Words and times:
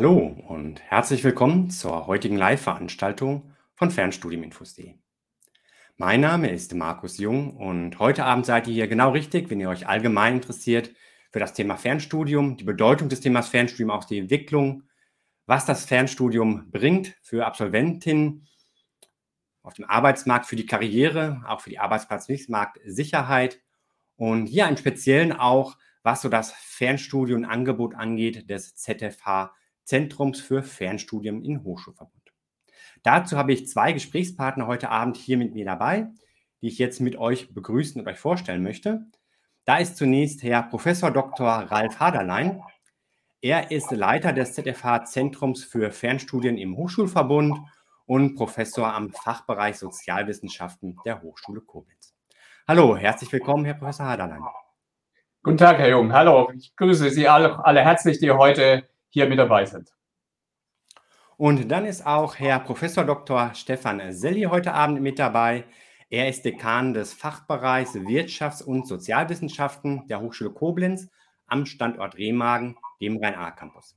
Hallo 0.00 0.34
und 0.48 0.80
herzlich 0.80 1.22
willkommen 1.24 1.68
zur 1.68 2.06
heutigen 2.06 2.38
Live-Veranstaltung 2.38 3.54
von 3.74 3.90
Fernstudiuminfos.de. 3.90 4.94
Mein 5.98 6.22
Name 6.22 6.50
ist 6.50 6.74
Markus 6.74 7.18
Jung 7.18 7.54
und 7.58 7.98
heute 7.98 8.24
Abend 8.24 8.46
seid 8.46 8.66
ihr 8.66 8.72
hier 8.72 8.88
genau 8.88 9.10
richtig, 9.10 9.50
wenn 9.50 9.60
ihr 9.60 9.68
euch 9.68 9.86
allgemein 9.86 10.36
interessiert 10.36 10.90
für 11.30 11.38
das 11.38 11.52
Thema 11.52 11.76
Fernstudium, 11.76 12.56
die 12.56 12.64
Bedeutung 12.64 13.10
des 13.10 13.20
Themas 13.20 13.50
Fernstudium, 13.50 13.90
auch 13.90 14.06
die 14.06 14.16
Entwicklung, 14.16 14.84
was 15.44 15.66
das 15.66 15.84
Fernstudium 15.84 16.70
bringt 16.70 17.14
für 17.20 17.44
Absolventinnen 17.44 18.48
auf 19.62 19.74
dem 19.74 19.84
Arbeitsmarkt, 19.84 20.46
für 20.46 20.56
die 20.56 20.64
Karriere, 20.64 21.42
auch 21.46 21.60
für 21.60 21.68
die 21.68 21.78
Arbeitsplatzmarktsicherheit 21.78 23.60
und 24.16 24.46
hier 24.46 24.66
im 24.66 24.78
Speziellen 24.78 25.34
auch, 25.34 25.76
was 26.02 26.22
so 26.22 26.30
das 26.30 26.52
Fernstudienangebot 26.52 27.94
angeht 27.94 28.48
des 28.48 28.76
ZFH 28.76 29.52
Zentrums 29.84 30.40
für 30.40 30.62
Fernstudien 30.62 31.42
in 31.42 31.64
Hochschulverbund. 31.64 32.20
Dazu 33.02 33.36
habe 33.36 33.52
ich 33.52 33.68
zwei 33.68 33.92
Gesprächspartner 33.92 34.66
heute 34.66 34.90
Abend 34.90 35.16
hier 35.16 35.36
mit 35.36 35.54
mir 35.54 35.64
dabei, 35.64 36.08
die 36.60 36.68
ich 36.68 36.78
jetzt 36.78 37.00
mit 37.00 37.16
euch 37.16 37.54
begrüßen 37.54 38.00
und 38.00 38.08
euch 38.08 38.18
vorstellen 38.18 38.62
möchte. 38.62 39.06
Da 39.64 39.78
ist 39.78 39.96
zunächst 39.96 40.42
Herr 40.42 40.62
Professor 40.62 41.10
Dr. 41.10 41.48
Ralf 41.48 42.00
Haderlein. 42.00 42.62
Er 43.40 43.70
ist 43.70 43.90
Leiter 43.90 44.32
des 44.32 44.52
ZFH 44.52 45.04
Zentrums 45.06 45.64
für 45.64 45.90
Fernstudien 45.90 46.58
im 46.58 46.76
Hochschulverbund 46.76 47.58
und 48.04 48.34
Professor 48.34 48.92
am 48.92 49.12
Fachbereich 49.12 49.78
Sozialwissenschaften 49.78 50.98
der 51.04 51.22
Hochschule 51.22 51.60
Koblenz. 51.60 52.14
Hallo, 52.68 52.96
herzlich 52.96 53.32
willkommen, 53.32 53.64
Herr 53.64 53.74
Professor 53.74 54.06
Haderlein. 54.06 54.42
Guten 55.42 55.56
Tag, 55.56 55.78
Herr 55.78 55.88
Jung. 55.88 56.12
Hallo, 56.12 56.50
ich 56.54 56.76
grüße 56.76 57.08
Sie 57.10 57.26
alle, 57.26 57.64
alle 57.64 57.80
herzlich, 57.80 58.18
die 58.18 58.30
heute 58.30 58.88
hier 59.10 59.28
mit 59.28 59.38
dabei 59.38 59.66
sind. 59.66 59.92
Und 61.36 61.70
dann 61.70 61.86
ist 61.86 62.06
auch 62.06 62.36
Herr 62.36 62.60
Professor 62.60 63.04
Dr. 63.04 63.54
Stefan 63.54 64.12
Selli 64.12 64.42
heute 64.42 64.74
Abend 64.74 65.00
mit 65.00 65.18
dabei. 65.18 65.64
Er 66.10 66.28
ist 66.28 66.44
Dekan 66.44 66.92
des 66.92 67.12
Fachbereichs 67.12 67.94
Wirtschafts- 67.94 68.62
und 68.62 68.86
Sozialwissenschaften 68.86 70.06
der 70.08 70.20
Hochschule 70.20 70.50
Koblenz 70.50 71.08
am 71.46 71.66
Standort 71.66 72.18
Remagen, 72.18 72.76
dem 73.00 73.16
Rhein-A-Campus. 73.16 73.96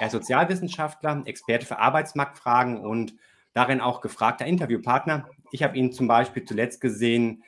Er 0.00 0.06
ist 0.06 0.12
Sozialwissenschaftler, 0.12 1.22
Experte 1.26 1.66
für 1.66 1.78
Arbeitsmarktfragen 1.78 2.78
und 2.78 3.14
darin 3.52 3.80
auch 3.80 4.00
gefragter 4.00 4.46
Interviewpartner. 4.46 5.28
Ich 5.50 5.62
habe 5.62 5.76
ihn 5.76 5.92
zum 5.92 6.08
Beispiel 6.08 6.44
zuletzt 6.44 6.80
gesehen 6.80 7.44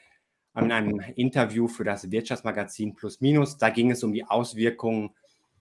in 0.57 0.73
einem 0.73 1.01
Interview 1.17 1.69
für 1.69 1.85
das 1.85 2.11
Wirtschaftsmagazin 2.11 2.95
Plus 2.95 3.21
Minus. 3.21 3.59
Da 3.59 3.71
ging 3.71 3.91
es 3.91 4.03
um 4.03 4.13
die 4.13 4.25
Auswirkungen 4.25 5.15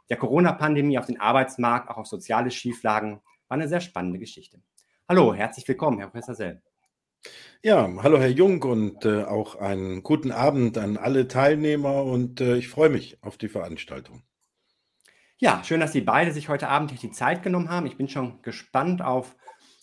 der 0.10 0.18
Corona-Pandemie 0.18 0.98
auf 0.98 1.06
den 1.06 1.20
Arbeitsmarkt, 1.20 1.90
auch 1.90 1.98
auf 1.98 2.08
soziale 2.08 2.52
Schieflagen, 2.52 3.22
war 3.48 3.56
eine 3.58 3.68
sehr 3.68 3.82
spannende 3.82 4.20
Geschichte. 4.20 4.62
Hallo, 5.08 5.34
herzlich 5.34 5.68
willkommen, 5.68 6.00
Herr 6.00 6.08
Professor 6.08 6.36
Sell. 6.36 6.62
Ja, 7.64 7.90
hallo 8.04 8.20
Herr 8.20 8.30
Jung 8.30 8.62
und 8.64 9.06
äh, 9.06 9.24
auch 9.24 9.56
einen 9.56 10.04
guten 10.04 10.32
Abend 10.32 10.78
an 10.78 10.98
alle 10.98 11.28
Teilnehmer 11.28 12.04
und 12.04 12.42
äh, 12.42 12.58
ich 12.58 12.68
freue 12.68 12.90
mich 12.90 13.18
auf 13.24 13.38
die 13.38 13.48
Veranstaltung. 13.48 14.24
Ja, 15.38 15.64
schön, 15.64 15.80
dass 15.80 15.92
Sie 15.92 16.02
beide 16.02 16.32
sich 16.32 16.48
heute 16.48 16.70
Abend 16.70 17.02
die 17.02 17.12
Zeit 17.12 17.44
genommen 17.44 17.70
haben. 17.70 17.88
Ich 17.88 17.98
bin 17.98 18.08
schon 18.08 18.42
gespannt 18.42 19.02
auf 19.02 19.36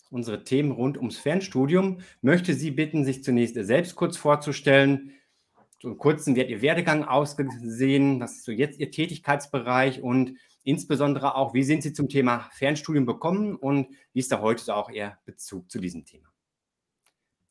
unsere 0.09 0.43
Themen 0.43 0.71
rund 0.71 0.97
ums 0.97 1.17
Fernstudium. 1.17 1.99
Möchte 2.21 2.53
Sie 2.53 2.71
bitten, 2.71 3.03
sich 3.03 3.23
zunächst 3.23 3.55
selbst 3.55 3.95
kurz 3.95 4.17
vorzustellen, 4.17 5.11
so 5.83 5.89
einen 5.89 5.97
kurzen, 5.97 6.39
hat 6.39 6.47
Ihr 6.47 6.61
Werdegang 6.61 7.03
ausgesehen? 7.03 8.21
Was 8.21 8.35
ist 8.35 8.45
so 8.45 8.53
jetzt 8.53 8.79
Ihr 8.79 8.89
Tätigkeitsbereich 8.89 10.01
und 10.01 10.37
insbesondere 10.63 11.35
auch, 11.35 11.53
wie 11.53 11.63
sind 11.63 11.83
Sie 11.83 11.91
zum 11.91 12.07
Thema 12.07 12.47
Fernstudium 12.53 13.05
gekommen 13.05 13.57
und 13.57 13.89
wie 14.13 14.19
ist 14.19 14.31
da 14.31 14.39
heute 14.39 14.63
so 14.63 14.71
auch 14.71 14.89
Ihr 14.89 15.17
Bezug 15.25 15.69
zu 15.69 15.79
diesem 15.79 16.05
Thema? 16.05 16.29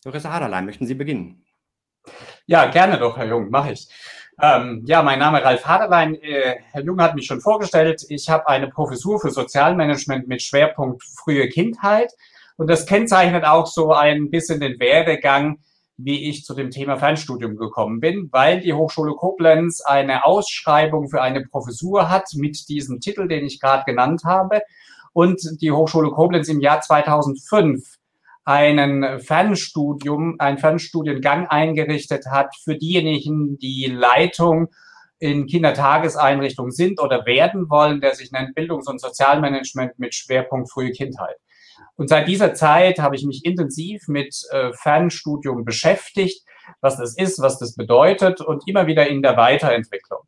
Professor 0.02 0.32
Haderlein, 0.32 0.64
möchten 0.64 0.86
Sie 0.86 0.94
beginnen? 0.94 1.44
Ja, 2.46 2.70
gerne 2.70 2.98
doch, 2.98 3.18
Herr 3.18 3.26
Jung, 3.26 3.50
mache 3.50 3.72
ich. 3.72 3.86
Ähm, 4.40 4.82
ja, 4.86 5.02
mein 5.02 5.18
Name 5.18 5.40
ist 5.40 5.44
Ralf 5.44 5.66
Haderlein. 5.66 6.14
Äh, 6.14 6.56
Herr 6.72 6.82
Jung 6.82 7.02
hat 7.02 7.14
mich 7.14 7.26
schon 7.26 7.42
vorgestellt. 7.42 8.02
Ich 8.08 8.30
habe 8.30 8.48
eine 8.48 8.68
Professur 8.68 9.20
für 9.20 9.30
Sozialmanagement 9.30 10.26
mit 10.26 10.40
Schwerpunkt 10.40 11.02
frühe 11.04 11.50
Kindheit. 11.50 12.10
Und 12.56 12.68
das 12.68 12.86
kennzeichnet 12.86 13.44
auch 13.44 13.66
so 13.66 13.92
ein 13.92 14.30
bisschen 14.30 14.58
den 14.58 14.80
Werdegang 14.80 15.58
wie 15.96 16.28
ich 16.28 16.44
zu 16.44 16.54
dem 16.54 16.70
Thema 16.70 16.96
Fernstudium 16.96 17.56
gekommen 17.56 18.00
bin, 18.00 18.28
weil 18.32 18.60
die 18.60 18.72
Hochschule 18.72 19.12
Koblenz 19.14 19.82
eine 19.82 20.24
Ausschreibung 20.24 21.08
für 21.08 21.22
eine 21.22 21.42
Professur 21.42 22.10
hat 22.10 22.28
mit 22.34 22.68
diesem 22.68 23.00
Titel, 23.00 23.28
den 23.28 23.44
ich 23.44 23.60
gerade 23.60 23.84
genannt 23.84 24.22
habe. 24.24 24.62
Und 25.12 25.40
die 25.60 25.72
Hochschule 25.72 26.10
Koblenz 26.10 26.48
im 26.48 26.60
Jahr 26.60 26.80
2005 26.80 27.98
einen 28.44 29.20
Fernstudium, 29.20 30.36
einen 30.38 30.58
Fernstudiengang 30.58 31.46
eingerichtet 31.46 32.26
hat 32.26 32.56
für 32.56 32.76
diejenigen, 32.76 33.58
die 33.58 33.86
Leitung 33.86 34.68
in 35.18 35.46
Kindertageseinrichtungen 35.46 36.72
sind 36.72 37.00
oder 37.00 37.24
werden 37.26 37.70
wollen, 37.70 38.00
der 38.00 38.14
sich 38.16 38.32
nennt 38.32 38.56
Bildungs- 38.56 38.88
und 38.88 39.00
Sozialmanagement 39.00 39.96
mit 39.98 40.14
Schwerpunkt 40.14 40.72
frühe 40.72 40.90
Kindheit. 40.90 41.36
Und 42.02 42.08
seit 42.08 42.26
dieser 42.26 42.52
Zeit 42.52 42.98
habe 42.98 43.14
ich 43.14 43.24
mich 43.24 43.44
intensiv 43.44 44.08
mit 44.08 44.36
äh, 44.50 44.72
Fernstudium 44.72 45.64
beschäftigt, 45.64 46.44
was 46.80 46.96
das 46.96 47.16
ist, 47.16 47.40
was 47.40 47.60
das 47.60 47.76
bedeutet 47.76 48.40
und 48.40 48.66
immer 48.66 48.88
wieder 48.88 49.06
in 49.06 49.22
der 49.22 49.36
Weiterentwicklung. 49.36 50.18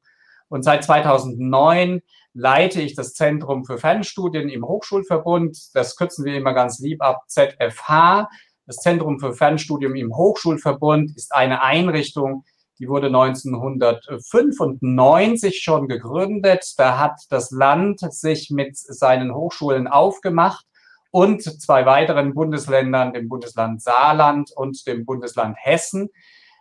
Und 0.48 0.62
seit 0.62 0.84
2009 0.84 2.00
leite 2.32 2.80
ich 2.80 2.94
das 2.94 3.14
Zentrum 3.14 3.64
für 3.64 3.76
Fernstudien 3.76 4.48
im 4.50 4.64
Hochschulverbund. 4.64 5.74
Das 5.74 5.96
kürzen 5.96 6.24
wir 6.24 6.36
immer 6.36 6.54
ganz 6.54 6.78
lieb 6.78 7.02
ab 7.02 7.24
ZFH. 7.26 8.28
Das 8.66 8.76
Zentrum 8.76 9.18
für 9.18 9.32
Fernstudium 9.32 9.96
im 9.96 10.16
Hochschulverbund 10.16 11.16
ist 11.16 11.34
eine 11.34 11.60
Einrichtung, 11.60 12.44
die 12.78 12.88
wurde 12.88 13.08
1995 13.08 15.60
schon 15.60 15.88
gegründet. 15.88 16.72
Da 16.76 17.00
hat 17.00 17.20
das 17.30 17.50
Land 17.50 17.98
sich 18.12 18.50
mit 18.50 18.76
seinen 18.76 19.34
Hochschulen 19.34 19.88
aufgemacht 19.88 20.64
und 21.14 21.44
zwei 21.62 21.86
weiteren 21.86 22.34
Bundesländern, 22.34 23.12
dem 23.12 23.28
Bundesland 23.28 23.80
Saarland 23.80 24.50
und 24.56 24.84
dem 24.88 25.06
Bundesland 25.06 25.56
Hessen, 25.56 26.08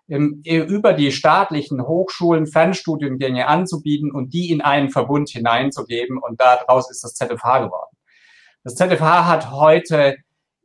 über 0.08 0.94
die 0.94 1.12
staatlichen 1.12 1.82
Hochschulen 1.82 2.46
Fernstudiengänge 2.46 3.48
anzubieten 3.48 4.12
und 4.12 4.32
die 4.32 4.52
in 4.52 4.62
einen 4.62 4.90
Verbund 4.90 5.30
hineinzugeben. 5.30 6.20
Und 6.20 6.40
daraus 6.40 6.92
ist 6.92 7.04
das 7.04 7.16
ZFH 7.16 7.66
geworden. 7.66 7.98
Das 8.64 8.76
ZFH 8.76 9.26
hat 9.26 9.50
heute 9.50 10.18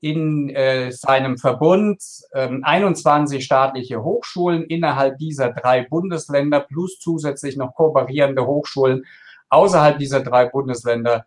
in 0.02 0.50
äh, 0.50 0.92
seinem 0.92 1.38
Verbund 1.38 2.02
ähm, 2.34 2.60
21 2.64 3.42
staatliche 3.42 4.04
Hochschulen 4.04 4.64
innerhalb 4.64 5.16
dieser 5.16 5.50
drei 5.50 5.86
Bundesländer 5.88 6.60
plus 6.60 6.98
zusätzlich 6.98 7.56
noch 7.56 7.74
kooperierende 7.74 8.46
Hochschulen 8.46 9.06
außerhalb 9.48 9.98
dieser 9.98 10.20
drei 10.20 10.44
Bundesländer 10.44 11.24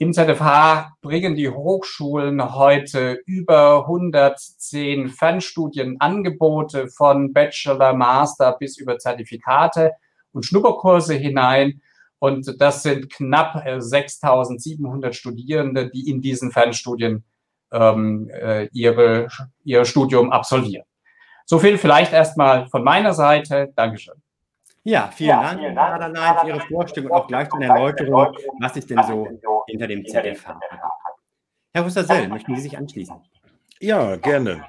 im 0.00 0.14
ZFH 0.14 0.96
bringen 1.02 1.34
die 1.34 1.50
Hochschulen 1.50 2.54
heute 2.54 3.20
über 3.26 3.80
110 3.80 5.10
Fernstudienangebote 5.10 6.88
von 6.88 7.34
Bachelor, 7.34 7.92
Master 7.92 8.56
bis 8.58 8.78
über 8.78 8.96
Zertifikate 8.96 9.92
und 10.32 10.46
Schnupperkurse 10.46 11.12
hinein. 11.12 11.82
Und 12.18 12.62
das 12.62 12.82
sind 12.82 13.12
knapp 13.12 13.62
6700 13.78 15.14
Studierende, 15.14 15.90
die 15.90 16.08
in 16.08 16.22
diesen 16.22 16.50
Fernstudien 16.50 17.24
ähm, 17.70 18.30
äh, 18.30 18.70
ihre, 18.72 19.28
ihr 19.64 19.84
Studium 19.84 20.32
absolvieren. 20.32 20.86
So 21.44 21.58
viel 21.58 21.76
vielleicht 21.76 22.14
erstmal 22.14 22.68
von 22.68 22.82
meiner 22.82 23.12
Seite. 23.12 23.70
Dankeschön. 23.76 24.19
Ja, 24.82 25.10
vielen 25.14 25.28
ja, 25.28 25.42
Dank, 25.42 25.60
Herr 25.60 25.78
Aderlein, 25.78 26.38
für 26.40 26.48
Ihre 26.48 26.60
Vorstellung 26.60 27.10
und 27.10 27.16
auch 27.16 27.26
gleich 27.26 27.52
eine 27.52 27.66
Erläuterung, 27.66 28.34
was 28.60 28.74
sich 28.74 28.86
denn 28.86 29.02
so 29.02 29.28
hinter 29.66 29.86
dem 29.86 30.06
ZDF 30.06 30.46
hat. 30.46 30.56
Herr 31.74 31.84
Husser-Sell, 31.84 32.28
möchten 32.28 32.56
Sie 32.56 32.62
sich 32.62 32.78
anschließen? 32.78 33.16
Ja, 33.80 34.16
gerne. 34.16 34.64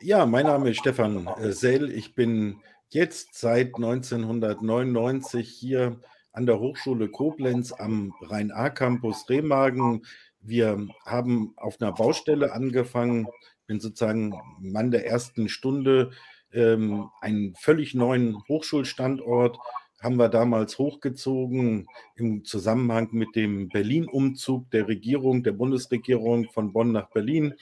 Ja, 0.00 0.26
mein 0.26 0.46
Name 0.46 0.70
ist 0.70 0.78
Stefan 0.78 1.26
äh, 1.26 1.52
Sell. 1.52 1.90
Ich 1.90 2.14
bin 2.14 2.60
jetzt 2.90 3.34
seit 3.34 3.74
1999 3.74 5.48
hier 5.48 6.00
an 6.32 6.46
der 6.46 6.60
Hochschule 6.60 7.08
Koblenz 7.08 7.72
am 7.72 8.14
Rhein-A-Campus 8.20 9.28
Remagen. 9.28 10.06
Wir 10.40 10.86
haben 11.04 11.52
auf 11.56 11.80
einer 11.80 11.92
Baustelle 11.92 12.52
angefangen, 12.52 13.26
bin 13.66 13.80
sozusagen 13.80 14.34
Mann 14.60 14.90
der 14.90 15.06
ersten 15.06 15.48
Stunde 15.48 16.12
ähm, 16.52 17.10
einen 17.20 17.54
völlig 17.54 17.94
neuen 17.94 18.42
Hochschulstandort 18.48 19.58
haben 20.02 20.16
wir 20.16 20.28
damals 20.28 20.78
hochgezogen 20.78 21.86
im 22.16 22.44
Zusammenhang 22.44 23.08
mit 23.12 23.36
dem 23.36 23.68
Berlin-Umzug 23.68 24.70
der 24.72 24.88
Regierung, 24.88 25.44
der 25.44 25.52
Bundesregierung 25.52 26.48
von 26.50 26.72
Bonn 26.72 26.90
nach 26.90 27.10
Berlin. 27.10 27.54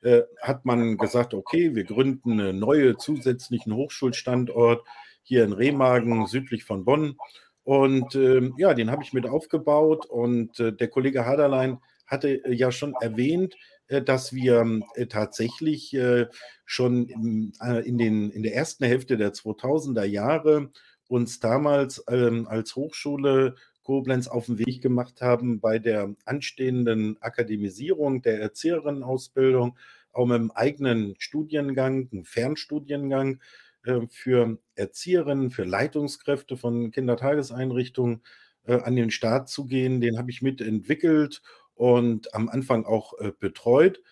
Äh, 0.00 0.22
hat 0.40 0.64
man 0.64 0.96
gesagt, 0.96 1.34
okay, 1.34 1.74
wir 1.74 1.84
gründen 1.84 2.40
einen 2.40 2.58
neuen 2.58 2.98
zusätzlichen 2.98 3.74
Hochschulstandort 3.74 4.84
hier 5.22 5.44
in 5.44 5.52
Remagen 5.52 6.26
südlich 6.26 6.64
von 6.64 6.84
Bonn. 6.84 7.16
Und 7.62 8.14
ähm, 8.16 8.54
ja, 8.56 8.74
den 8.74 8.90
habe 8.90 9.02
ich 9.02 9.12
mit 9.12 9.26
aufgebaut. 9.26 10.06
Und 10.06 10.58
äh, 10.58 10.72
der 10.72 10.88
Kollege 10.88 11.26
Haderlein 11.26 11.78
hatte 12.06 12.44
äh, 12.44 12.52
ja 12.52 12.72
schon 12.72 12.94
erwähnt, 13.00 13.54
äh, 13.54 13.58
dass 13.88 14.32
wir 14.32 14.80
äh, 14.94 15.06
tatsächlich 15.06 15.94
äh, 15.94 16.26
schon 16.64 17.08
in, 17.08 17.98
den, 17.98 18.30
in 18.30 18.42
der 18.42 18.54
ersten 18.54 18.84
Hälfte 18.84 19.16
der 19.16 19.32
2000er 19.32 20.04
Jahre 20.04 20.70
uns 21.08 21.40
damals 21.40 22.02
ähm, 22.08 22.46
als 22.48 22.74
Hochschule 22.74 23.56
Koblenz 23.82 24.28
auf 24.28 24.46
den 24.46 24.58
Weg 24.58 24.80
gemacht 24.80 25.20
haben 25.20 25.60
bei 25.60 25.78
der 25.78 26.14
anstehenden 26.24 27.20
Akademisierung 27.20 28.22
der 28.22 28.40
Erzieherinnenausbildung, 28.40 29.76
auch 30.12 30.26
mit 30.26 30.36
einem 30.36 30.50
eigenen 30.52 31.14
Studiengang, 31.18 32.08
einem 32.12 32.24
Fernstudiengang 32.24 33.40
äh, 33.84 34.00
für 34.08 34.58
Erzieherinnen, 34.76 35.50
für 35.50 35.64
Leitungskräfte 35.64 36.56
von 36.56 36.90
Kindertageseinrichtungen 36.90 38.22
äh, 38.64 38.74
an 38.80 38.96
den 38.96 39.10
Start 39.10 39.48
zu 39.48 39.66
gehen. 39.66 40.00
Den 40.00 40.18
habe 40.18 40.30
ich 40.30 40.42
mitentwickelt 40.42 41.42
und 41.74 42.34
am 42.34 42.48
Anfang 42.48 42.84
auch 42.84 43.18
äh, 43.18 43.32
betreut. 43.38 44.02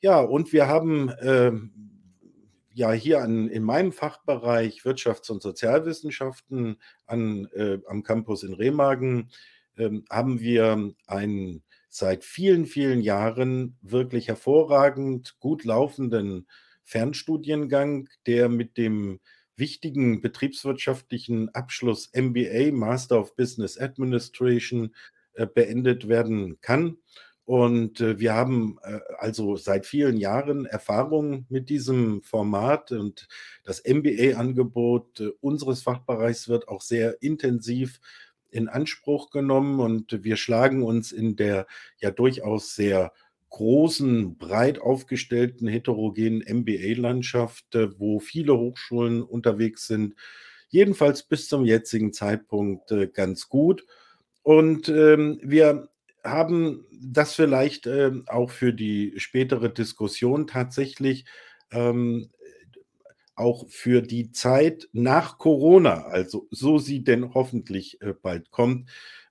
Ja, 0.00 0.20
und 0.20 0.52
wir 0.52 0.68
haben 0.68 1.12
ähm, 1.20 1.72
ja 2.72 2.92
hier 2.92 3.22
an, 3.22 3.48
in 3.48 3.62
meinem 3.62 3.92
Fachbereich 3.92 4.82
Wirtschafts- 4.82 5.30
und 5.30 5.42
Sozialwissenschaften 5.42 6.76
an, 7.06 7.48
äh, 7.54 7.78
am 7.88 8.02
Campus 8.02 8.42
in 8.42 8.52
Remagen 8.52 9.30
äh, 9.76 9.90
haben 10.10 10.40
wir 10.40 10.92
einen 11.06 11.62
seit 11.88 12.24
vielen, 12.24 12.66
vielen 12.66 13.00
Jahren 13.00 13.78
wirklich 13.80 14.28
hervorragend 14.28 15.36
gut 15.40 15.64
laufenden 15.64 16.46
Fernstudiengang, 16.84 18.08
der 18.26 18.48
mit 18.50 18.76
dem 18.76 19.20
wichtigen 19.56 20.20
betriebswirtschaftlichen 20.20 21.48
Abschluss 21.54 22.10
MBA, 22.14 22.72
Master 22.72 23.18
of 23.18 23.34
Business 23.36 23.78
Administration, 23.78 24.86
äh, 24.86 25.15
beendet 25.44 26.08
werden 26.08 26.58
kann. 26.60 26.96
Und 27.46 28.00
äh, 28.00 28.18
wir 28.18 28.34
haben 28.34 28.78
äh, 28.82 28.98
also 29.18 29.54
seit 29.54 29.86
vielen 29.86 30.16
Jahren 30.16 30.66
Erfahrung 30.66 31.46
mit 31.48 31.70
diesem 31.70 32.20
Format 32.22 32.90
und 32.90 33.28
das 33.62 33.84
MBA-Angebot 33.86 35.20
äh, 35.20 35.28
unseres 35.40 35.84
Fachbereichs 35.84 36.48
wird 36.48 36.66
auch 36.66 36.80
sehr 36.82 37.22
intensiv 37.22 38.00
in 38.50 38.68
Anspruch 38.68 39.30
genommen 39.30 39.78
und 39.78 40.24
wir 40.24 40.36
schlagen 40.36 40.82
uns 40.82 41.12
in 41.12 41.36
der 41.36 41.68
ja 42.00 42.10
durchaus 42.10 42.74
sehr 42.74 43.12
großen, 43.50 44.38
breit 44.38 44.80
aufgestellten, 44.80 45.68
heterogenen 45.68 46.40
MBA-Landschaft, 46.40 47.76
äh, 47.76 47.96
wo 47.96 48.18
viele 48.18 48.58
Hochschulen 48.58 49.22
unterwegs 49.22 49.86
sind, 49.86 50.16
jedenfalls 50.68 51.22
bis 51.22 51.48
zum 51.48 51.64
jetzigen 51.64 52.12
Zeitpunkt 52.12 52.90
äh, 52.90 53.06
ganz 53.06 53.48
gut. 53.48 53.86
Und 54.46 54.88
ähm, 54.88 55.40
wir 55.42 55.88
haben 56.22 56.86
das 56.92 57.34
vielleicht 57.34 57.88
äh, 57.88 58.12
auch 58.28 58.52
für 58.52 58.72
die 58.72 59.14
spätere 59.16 59.70
Diskussion 59.70 60.46
tatsächlich 60.46 61.24
ähm, 61.72 62.30
auch 63.34 63.68
für 63.68 64.02
die 64.02 64.30
Zeit 64.30 64.88
nach 64.92 65.38
Corona, 65.38 66.04
also 66.04 66.46
so 66.52 66.78
sie 66.78 67.02
denn 67.02 67.34
hoffentlich 67.34 68.00
äh, 68.02 68.14
bald 68.22 68.52
kommt, 68.52 68.88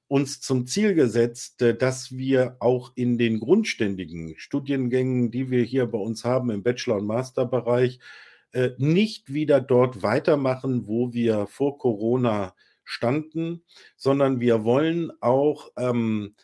uns 0.09 0.41
zum 0.41 0.67
Ziel 0.67 0.93
gesetzt, 0.95 1.61
äh, 1.61 1.77
dass 1.77 2.11
wir 2.11 2.57
auch 2.59 2.91
in 2.95 3.17
den 3.17 3.39
grundständigen 3.39 4.33
Studiengängen, 4.37 5.31
die 5.31 5.49
wir 5.49 5.63
hier 5.63 5.85
bei 5.85 5.97
uns 5.97 6.25
haben 6.25 6.49
im 6.49 6.61
Bachelor- 6.61 6.97
und 6.97 7.07
Masterbereich, 7.07 7.99
äh, 8.51 8.71
nicht 8.79 9.31
wieder 9.33 9.61
dort 9.61 10.03
weitermachen, 10.03 10.87
wo 10.87 11.13
wir 11.13 11.47
vor 11.47 11.77
Corona 11.77 12.53
standen, 12.85 13.63
sondern 13.97 14.39
wir 14.39 14.63
wollen 14.63 15.11
auch 15.19 15.71
ähm, 15.77 16.35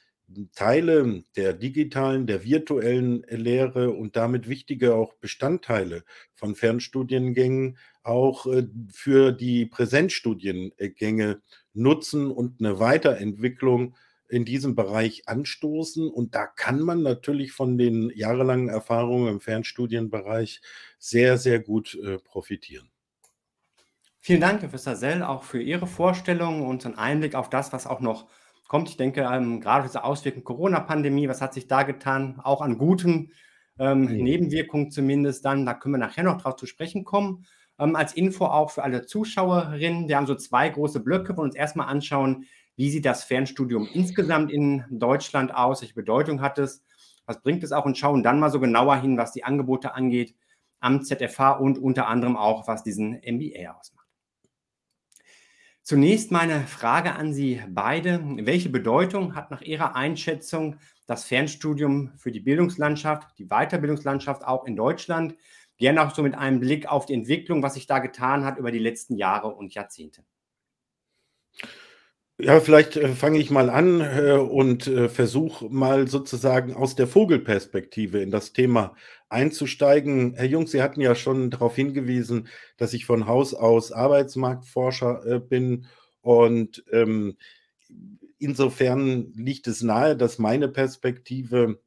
Teile 0.55 1.23
der 1.35 1.53
digitalen, 1.53 2.25
der 2.27 2.43
virtuellen 2.43 3.23
Lehre 3.29 3.91
und 3.91 4.15
damit 4.15 4.47
wichtige 4.47 4.95
auch 4.95 5.13
Bestandteile 5.15 6.03
von 6.35 6.55
Fernstudiengängen 6.55 7.77
auch 8.03 8.45
äh, 8.47 8.67
für 8.91 9.31
die 9.31 9.65
Präsenzstudiengänge 9.65 11.41
nutzen 11.73 12.31
und 12.31 12.59
eine 12.59 12.79
Weiterentwicklung 12.79 13.95
in 14.29 14.45
diesem 14.45 14.75
Bereich 14.75 15.27
anstoßen. 15.27 16.09
Und 16.09 16.35
da 16.35 16.47
kann 16.47 16.79
man 16.79 17.03
natürlich 17.03 17.51
von 17.51 17.77
den 17.77 18.11
jahrelangen 18.15 18.69
Erfahrungen 18.69 19.27
im 19.27 19.41
Fernstudienbereich 19.41 20.61
sehr, 20.97 21.37
sehr 21.37 21.59
gut 21.59 21.95
äh, 21.95 22.17
profitieren. 22.17 22.90
Vielen 24.23 24.41
Dank, 24.41 24.59
Professor 24.59 24.95
Sell, 24.95 25.23
auch 25.23 25.41
für 25.41 25.59
Ihre 25.59 25.87
Vorstellung 25.87 26.67
und 26.67 26.85
einen 26.85 26.93
Einblick 26.93 27.33
auf 27.33 27.49
das, 27.49 27.73
was 27.73 27.87
auch 27.87 28.01
noch 28.01 28.27
kommt. 28.67 28.87
Ich 28.87 28.95
denke, 28.95 29.21
ähm, 29.21 29.59
gerade 29.59 29.87
diese 29.87 30.03
Auswirkungen 30.03 30.43
Corona-Pandemie, 30.43 31.27
was 31.27 31.41
hat 31.41 31.55
sich 31.55 31.67
da 31.67 31.81
getan? 31.81 32.39
Auch 32.43 32.61
an 32.61 32.77
guten 32.77 33.31
ähm, 33.79 34.01
mhm. 34.01 34.23
Nebenwirkungen 34.23 34.91
zumindest 34.91 35.43
dann. 35.43 35.65
Da 35.65 35.73
können 35.73 35.95
wir 35.95 35.99
nachher 35.99 36.23
noch 36.23 36.39
drauf 36.39 36.55
zu 36.55 36.67
sprechen 36.67 37.03
kommen. 37.03 37.47
Ähm, 37.79 37.95
als 37.95 38.13
Info 38.13 38.45
auch 38.45 38.69
für 38.69 38.83
alle 38.83 39.07
Zuschauerinnen. 39.07 40.07
Wir 40.07 40.17
haben 40.17 40.27
so 40.27 40.35
zwei 40.35 40.69
große 40.69 40.99
Blöcke, 40.99 41.33
wo 41.33 41.41
wir 41.41 41.45
uns 41.45 41.55
erstmal 41.55 41.87
anschauen, 41.87 42.45
wie 42.75 42.91
sieht 42.91 43.05
das 43.05 43.23
Fernstudium 43.23 43.89
insgesamt 43.91 44.51
in 44.51 44.85
Deutschland 44.91 45.53
aus? 45.53 45.81
Welche 45.81 45.95
Bedeutung 45.95 46.41
hat 46.41 46.59
es? 46.59 46.83
Was 47.25 47.41
bringt 47.41 47.63
es 47.63 47.71
auch? 47.71 47.85
Und 47.85 47.97
schauen 47.97 48.21
dann 48.21 48.39
mal 48.39 48.51
so 48.51 48.59
genauer 48.59 48.97
hin, 48.97 49.17
was 49.17 49.31
die 49.31 49.43
Angebote 49.43 49.95
angeht 49.95 50.35
am 50.79 51.01
ZFH 51.01 51.53
und 51.53 51.79
unter 51.79 52.07
anderem 52.07 52.37
auch, 52.37 52.67
was 52.67 52.83
diesen 52.83 53.19
MBA 53.25 53.71
ausmacht. 53.79 54.00
Zunächst 55.83 56.31
meine 56.31 56.61
Frage 56.67 57.13
an 57.15 57.33
Sie 57.33 57.61
beide. 57.67 58.21
Welche 58.45 58.69
Bedeutung 58.69 59.35
hat 59.35 59.49
nach 59.49 59.61
Ihrer 59.61 59.95
Einschätzung 59.95 60.77
das 61.07 61.25
Fernstudium 61.25 62.11
für 62.17 62.31
die 62.31 62.39
Bildungslandschaft, 62.39 63.37
die 63.39 63.47
Weiterbildungslandschaft 63.47 64.45
auch 64.45 64.65
in 64.65 64.75
Deutschland? 64.75 65.35
Gerne 65.77 66.03
auch 66.03 66.13
so 66.13 66.21
mit 66.21 66.35
einem 66.35 66.59
Blick 66.59 66.85
auf 66.87 67.07
die 67.07 67.15
Entwicklung, 67.15 67.63
was 67.63 67.73
sich 67.73 67.87
da 67.87 67.97
getan 67.97 68.45
hat 68.45 68.59
über 68.59 68.71
die 68.71 68.79
letzten 68.79 69.15
Jahre 69.15 69.47
und 69.47 69.73
Jahrzehnte. 69.73 70.23
Ja, 72.43 72.59
vielleicht 72.59 72.95
äh, 72.97 73.09
fange 73.09 73.37
ich 73.37 73.51
mal 73.51 73.69
an 73.69 74.01
äh, 74.01 74.31
und 74.33 74.87
äh, 74.87 75.09
versuche 75.09 75.69
mal 75.69 76.07
sozusagen 76.07 76.73
aus 76.73 76.95
der 76.95 77.05
Vogelperspektive 77.05 78.19
in 78.19 78.31
das 78.31 78.51
Thema 78.51 78.95
einzusteigen. 79.29 80.33
Herr 80.33 80.45
Jung, 80.45 80.65
Sie 80.65 80.81
hatten 80.81 81.01
ja 81.01 81.13
schon 81.13 81.51
darauf 81.51 81.75
hingewiesen, 81.75 82.47
dass 82.77 82.93
ich 82.93 83.05
von 83.05 83.27
Haus 83.27 83.53
aus 83.53 83.91
Arbeitsmarktforscher 83.91 85.23
äh, 85.25 85.39
bin 85.39 85.85
und 86.21 86.83
ähm, 86.91 87.37
insofern 88.39 89.31
liegt 89.35 89.67
es 89.67 89.83
nahe, 89.83 90.17
dass 90.17 90.39
meine 90.39 90.67
Perspektive 90.67 91.79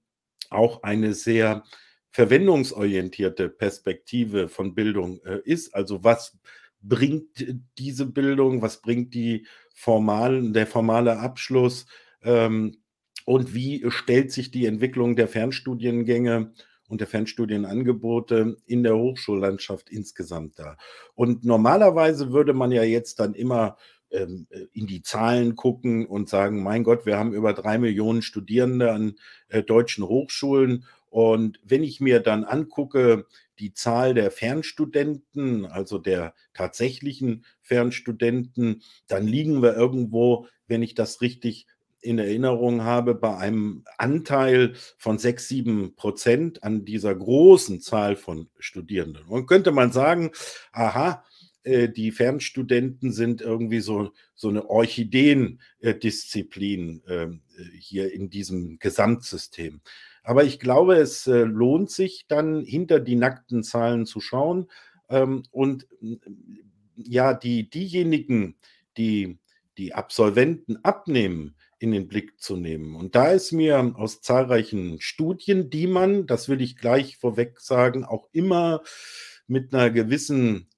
auch 0.50 0.84
eine 0.84 1.14
sehr 1.14 1.64
verwendungsorientierte 2.12 3.48
Perspektive 3.48 4.48
von 4.48 4.76
Bildung 4.76 5.20
äh, 5.24 5.40
ist. 5.44 5.74
Also 5.74 6.04
was 6.04 6.38
bringt 6.80 7.44
diese 7.78 8.06
Bildung, 8.06 8.62
was 8.62 8.80
bringt 8.80 9.14
die 9.14 9.46
formalen, 9.74 10.54
der 10.54 10.66
formale 10.66 11.18
Abschluss 11.18 11.86
ähm, 12.22 12.78
und 13.26 13.54
wie 13.54 13.84
stellt 13.88 14.32
sich 14.32 14.50
die 14.50 14.66
Entwicklung 14.66 15.16
der 15.16 15.28
Fernstudiengänge 15.28 16.52
und 16.88 17.00
der 17.00 17.08
Fernstudienangebote 17.08 18.56
in 18.66 18.82
der 18.82 18.96
Hochschullandschaft 18.96 19.90
insgesamt 19.90 20.58
dar. 20.58 20.78
Und 21.14 21.44
normalerweise 21.44 22.32
würde 22.32 22.54
man 22.54 22.72
ja 22.72 22.82
jetzt 22.82 23.20
dann 23.20 23.34
immer 23.34 23.76
ähm, 24.10 24.46
in 24.72 24.86
die 24.86 25.02
Zahlen 25.02 25.56
gucken 25.56 26.06
und 26.06 26.28
sagen, 26.28 26.62
mein 26.62 26.84
Gott, 26.84 27.04
wir 27.04 27.18
haben 27.18 27.34
über 27.34 27.52
drei 27.52 27.78
Millionen 27.78 28.22
Studierende 28.22 28.92
an 28.92 29.16
äh, 29.48 29.62
deutschen 29.62 30.04
Hochschulen 30.04 30.84
und 31.14 31.60
wenn 31.62 31.84
ich 31.84 32.00
mir 32.00 32.18
dann 32.18 32.42
angucke, 32.42 33.26
die 33.58 33.72
Zahl 33.72 34.14
der 34.14 34.30
Fernstudenten, 34.30 35.66
also 35.66 35.98
der 35.98 36.34
tatsächlichen 36.54 37.44
Fernstudenten, 37.62 38.82
dann 39.06 39.26
liegen 39.26 39.62
wir 39.62 39.74
irgendwo, 39.74 40.46
wenn 40.66 40.82
ich 40.82 40.94
das 40.94 41.20
richtig 41.20 41.66
in 42.00 42.18
Erinnerung 42.18 42.84
habe, 42.84 43.14
bei 43.14 43.36
einem 43.36 43.84
Anteil 43.96 44.74
von 44.98 45.18
6, 45.18 45.48
7 45.48 45.96
Prozent 45.96 46.62
an 46.62 46.84
dieser 46.84 47.14
großen 47.14 47.80
Zahl 47.80 48.16
von 48.16 48.50
Studierenden. 48.58 49.24
Und 49.24 49.46
könnte 49.46 49.72
man 49.72 49.90
sagen, 49.90 50.30
aha, 50.72 51.24
äh, 51.64 51.88
die 51.88 52.12
Fernstudenten 52.12 53.12
sind 53.12 53.40
irgendwie 53.40 53.80
so, 53.80 54.12
so 54.34 54.50
eine 54.50 54.68
Orchideendisziplin 54.68 57.02
ähm, 57.08 57.40
äh, 57.56 57.62
hier 57.78 58.12
in 58.12 58.28
diesem 58.30 58.78
Gesamtsystem. 58.78 59.80
Aber 60.24 60.42
ich 60.44 60.58
glaube, 60.58 60.96
es 60.96 61.26
äh, 61.26 61.42
lohnt 61.44 61.90
sich 61.90 62.26
dann 62.26 62.64
hinter 62.64 62.98
die 62.98 63.16
nackten 63.16 63.62
Zahlen 63.62 64.06
zu 64.06 64.20
schauen 64.20 64.68
ähm, 65.08 65.44
und 65.52 65.86
ja, 66.96 67.34
die, 67.34 67.70
diejenigen, 67.70 68.56
die 68.96 69.38
die 69.78 69.94
Absolventen 69.94 70.78
abnehmen, 70.84 71.56
in 71.78 71.92
den 71.92 72.08
Blick 72.08 72.40
zu 72.40 72.56
nehmen. 72.56 72.96
Und 72.96 73.14
da 73.14 73.32
ist 73.32 73.52
mir 73.52 73.94
aus 73.96 74.22
zahlreichen 74.22 75.00
Studien, 75.00 75.70
die 75.70 75.86
man, 75.86 76.26
das 76.26 76.48
will 76.48 76.60
ich 76.62 76.76
gleich 76.76 77.16
vorweg 77.16 77.60
sagen, 77.60 78.04
auch 78.04 78.28
immer 78.32 78.82
mit 79.46 79.74
einer 79.74 79.90
gewissen 79.90 80.68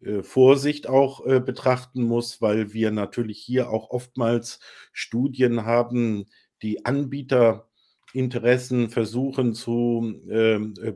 äh, 0.00 0.22
Vorsicht 0.22 0.88
auch 0.88 1.24
äh, 1.26 1.40
betrachten 1.40 2.02
muss, 2.02 2.40
weil 2.40 2.72
wir 2.72 2.90
natürlich 2.90 3.38
hier 3.38 3.70
auch 3.70 3.90
oftmals 3.90 4.58
Studien 4.92 5.64
haben, 5.64 6.26
die 6.62 6.84
Anbieterinteressen 8.16 8.90
versuchen 8.90 9.54
zu, 9.54 10.20
ähm, 10.30 10.74
äh, 10.82 10.92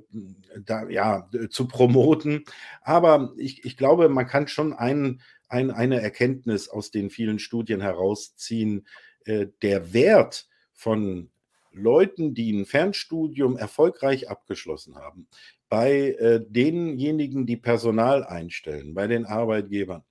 da, 0.65 0.89
ja, 0.89 1.29
zu 1.51 1.69
promoten. 1.69 2.45
Aber 2.83 3.33
ich, 3.37 3.65
ich 3.65 3.77
glaube, 3.77 4.09
man 4.09 4.27
kann 4.27 4.49
schon 4.49 4.73
ein, 4.73 5.21
ein, 5.49 5.71
eine 5.71 6.01
Erkenntnis 6.01 6.69
aus 6.69 6.91
den 6.91 7.11
vielen 7.11 7.39
Studien 7.39 7.81
herausziehen. 7.81 8.87
Äh, 9.25 9.49
der 9.63 9.93
Wert 9.93 10.49
von 10.73 11.31
Leuten, 11.73 12.35
die 12.35 12.53
ein 12.53 12.67
Fernstudium 12.67 13.57
erfolgreich 13.57 14.29
abgeschlossen 14.29 14.97
haben, 14.97 15.29
bei 15.69 16.17
äh, 16.19 16.41
denjenigen, 16.45 17.47
die 17.47 17.57
Personal 17.57 18.25
einstellen, 18.25 18.95
bei 18.95 19.07
den 19.07 19.25
Arbeitgebern, 19.25 20.03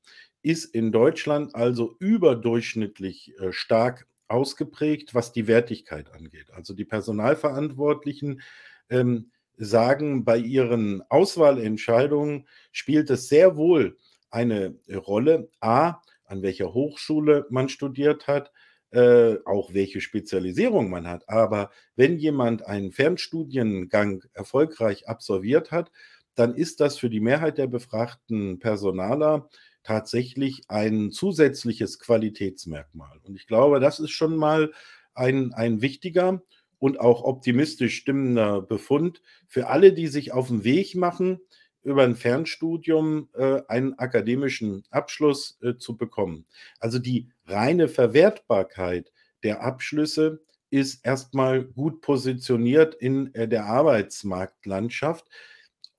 ist 0.42 0.74
in 0.74 0.94
Deutschland 0.94 1.54
also 1.54 1.96
überdurchschnittlich 2.00 3.34
äh, 3.40 3.52
stark 3.52 4.08
ausgeprägt, 4.30 5.14
was 5.14 5.32
die 5.32 5.48
Wertigkeit 5.48 6.14
angeht. 6.14 6.52
Also 6.54 6.74
die 6.74 6.86
Personalverantwortlichen 6.86 8.42
ähm, 8.90 9.32
sagen, 9.58 10.24
bei 10.24 10.38
ihren 10.38 11.02
Auswahlentscheidungen 11.10 12.48
spielt 12.72 13.10
es 13.10 13.28
sehr 13.28 13.58
wohl 13.58 13.98
eine 14.32 14.76
Rolle, 14.94 15.50
a, 15.60 16.02
an 16.26 16.42
welcher 16.42 16.74
Hochschule 16.74 17.46
man 17.50 17.70
studiert 17.70 18.28
hat, 18.28 18.52
äh, 18.92 19.36
auch 19.46 19.74
welche 19.74 20.02
Spezialisierung 20.02 20.90
man 20.90 21.08
hat. 21.08 21.28
Aber 21.28 21.72
wenn 21.96 22.18
jemand 22.18 22.66
einen 22.66 22.92
Fernstudiengang 22.92 24.24
erfolgreich 24.34 25.08
absolviert 25.08 25.72
hat, 25.72 25.92
dann 26.36 26.56
ist 26.56 26.80
das 26.80 26.98
für 26.98 27.10
die 27.10 27.20
Mehrheit 27.20 27.58
der 27.58 27.68
befragten 27.68 28.60
Personaler 28.60 29.50
tatsächlich 29.84 30.64
ein 30.68 31.12
zusätzliches 31.12 32.00
Qualitätsmerkmal. 32.00 33.20
Und 33.24 33.36
ich 33.36 33.48
glaube, 33.48 33.80
das 33.80 34.00
ist 34.00 34.12
schon 34.12 34.36
mal 34.36 34.72
ein, 35.14 35.54
ein 35.54 35.82
wichtiger 35.82 36.42
und 36.80 37.00
auch 37.00 37.24
optimistisch 37.24 37.98
stimmender 37.98 38.62
Befund 38.62 39.22
für 39.48 39.68
alle, 39.68 39.94
die 39.94 40.08
sich 40.08 40.32
auf 40.32 40.48
den 40.48 40.64
Weg 40.64 40.96
machen, 40.96 41.40
über 41.84 42.04
ein 42.04 42.16
Fernstudium 42.16 43.30
äh, 43.34 43.62
einen 43.68 43.98
akademischen 43.98 44.84
Abschluss 44.90 45.58
äh, 45.62 45.76
zu 45.78 45.98
bekommen. 45.98 46.46
Also 46.80 47.00
die 47.00 47.30
reine 47.46 47.88
Verwertbarkeit 47.88 49.12
der 49.44 49.62
Abschlüsse 49.64 50.42
ist 50.70 51.06
erstmal 51.06 51.64
gut 51.64 52.02
positioniert 52.02 52.96
in 52.96 53.34
äh, 53.34 53.48
der 53.48 53.66
Arbeitsmarktlandschaft. 53.66 55.26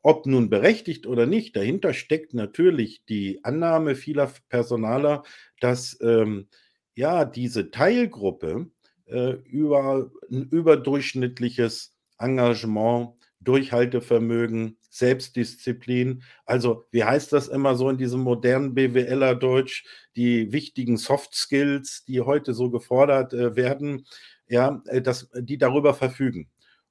Ob 0.02 0.26
nun 0.26 0.48
berechtigt 0.48 1.06
oder 1.06 1.26
nicht, 1.26 1.56
dahinter 1.56 1.92
steckt 1.92 2.32
natürlich 2.32 3.04
die 3.06 3.44
Annahme 3.44 3.94
vieler 3.94 4.32
Personaler, 4.48 5.24
dass 5.60 5.98
ähm, 6.00 6.48
ja 6.94 7.24
diese 7.24 7.70
Teilgruppe 7.70 8.70
äh, 9.06 9.32
über 9.44 10.10
ein 10.30 10.48
überdurchschnittliches 10.48 11.94
Engagement, 12.18 13.10
Durchhaltevermögen, 13.40 14.78
Selbstdisziplin. 14.90 16.22
Also, 16.44 16.84
wie 16.90 17.04
heißt 17.04 17.32
das 17.32 17.48
immer 17.48 17.74
so 17.74 17.88
in 17.88 17.96
diesem 17.98 18.20
modernen 18.20 18.74
BWLer-Deutsch? 18.74 19.84
Die 20.16 20.52
wichtigen 20.52 20.96
Soft 20.96 21.34
Skills, 21.34 22.04
die 22.04 22.20
heute 22.20 22.54
so 22.54 22.70
gefordert 22.70 23.32
äh, 23.32 23.56
werden, 23.56 24.06
ja, 24.48 24.82
äh, 24.86 25.00
dass 25.00 25.28
die 25.34 25.58
darüber 25.58 25.94
verfügen. 25.94 26.50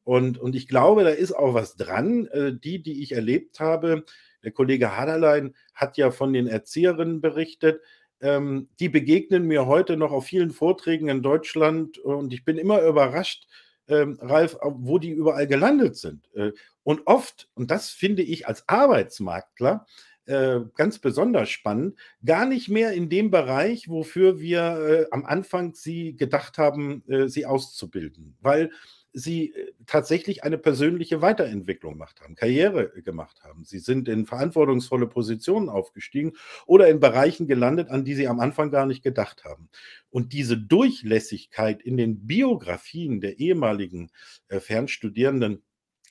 Und, 0.10 0.40
und 0.40 0.56
ich 0.56 0.68
glaube, 0.68 1.04
da 1.04 1.12
ist 1.12 1.34
auch 1.34 1.54
was 1.54 1.76
dran. 1.76 2.26
Äh, 2.32 2.54
die, 2.56 2.82
die 2.82 3.04
ich 3.04 3.12
erlebt 3.12 3.60
habe, 3.60 4.06
der 4.44 4.50
Kollege 4.50 4.98
Haderlein 4.98 5.54
hat 5.76 5.98
ja 5.98 6.10
von 6.10 6.34
den 6.34 6.48
Erzieherinnen 6.48 7.22
berichtet, 7.22 7.80
ähm, 8.20 8.70
die 8.80 8.90
begegnen 8.90 9.44
mir 9.44 9.68
heute 9.68 9.98
noch 9.98 10.12
auf 10.12 10.26
vielen 10.26 10.50
Vorträgen 10.50 11.10
in 11.10 11.22
Deutschland 11.22 12.00
und 12.00 12.34
ich 12.34 12.44
bin 12.44 12.58
immer 12.58 12.82
überrascht, 12.82 13.46
ähm, 13.88 14.18
Ralf, 14.20 14.58
wo 14.64 14.98
die 14.98 15.12
überall 15.12 15.46
gelandet 15.46 15.96
sind. 15.96 16.28
Äh, 16.34 16.54
und 16.82 17.06
oft, 17.06 17.48
und 17.54 17.70
das 17.70 17.92
finde 17.92 18.24
ich 18.24 18.48
als 18.48 18.68
Arbeitsmarktler 18.68 19.86
äh, 20.26 20.62
ganz 20.74 20.98
besonders 20.98 21.52
spannend, 21.52 22.00
gar 22.26 22.48
nicht 22.48 22.68
mehr 22.68 22.94
in 22.94 23.10
dem 23.10 23.30
Bereich, 23.30 23.90
wofür 23.90 24.40
wir 24.40 25.08
am 25.12 25.24
Anfang 25.24 25.76
sie 25.76 26.16
gedacht 26.16 26.58
haben, 26.58 27.04
sie 27.28 27.46
auszubilden. 27.46 28.36
Weil 28.42 28.72
sie 29.20 29.54
äh, 29.54 29.74
tatsächlich 29.86 30.44
eine 30.44 30.58
persönliche 30.58 31.22
Weiterentwicklung 31.22 31.94
gemacht 31.94 32.22
haben, 32.22 32.36
Karriere 32.36 32.90
gemacht 33.02 33.44
haben. 33.44 33.64
Sie 33.66 33.80
sind 33.80 34.08
in 34.08 34.26
verantwortungsvolle 34.26 35.08
Positionen 35.08 35.70
aufgestiegen 35.70 36.34
oder 36.66 36.88
in 36.90 37.00
Bereichen 37.00 37.48
gelandet, 37.48 37.90
an 37.90 38.06
die 38.06 38.16
sie 38.16 38.28
am 38.28 38.40
Anfang 38.40 38.72
gar 38.72 38.86
nicht 38.86 39.04
gedacht 39.04 39.44
haben. 39.46 39.70
Und 40.10 40.34
diese 40.34 40.58
Durchlässigkeit 40.58 41.82
in 41.82 41.98
den 41.98 42.26
Biografien 42.26 43.22
der 43.22 43.40
ehemaligen 43.40 44.12
äh, 44.48 44.60
Fernstudierenden, 44.60 45.64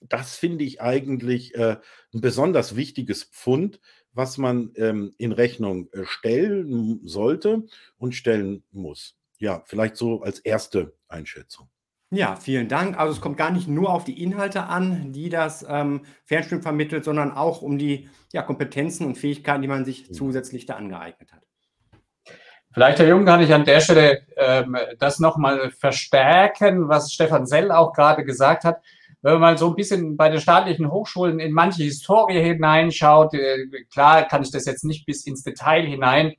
das 0.02 0.36
finde 0.36 0.64
ich 0.64 0.80
eigentlich 0.80 1.54
äh, 1.54 1.76
ein 2.14 2.20
besonders 2.20 2.76
wichtiges 2.76 3.24
Pfund, 3.24 3.80
was 4.12 4.38
man 4.38 4.72
ähm, 4.76 5.14
in 5.18 5.32
Rechnung 5.32 5.88
äh, 5.92 6.04
stellen 6.04 7.00
sollte 7.04 7.66
und 7.96 8.14
stellen 8.14 8.64
muss. 8.70 9.16
Ja, 9.38 9.62
vielleicht 9.66 9.96
so 9.96 10.22
als 10.22 10.40
erste 10.40 10.96
Einschätzung. 11.08 11.68
Ja, 12.10 12.36
vielen 12.36 12.68
Dank. 12.68 12.98
Also 12.98 13.12
es 13.12 13.20
kommt 13.20 13.36
gar 13.36 13.50
nicht 13.50 13.68
nur 13.68 13.92
auf 13.92 14.04
die 14.04 14.22
Inhalte 14.22 14.62
an, 14.64 15.12
die 15.12 15.28
das 15.28 15.64
ähm, 15.68 16.02
Fernstudium 16.24 16.62
vermittelt, 16.62 17.04
sondern 17.04 17.32
auch 17.32 17.60
um 17.60 17.76
die 17.76 18.08
ja, 18.32 18.42
Kompetenzen 18.42 19.06
und 19.06 19.18
Fähigkeiten, 19.18 19.60
die 19.60 19.68
man 19.68 19.84
sich 19.84 20.08
mhm. 20.08 20.14
zusätzlich 20.14 20.64
da 20.64 20.76
angeeignet 20.76 21.32
hat. 21.32 21.42
Vielleicht, 22.72 22.98
Herr 22.98 23.08
Jung, 23.08 23.26
kann 23.26 23.42
ich 23.42 23.52
an 23.52 23.64
der 23.64 23.80
Stelle 23.80 24.22
ähm, 24.36 24.76
das 24.98 25.18
nochmal 25.18 25.70
verstärken, 25.70 26.88
was 26.88 27.12
Stefan 27.12 27.46
Sell 27.46 27.70
auch 27.72 27.92
gerade 27.92 28.24
gesagt 28.24 28.64
hat. 28.64 28.80
Wenn 29.20 29.32
man 29.32 29.40
mal 29.40 29.58
so 29.58 29.68
ein 29.68 29.74
bisschen 29.74 30.16
bei 30.16 30.30
den 30.30 30.40
staatlichen 30.40 30.90
Hochschulen 30.90 31.40
in 31.40 31.52
manche 31.52 31.82
Historie 31.82 32.40
hineinschaut, 32.40 33.34
äh, 33.34 33.66
klar 33.92 34.22
kann 34.28 34.42
ich 34.42 34.50
das 34.50 34.64
jetzt 34.64 34.84
nicht 34.84 35.04
bis 35.04 35.26
ins 35.26 35.42
Detail 35.42 35.84
hinein 35.84 36.34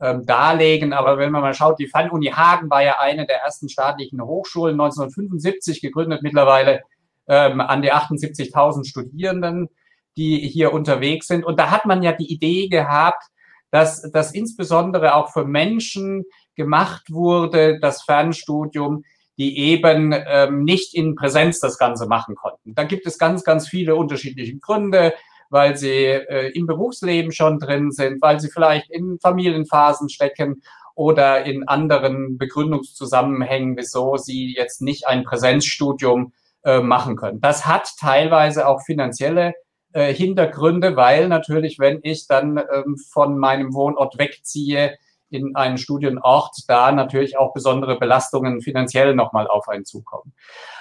ähm, 0.00 0.24
darlegen. 0.26 0.92
Aber 0.92 1.18
wenn 1.18 1.32
man 1.32 1.42
mal 1.42 1.54
schaut, 1.54 1.78
die 1.78 1.88
Fernuni 1.88 2.26
Hagen 2.28 2.70
war 2.70 2.82
ja 2.82 2.98
eine 3.00 3.26
der 3.26 3.40
ersten 3.42 3.68
staatlichen 3.68 4.20
Hochschulen, 4.20 4.74
1975 4.74 5.80
gegründet, 5.80 6.22
mittlerweile 6.22 6.82
ähm, 7.28 7.60
an 7.60 7.82
die 7.82 7.92
78.000 7.92 8.86
Studierenden, 8.86 9.68
die 10.16 10.38
hier 10.38 10.72
unterwegs 10.72 11.26
sind. 11.26 11.44
Und 11.44 11.58
da 11.58 11.70
hat 11.70 11.86
man 11.86 12.02
ja 12.02 12.12
die 12.12 12.32
Idee 12.32 12.68
gehabt, 12.68 13.22
dass 13.70 14.02
das 14.12 14.32
insbesondere 14.32 15.14
auch 15.14 15.32
für 15.32 15.44
Menschen 15.44 16.24
gemacht 16.54 17.12
wurde, 17.12 17.78
das 17.80 18.02
Fernstudium, 18.02 19.04
die 19.38 19.58
eben 19.58 20.14
ähm, 20.14 20.64
nicht 20.64 20.94
in 20.94 21.14
Präsenz 21.14 21.60
das 21.60 21.76
Ganze 21.76 22.06
machen 22.06 22.36
konnten. 22.36 22.74
Da 22.74 22.84
gibt 22.84 23.06
es 23.06 23.18
ganz, 23.18 23.44
ganz 23.44 23.68
viele 23.68 23.94
unterschiedliche 23.94 24.56
Gründe 24.56 25.12
weil 25.50 25.76
sie 25.76 26.04
äh, 26.04 26.50
im 26.52 26.66
Berufsleben 26.66 27.32
schon 27.32 27.58
drin 27.58 27.90
sind, 27.90 28.20
weil 28.22 28.40
sie 28.40 28.50
vielleicht 28.50 28.90
in 28.90 29.18
Familienphasen 29.20 30.08
stecken 30.08 30.62
oder 30.94 31.44
in 31.44 31.68
anderen 31.68 32.38
Begründungszusammenhängen, 32.38 33.76
wieso 33.76 34.16
sie 34.16 34.54
jetzt 34.56 34.80
nicht 34.80 35.06
ein 35.06 35.24
Präsenzstudium 35.24 36.32
äh, 36.64 36.80
machen 36.80 37.16
können. 37.16 37.40
Das 37.40 37.66
hat 37.66 37.88
teilweise 38.00 38.66
auch 38.66 38.82
finanzielle 38.82 39.54
äh, 39.92 40.12
Hintergründe, 40.12 40.96
weil 40.96 41.28
natürlich, 41.28 41.78
wenn 41.78 42.00
ich 42.02 42.26
dann 42.26 42.58
ähm, 42.58 42.96
von 42.96 43.38
meinem 43.38 43.72
Wohnort 43.74 44.18
wegziehe 44.18 44.96
in 45.30 45.56
einen 45.56 45.78
Studienort, 45.78 46.54
da 46.68 46.92
natürlich 46.92 47.36
auch 47.38 47.52
besondere 47.52 47.98
Belastungen 47.98 48.60
finanziell 48.60 49.14
nochmal 49.14 49.48
auf 49.48 49.68
einen 49.68 49.84
zukommen. 49.84 50.32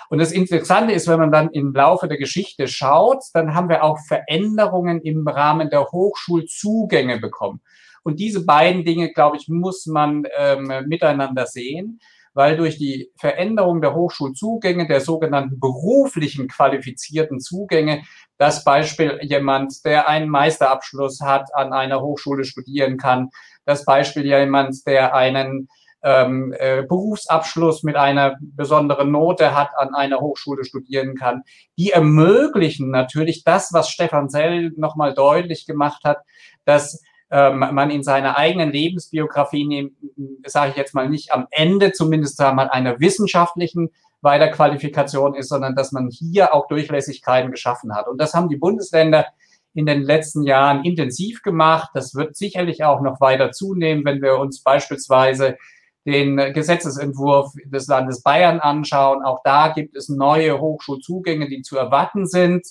Und 0.09 0.19
das 0.19 0.31
Interessante 0.31 0.93
ist, 0.93 1.07
wenn 1.07 1.19
man 1.19 1.31
dann 1.31 1.49
im 1.51 1.73
Laufe 1.73 2.07
der 2.07 2.17
Geschichte 2.17 2.67
schaut, 2.67 3.23
dann 3.33 3.55
haben 3.55 3.69
wir 3.69 3.83
auch 3.83 3.97
Veränderungen 4.07 5.01
im 5.01 5.27
Rahmen 5.27 5.69
der 5.69 5.91
Hochschulzugänge 5.91 7.19
bekommen. 7.19 7.61
Und 8.03 8.19
diese 8.19 8.45
beiden 8.45 8.85
Dinge, 8.85 9.11
glaube 9.11 9.37
ich, 9.37 9.47
muss 9.47 9.87
man 9.87 10.25
ähm, 10.37 10.71
miteinander 10.87 11.47
sehen, 11.47 11.99
weil 12.35 12.57
durch 12.57 12.77
die 12.77 13.09
Veränderung 13.17 13.81
der 13.81 13.95
Hochschulzugänge, 13.95 14.87
der 14.87 14.99
sogenannten 14.99 15.59
beruflichen 15.59 16.47
qualifizierten 16.47 17.39
Zugänge, 17.39 18.03
das 18.37 18.63
Beispiel 18.63 19.19
jemand, 19.23 19.85
der 19.85 20.07
einen 20.09 20.29
Meisterabschluss 20.29 21.21
hat, 21.21 21.55
an 21.55 21.73
einer 21.73 22.01
Hochschule 22.01 22.43
studieren 22.43 22.97
kann, 22.97 23.29
das 23.65 23.85
Beispiel 23.85 24.25
jemand, 24.25 24.85
der 24.85 25.15
einen 25.15 25.69
ähm, 26.05 26.53
äh, 26.59 26.83
Berufsabschluss 26.83 27.81
mit 27.81 27.95
einer 27.95 28.37
besonderen 28.39 29.11
Note 29.11 29.55
hat, 29.55 29.71
an 29.75 29.95
einer 29.95 30.19
Hochschule 30.19 30.63
studieren 30.63 31.15
kann. 31.15 31.41
Die 31.79 31.91
ermöglichen 31.91 32.91
natürlich 32.91 33.43
das, 33.43 33.73
was 33.73 33.89
Stefan 33.89 34.29
Sell 34.29 34.71
nochmal 34.77 35.15
deutlich 35.15 35.65
gemacht 35.65 36.03
hat, 36.03 36.19
dass 36.63 37.01
ähm, 37.31 37.57
man 37.57 37.89
in 37.89 38.03
seiner 38.03 38.37
eigenen 38.37 38.71
Lebensbiografie, 38.71 39.91
sage 40.45 40.71
ich 40.71 40.77
jetzt 40.77 40.93
mal 40.93 41.09
nicht 41.09 41.33
am 41.33 41.47
Ende 41.49 41.91
zumindest 41.91 42.39
mal 42.39 42.69
einer 42.69 42.99
wissenschaftlichen 42.99 43.89
Weiterqualifikation 44.21 45.33
ist, 45.33 45.49
sondern 45.49 45.75
dass 45.75 45.91
man 45.91 46.09
hier 46.09 46.53
auch 46.53 46.67
Durchlässigkeiten 46.67 47.49
geschaffen 47.49 47.95
hat. 47.95 48.07
Und 48.07 48.21
das 48.21 48.35
haben 48.35 48.49
die 48.49 48.57
Bundesländer 48.57 49.25
in 49.73 49.87
den 49.87 50.03
letzten 50.03 50.43
Jahren 50.43 50.83
intensiv 50.83 51.41
gemacht. 51.41 51.89
Das 51.95 52.13
wird 52.13 52.35
sicherlich 52.35 52.83
auch 52.83 53.01
noch 53.01 53.19
weiter 53.21 53.51
zunehmen, 53.51 54.05
wenn 54.05 54.21
wir 54.21 54.37
uns 54.37 54.61
beispielsweise 54.61 55.57
den 56.05 56.37
Gesetzesentwurf 56.53 57.53
des 57.65 57.87
Landes 57.87 58.21
Bayern 58.21 58.59
anschauen. 58.59 59.23
Auch 59.23 59.41
da 59.43 59.69
gibt 59.69 59.95
es 59.95 60.07
neue 60.07 60.59
Hochschulzugänge, 60.59 61.49
die 61.49 61.61
zu 61.61 61.77
erwarten 61.77 62.27
sind, 62.27 62.65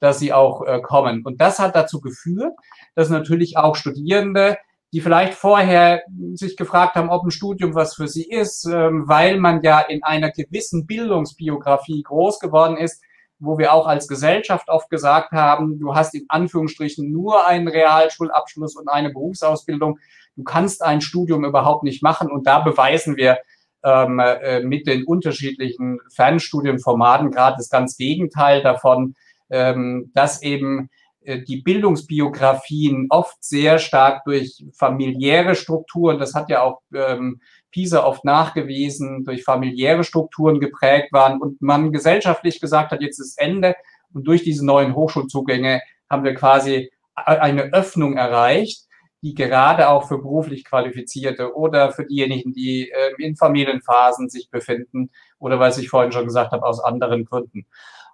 dass 0.00 0.18
sie 0.18 0.32
auch 0.32 0.66
äh, 0.66 0.80
kommen. 0.82 1.22
Und 1.24 1.40
das 1.40 1.58
hat 1.58 1.74
dazu 1.74 2.00
geführt, 2.00 2.52
dass 2.94 3.08
natürlich 3.08 3.56
auch 3.56 3.74
Studierende, 3.74 4.58
die 4.92 5.00
vielleicht 5.00 5.34
vorher 5.34 6.02
sich 6.34 6.56
gefragt 6.56 6.94
haben, 6.94 7.08
ob 7.08 7.24
ein 7.24 7.30
Studium 7.30 7.74
was 7.74 7.94
für 7.94 8.06
sie 8.06 8.28
ist, 8.28 8.66
ähm, 8.66 9.04
weil 9.06 9.40
man 9.40 9.62
ja 9.62 9.80
in 9.80 10.02
einer 10.02 10.30
gewissen 10.30 10.86
Bildungsbiografie 10.86 12.02
groß 12.02 12.38
geworden 12.38 12.76
ist, 12.76 13.02
wo 13.38 13.58
wir 13.58 13.72
auch 13.72 13.86
als 13.86 14.08
Gesellschaft 14.08 14.68
oft 14.68 14.90
gesagt 14.90 15.32
haben, 15.32 15.78
du 15.78 15.94
hast 15.94 16.14
in 16.14 16.26
Anführungsstrichen 16.28 17.10
nur 17.10 17.46
einen 17.46 17.68
Realschulabschluss 17.68 18.76
und 18.76 18.88
eine 18.88 19.10
Berufsausbildung. 19.10 19.98
Du 20.36 20.44
kannst 20.44 20.82
ein 20.82 21.00
Studium 21.00 21.44
überhaupt 21.44 21.84
nicht 21.84 22.02
machen. 22.02 22.30
Und 22.30 22.46
da 22.46 22.60
beweisen 22.60 23.16
wir 23.16 23.38
ähm, 23.84 24.18
äh, 24.18 24.60
mit 24.60 24.86
den 24.86 25.04
unterschiedlichen 25.04 26.00
Fernstudienformaten 26.14 27.30
gerade 27.30 27.56
das 27.58 27.68
ganz 27.68 27.96
Gegenteil 27.96 28.62
davon, 28.62 29.14
ähm, 29.50 30.10
dass 30.14 30.42
eben 30.42 30.88
äh, 31.20 31.42
die 31.42 31.62
Bildungsbiografien 31.62 33.06
oft 33.10 33.42
sehr 33.44 33.78
stark 33.78 34.24
durch 34.24 34.64
familiäre 34.76 35.54
Strukturen, 35.54 36.18
das 36.18 36.34
hat 36.34 36.50
ja 36.50 36.62
auch 36.62 36.80
ähm, 36.94 37.40
PISA 37.72 38.04
oft 38.04 38.24
nachgewiesen, 38.24 39.24
durch 39.24 39.42
familiäre 39.42 40.04
Strukturen 40.04 40.60
geprägt 40.60 41.12
waren 41.12 41.40
und 41.40 41.60
man 41.60 41.92
gesellschaftlich 41.92 42.60
gesagt 42.60 42.92
hat, 42.92 43.02
jetzt 43.02 43.18
ist 43.18 43.38
Ende. 43.38 43.74
Und 44.12 44.26
durch 44.28 44.44
diese 44.44 44.64
neuen 44.64 44.94
Hochschulzugänge 44.94 45.82
haben 46.08 46.24
wir 46.24 46.34
quasi 46.34 46.90
eine 47.16 47.72
Öffnung 47.72 48.16
erreicht, 48.16 48.86
die 49.24 49.34
gerade 49.34 49.88
auch 49.88 50.06
für 50.06 50.18
beruflich 50.18 50.66
Qualifizierte 50.66 51.56
oder 51.56 51.92
für 51.92 52.04
diejenigen, 52.04 52.52
die 52.52 52.90
äh, 52.90 53.14
in 53.16 53.36
Familienphasen 53.36 54.28
sich 54.28 54.50
befinden 54.50 55.10
oder, 55.38 55.58
was 55.58 55.78
ich 55.78 55.88
vorhin 55.88 56.12
schon 56.12 56.26
gesagt 56.26 56.52
habe, 56.52 56.64
aus 56.64 56.78
anderen 56.78 57.24
Gründen. 57.24 57.66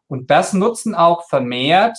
Und 0.06 0.30
das 0.30 0.52
nutzen 0.52 0.94
auch 0.94 1.28
vermehrt 1.28 1.98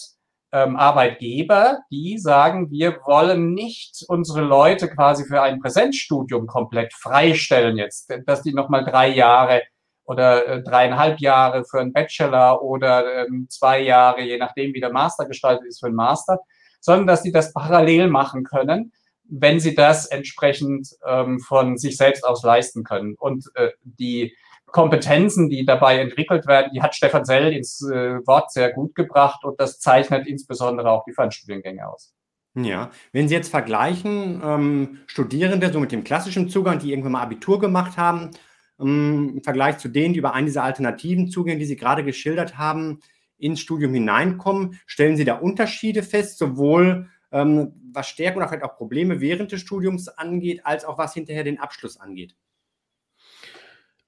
ähm, 0.53 0.77
Arbeitgeber, 0.77 1.79
die 1.91 2.19
sagen, 2.19 2.71
wir 2.71 2.99
wollen 3.05 3.53
nicht 3.53 4.05
unsere 4.07 4.41
Leute 4.41 4.89
quasi 4.89 5.25
für 5.25 5.41
ein 5.41 5.59
Präsenzstudium 5.59 6.47
komplett 6.47 6.93
freistellen 6.93 7.77
jetzt, 7.77 8.13
dass 8.25 8.43
die 8.43 8.53
nochmal 8.53 8.85
drei 8.85 9.09
Jahre 9.09 9.61
oder 10.05 10.47
äh, 10.47 10.63
dreieinhalb 10.63 11.19
Jahre 11.19 11.65
für 11.65 11.81
einen 11.81 11.91
Bachelor 11.91 12.61
oder 12.61 13.25
ähm, 13.27 13.47
zwei 13.49 13.81
Jahre, 13.81 14.21
je 14.21 14.37
nachdem, 14.37 14.73
wie 14.73 14.79
der 14.79 14.93
Master 14.93 15.25
gestaltet 15.25 15.67
ist, 15.67 15.81
für 15.81 15.87
einen 15.87 15.95
Master, 15.95 16.39
sondern 16.79 17.07
dass 17.07 17.23
die 17.23 17.33
das 17.33 17.53
parallel 17.53 18.07
machen 18.07 18.45
können, 18.45 18.93
wenn 19.31 19.59
sie 19.59 19.73
das 19.73 20.05
entsprechend 20.07 20.89
ähm, 21.07 21.39
von 21.39 21.77
sich 21.77 21.97
selbst 21.97 22.25
aus 22.25 22.43
leisten 22.43 22.83
können. 22.83 23.15
Und 23.17 23.45
äh, 23.55 23.69
die 23.83 24.35
Kompetenzen, 24.65 25.49
die 25.49 25.65
dabei 25.65 25.99
entwickelt 25.99 26.47
werden, 26.47 26.71
die 26.73 26.81
hat 26.81 26.95
Stefan 26.95 27.25
Sell 27.25 27.53
ins 27.53 27.81
äh, 27.81 28.25
Wort 28.27 28.51
sehr 28.51 28.71
gut 28.71 28.93
gebracht 28.93 29.43
und 29.43 29.59
das 29.59 29.79
zeichnet 29.79 30.27
insbesondere 30.27 30.91
auch 30.91 31.03
die 31.05 31.13
Fernstudiengänge 31.13 31.87
aus. 31.87 32.13
Ja, 32.53 32.91
wenn 33.13 33.29
Sie 33.29 33.33
jetzt 33.33 33.49
vergleichen, 33.49 34.41
ähm, 34.43 34.99
Studierende 35.07 35.71
so 35.71 35.79
mit 35.79 35.93
dem 35.93 36.03
klassischen 36.03 36.49
Zugang, 36.49 36.79
die 36.79 36.91
irgendwann 36.91 37.13
mal 37.13 37.21
Abitur 37.21 37.61
gemacht 37.61 37.97
haben, 37.97 38.31
ähm, 38.79 39.35
im 39.37 39.43
Vergleich 39.43 39.77
zu 39.77 39.87
denen, 39.87 40.13
die 40.13 40.19
über 40.19 40.33
einen 40.33 40.47
dieser 40.47 40.63
alternativen 40.63 41.29
Zugänge, 41.29 41.59
die 41.59 41.65
Sie 41.65 41.77
gerade 41.77 42.03
geschildert 42.03 42.57
haben, 42.57 42.99
ins 43.37 43.61
Studium 43.61 43.93
hineinkommen, 43.93 44.79
stellen 44.85 45.15
Sie 45.15 45.23
da 45.23 45.35
Unterschiede 45.35 46.03
fest, 46.03 46.37
sowohl 46.37 47.09
ähm, 47.31 47.73
was 47.93 48.07
Stärken 48.07 48.37
oder 48.37 48.47
vielleicht 48.47 48.63
auch 48.63 48.77
Probleme 48.77 49.21
während 49.21 49.51
des 49.51 49.61
Studiums 49.61 50.07
angeht, 50.07 50.61
als 50.65 50.85
auch 50.85 50.97
was 50.97 51.13
hinterher 51.13 51.43
den 51.43 51.59
Abschluss 51.59 51.97
angeht? 51.97 52.35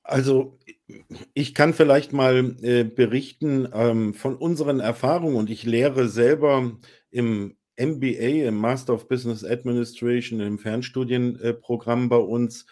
Also, 0.03 0.59
ich 1.33 1.53
kann 1.55 1.73
vielleicht 1.73 2.11
mal 2.11 2.57
äh, 2.61 2.83
berichten 2.83 3.67
ähm, 3.73 4.13
von 4.13 4.35
unseren 4.35 4.81
Erfahrungen 4.81 5.37
und 5.37 5.49
ich 5.49 5.63
lehre 5.63 6.09
selber 6.09 6.77
im 7.09 7.55
MBA, 7.79 8.47
im 8.47 8.57
Master 8.57 8.93
of 8.93 9.07
Business 9.07 9.45
Administration, 9.45 10.41
im 10.41 10.59
Fernstudienprogramm 10.59 12.05
äh, 12.05 12.07
bei 12.07 12.17
uns. 12.17 12.65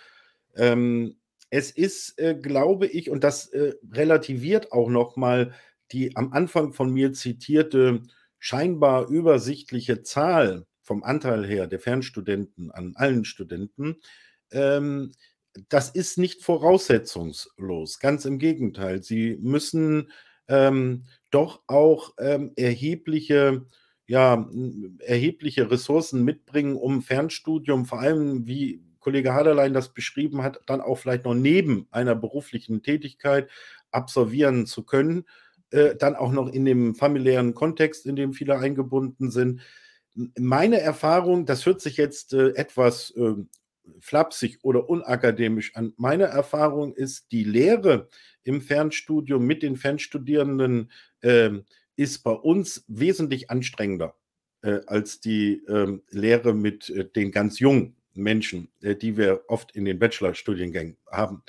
Ähm, 0.55 1.15
es 1.49 1.71
ist, 1.71 2.19
äh, 2.19 2.35
glaube 2.35 2.87
ich, 2.87 3.09
und 3.09 3.23
das 3.23 3.47
äh, 3.47 3.73
relativiert 3.91 4.71
auch 4.73 4.89
nochmal 4.89 5.53
die 5.91 6.15
am 6.15 6.31
Anfang 6.33 6.73
von 6.73 6.91
mir 6.91 7.13
zitierte 7.13 8.01
scheinbar 8.39 9.07
übersichtliche 9.09 10.03
Zahl 10.03 10.65
vom 10.81 11.03
Anteil 11.03 11.45
her 11.45 11.67
der 11.67 11.79
Fernstudenten 11.79 12.71
an 12.71 12.93
allen 12.95 13.25
Studenten. 13.25 13.97
Ähm, 14.51 15.11
das 15.69 15.89
ist 15.89 16.17
nicht 16.17 16.43
voraussetzungslos, 16.43 17.99
ganz 17.99 18.25
im 18.25 18.39
Gegenteil. 18.39 19.03
Sie 19.03 19.37
müssen 19.41 20.11
ähm, 20.47 21.05
doch 21.29 21.63
auch 21.67 22.13
ähm, 22.19 22.51
erhebliche, 22.55 23.65
ja, 24.07 24.49
erhebliche 24.99 25.69
Ressourcen 25.69 26.23
mitbringen, 26.23 26.75
um 26.75 27.01
Fernstudium, 27.01 27.85
vor 27.85 27.99
allem 27.99 28.47
wie 28.47 28.83
Kollege 28.99 29.33
Haderlein 29.33 29.73
das 29.73 29.93
beschrieben 29.93 30.43
hat, 30.43 30.61
dann 30.67 30.79
auch 30.79 30.95
vielleicht 30.95 31.25
noch 31.25 31.33
neben 31.33 31.87
einer 31.91 32.15
beruflichen 32.15 32.83
Tätigkeit 32.83 33.49
absolvieren 33.91 34.65
zu 34.65 34.83
können. 34.83 35.25
Äh, 35.71 35.95
dann 35.95 36.15
auch 36.15 36.31
noch 36.31 36.49
in 36.49 36.65
dem 36.65 36.95
familiären 36.95 37.53
Kontext, 37.53 38.05
in 38.05 38.15
dem 38.15 38.33
viele 38.33 38.57
eingebunden 38.57 39.31
sind. 39.31 39.61
Meine 40.13 40.79
Erfahrung, 40.79 41.45
das 41.45 41.65
hört 41.65 41.81
sich 41.81 41.97
jetzt 41.97 42.33
äh, 42.33 42.49
etwas 42.49 43.11
äh, 43.11 43.33
flapsig 43.99 44.59
oder 44.61 44.89
unakademisch 44.89 45.75
an. 45.75 45.93
Meine 45.97 46.25
Erfahrung 46.25 46.93
ist, 46.93 47.31
die 47.31 47.43
Lehre 47.43 48.09
im 48.43 48.61
Fernstudium 48.61 49.45
mit 49.45 49.63
den 49.63 49.77
Fernstudierenden 49.77 50.91
äh, 51.21 51.51
ist 51.95 52.23
bei 52.23 52.31
uns 52.31 52.83
wesentlich 52.87 53.49
anstrengender 53.49 54.15
äh, 54.61 54.79
als 54.87 55.19
die 55.19 55.63
äh, 55.67 55.99
Lehre 56.09 56.53
mit 56.53 56.89
äh, 56.89 57.05
den 57.05 57.31
ganz 57.31 57.59
jungen 57.59 57.95
Menschen, 58.13 58.69
äh, 58.81 58.95
die 58.95 59.17
wir 59.17 59.43
oft 59.47 59.75
in 59.75 59.85
den 59.85 59.99
Bachelorstudiengängen 59.99 60.97
haben. 61.09 61.43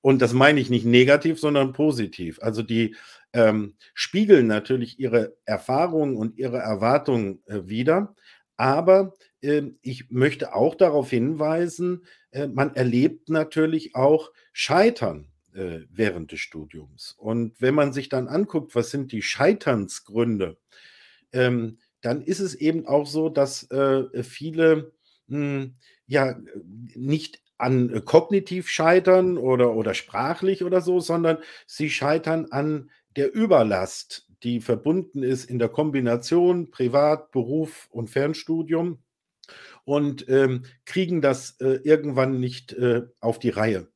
Und 0.00 0.20
das 0.20 0.32
meine 0.32 0.60
ich 0.60 0.68
nicht 0.68 0.84
negativ, 0.84 1.38
sondern 1.38 1.72
positiv. 1.72 2.40
Also 2.42 2.62
die 2.62 2.96
ähm, 3.32 3.74
spiegeln 3.94 4.46
natürlich 4.46 4.98
ihre 4.98 5.36
Erfahrungen 5.44 6.16
und 6.16 6.38
ihre 6.38 6.58
Erwartungen 6.58 7.42
äh, 7.46 7.60
wider. 7.64 8.14
Aber 8.56 9.14
ähm, 9.40 9.78
ich 9.82 10.10
möchte 10.10 10.54
auch 10.54 10.74
darauf 10.74 11.10
hinweisen, 11.10 12.04
äh, 12.30 12.46
man 12.46 12.74
erlebt 12.74 13.28
natürlich 13.28 13.94
auch 13.94 14.32
Scheitern 14.52 15.28
äh, 15.54 15.80
während 15.90 16.32
des 16.32 16.40
Studiums. 16.40 17.14
Und 17.18 17.60
wenn 17.60 17.74
man 17.74 17.92
sich 17.92 18.08
dann 18.08 18.28
anguckt, 18.28 18.74
was 18.74 18.90
sind 18.90 19.12
die 19.12 19.22
Scheiternsgründe, 19.22 20.58
ähm, 21.32 21.78
dann 22.00 22.22
ist 22.22 22.40
es 22.40 22.54
eben 22.54 22.86
auch 22.86 23.06
so, 23.06 23.28
dass 23.28 23.70
äh, 23.70 24.22
viele 24.22 24.92
hm, 25.28 25.76
ja 26.06 26.38
nicht 26.94 27.40
an 27.58 28.04
kognitiv 28.04 28.68
scheitern 28.68 29.38
oder, 29.38 29.74
oder 29.74 29.94
sprachlich 29.94 30.64
oder 30.64 30.80
so, 30.80 30.98
sondern 30.98 31.38
sie 31.66 31.90
scheitern 31.90 32.46
an 32.50 32.90
der 33.16 33.34
Überlast, 33.34 34.28
die 34.42 34.60
verbunden 34.60 35.22
ist 35.22 35.44
in 35.44 35.58
der 35.58 35.68
Kombination 35.68 36.70
Privat, 36.70 37.30
Beruf 37.30 37.88
und 37.90 38.10
Fernstudium 38.10 38.98
und 39.84 40.28
ähm, 40.28 40.64
kriegen 40.84 41.20
das 41.20 41.60
äh, 41.60 41.80
irgendwann 41.84 42.40
nicht 42.40 42.72
äh, 42.72 43.02
auf 43.20 43.38
die 43.38 43.50
Reihe. 43.50 43.88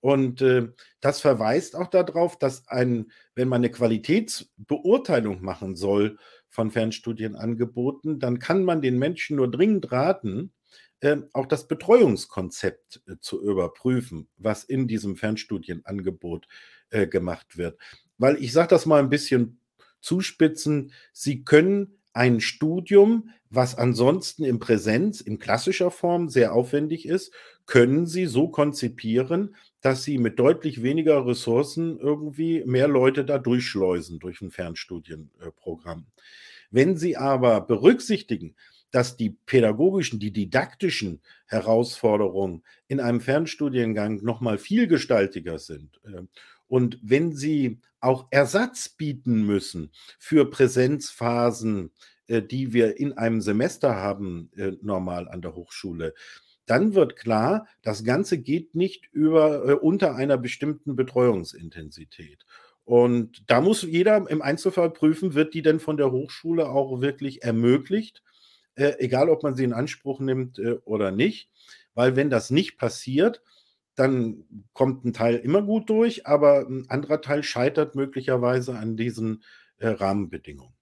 Und 0.00 0.40
äh, 0.40 0.68
das 1.00 1.20
verweist 1.20 1.76
auch 1.76 1.88
darauf, 1.88 2.38
dass 2.38 2.66
ein, 2.68 3.10
wenn 3.34 3.48
man 3.48 3.60
eine 3.60 3.70
Qualitätsbeurteilung 3.70 5.42
machen 5.42 5.76
soll 5.76 6.18
von 6.48 6.70
Fernstudienangeboten, 6.70 8.18
dann 8.18 8.38
kann 8.38 8.64
man 8.64 8.80
den 8.80 8.98
Menschen 8.98 9.36
nur 9.36 9.50
dringend 9.50 9.92
raten, 9.92 10.52
äh, 11.00 11.18
auch 11.32 11.46
das 11.46 11.68
Betreuungskonzept 11.68 13.02
äh, 13.06 13.16
zu 13.20 13.42
überprüfen, 13.42 14.28
was 14.38 14.64
in 14.64 14.88
diesem 14.88 15.16
Fernstudienangebot 15.16 16.46
äh, 16.90 17.06
gemacht 17.06 17.58
wird. 17.58 17.78
Weil 18.20 18.36
ich 18.42 18.52
sage 18.52 18.68
das 18.68 18.84
mal 18.84 19.00
ein 19.00 19.08
bisschen 19.08 19.58
zuspitzen, 20.00 20.92
Sie 21.12 21.42
können 21.42 21.98
ein 22.12 22.40
Studium, 22.40 23.30
was 23.48 23.76
ansonsten 23.78 24.44
in 24.44 24.58
Präsenz, 24.58 25.22
in 25.22 25.38
klassischer 25.38 25.90
Form 25.90 26.28
sehr 26.28 26.52
aufwendig 26.52 27.06
ist, 27.06 27.32
können 27.64 28.06
Sie 28.06 28.26
so 28.26 28.48
konzipieren, 28.48 29.56
dass 29.80 30.04
Sie 30.04 30.18
mit 30.18 30.38
deutlich 30.38 30.82
weniger 30.82 31.26
Ressourcen 31.26 31.98
irgendwie 31.98 32.62
mehr 32.66 32.88
Leute 32.88 33.24
da 33.24 33.38
durchschleusen 33.38 34.18
durch 34.18 34.42
ein 34.42 34.50
Fernstudienprogramm. 34.50 36.06
Wenn 36.70 36.98
Sie 36.98 37.16
aber 37.16 37.62
berücksichtigen, 37.62 38.54
dass 38.90 39.16
die 39.16 39.30
pädagogischen, 39.30 40.18
die 40.18 40.32
didaktischen 40.32 41.22
Herausforderungen 41.46 42.64
in 42.86 43.00
einem 43.00 43.20
Fernstudiengang 43.20 44.22
noch 44.22 44.42
mal 44.42 44.58
vielgestaltiger 44.58 45.58
sind 45.58 46.00
äh, 46.04 46.22
und 46.70 46.98
wenn 47.02 47.32
Sie 47.32 47.80
auch 48.00 48.28
Ersatz 48.30 48.88
bieten 48.88 49.44
müssen 49.44 49.90
für 50.18 50.48
Präsenzphasen 50.48 51.90
äh, 52.30 52.42
die 52.42 52.72
wir 52.72 52.98
in 53.00 53.18
einem 53.18 53.40
Semester 53.40 53.96
haben, 53.96 54.50
äh, 54.56 54.72
normal 54.82 55.28
an 55.28 55.42
der 55.42 55.56
Hochschule, 55.56 56.14
dann 56.64 56.94
wird 56.94 57.16
klar, 57.16 57.66
das 57.82 58.04
Ganze 58.04 58.38
geht 58.38 58.76
nicht 58.76 59.08
über 59.10 59.68
äh, 59.68 59.72
unter 59.72 60.14
einer 60.14 60.38
bestimmten 60.38 60.94
Betreuungsintensität. 60.94 62.46
Und 62.84 63.50
da 63.50 63.60
muss 63.60 63.82
jeder 63.82 64.30
im 64.30 64.42
Einzelfall 64.42 64.90
prüfen, 64.90 65.34
wird 65.34 65.54
die 65.54 65.62
denn 65.62 65.80
von 65.80 65.96
der 65.96 66.12
Hochschule 66.12 66.68
auch 66.68 67.00
wirklich 67.00 67.42
ermöglicht, 67.42 68.22
egal 68.74 69.28
ob 69.28 69.42
man 69.42 69.54
sie 69.54 69.64
in 69.64 69.72
Anspruch 69.72 70.18
nimmt 70.18 70.60
oder 70.84 71.12
nicht. 71.12 71.50
Weil 71.94 72.16
wenn 72.16 72.30
das 72.30 72.50
nicht 72.50 72.78
passiert, 72.78 73.42
dann 73.96 74.44
kommt 74.72 75.04
ein 75.04 75.12
Teil 75.12 75.36
immer 75.36 75.62
gut 75.62 75.90
durch, 75.90 76.26
aber 76.26 76.66
ein 76.68 76.86
anderer 76.88 77.20
Teil 77.20 77.42
scheitert 77.42 77.94
möglicherweise 77.94 78.76
an 78.76 78.96
diesen 78.96 79.42
äh, 79.78 79.88
Rahmenbedingungen. 79.88 80.74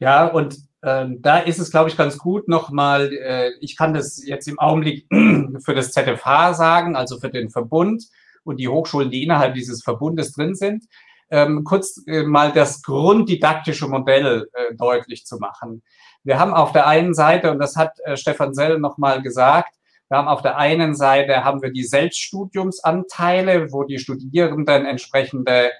Ja, 0.00 0.26
und 0.26 0.56
äh, 0.82 1.06
da 1.18 1.38
ist 1.38 1.58
es, 1.58 1.70
glaube 1.70 1.90
ich, 1.90 1.96
ganz 1.96 2.18
gut 2.18 2.48
nochmal, 2.48 3.12
äh, 3.12 3.50
ich 3.60 3.76
kann 3.76 3.94
das 3.94 4.24
jetzt 4.24 4.46
im 4.46 4.58
Augenblick 4.58 5.06
für 5.64 5.74
das 5.74 5.92
ZFH 5.92 6.54
sagen, 6.54 6.94
also 6.94 7.18
für 7.18 7.30
den 7.30 7.50
Verbund, 7.50 8.04
und 8.48 8.58
die 8.58 8.68
Hochschulen, 8.68 9.10
die 9.10 9.22
innerhalb 9.22 9.54
dieses 9.54 9.82
Verbundes 9.82 10.32
drin 10.32 10.54
sind, 10.54 10.84
ähm, 11.30 11.64
kurz 11.64 12.02
äh, 12.06 12.22
mal 12.22 12.52
das 12.52 12.82
grunddidaktische 12.82 13.86
Modell 13.86 14.48
äh, 14.54 14.74
deutlich 14.74 15.26
zu 15.26 15.36
machen. 15.38 15.82
Wir 16.24 16.38
haben 16.38 16.54
auf 16.54 16.72
der 16.72 16.86
einen 16.86 17.14
Seite, 17.14 17.50
und 17.50 17.58
das 17.58 17.76
hat 17.76 17.98
äh, 18.04 18.16
Stefan 18.16 18.54
Sell 18.54 18.78
nochmal 18.78 19.22
gesagt, 19.22 19.74
wir 20.08 20.18
haben 20.18 20.28
auf 20.28 20.42
der 20.42 20.56
einen 20.56 20.94
Seite 20.94 21.44
haben 21.44 21.62
wir 21.62 21.70
die 21.70 21.84
Selbststudiumsanteile, 21.84 23.72
wo 23.72 23.84
die 23.84 23.98
Studierenden 23.98 24.86
entsprechende 24.86 25.70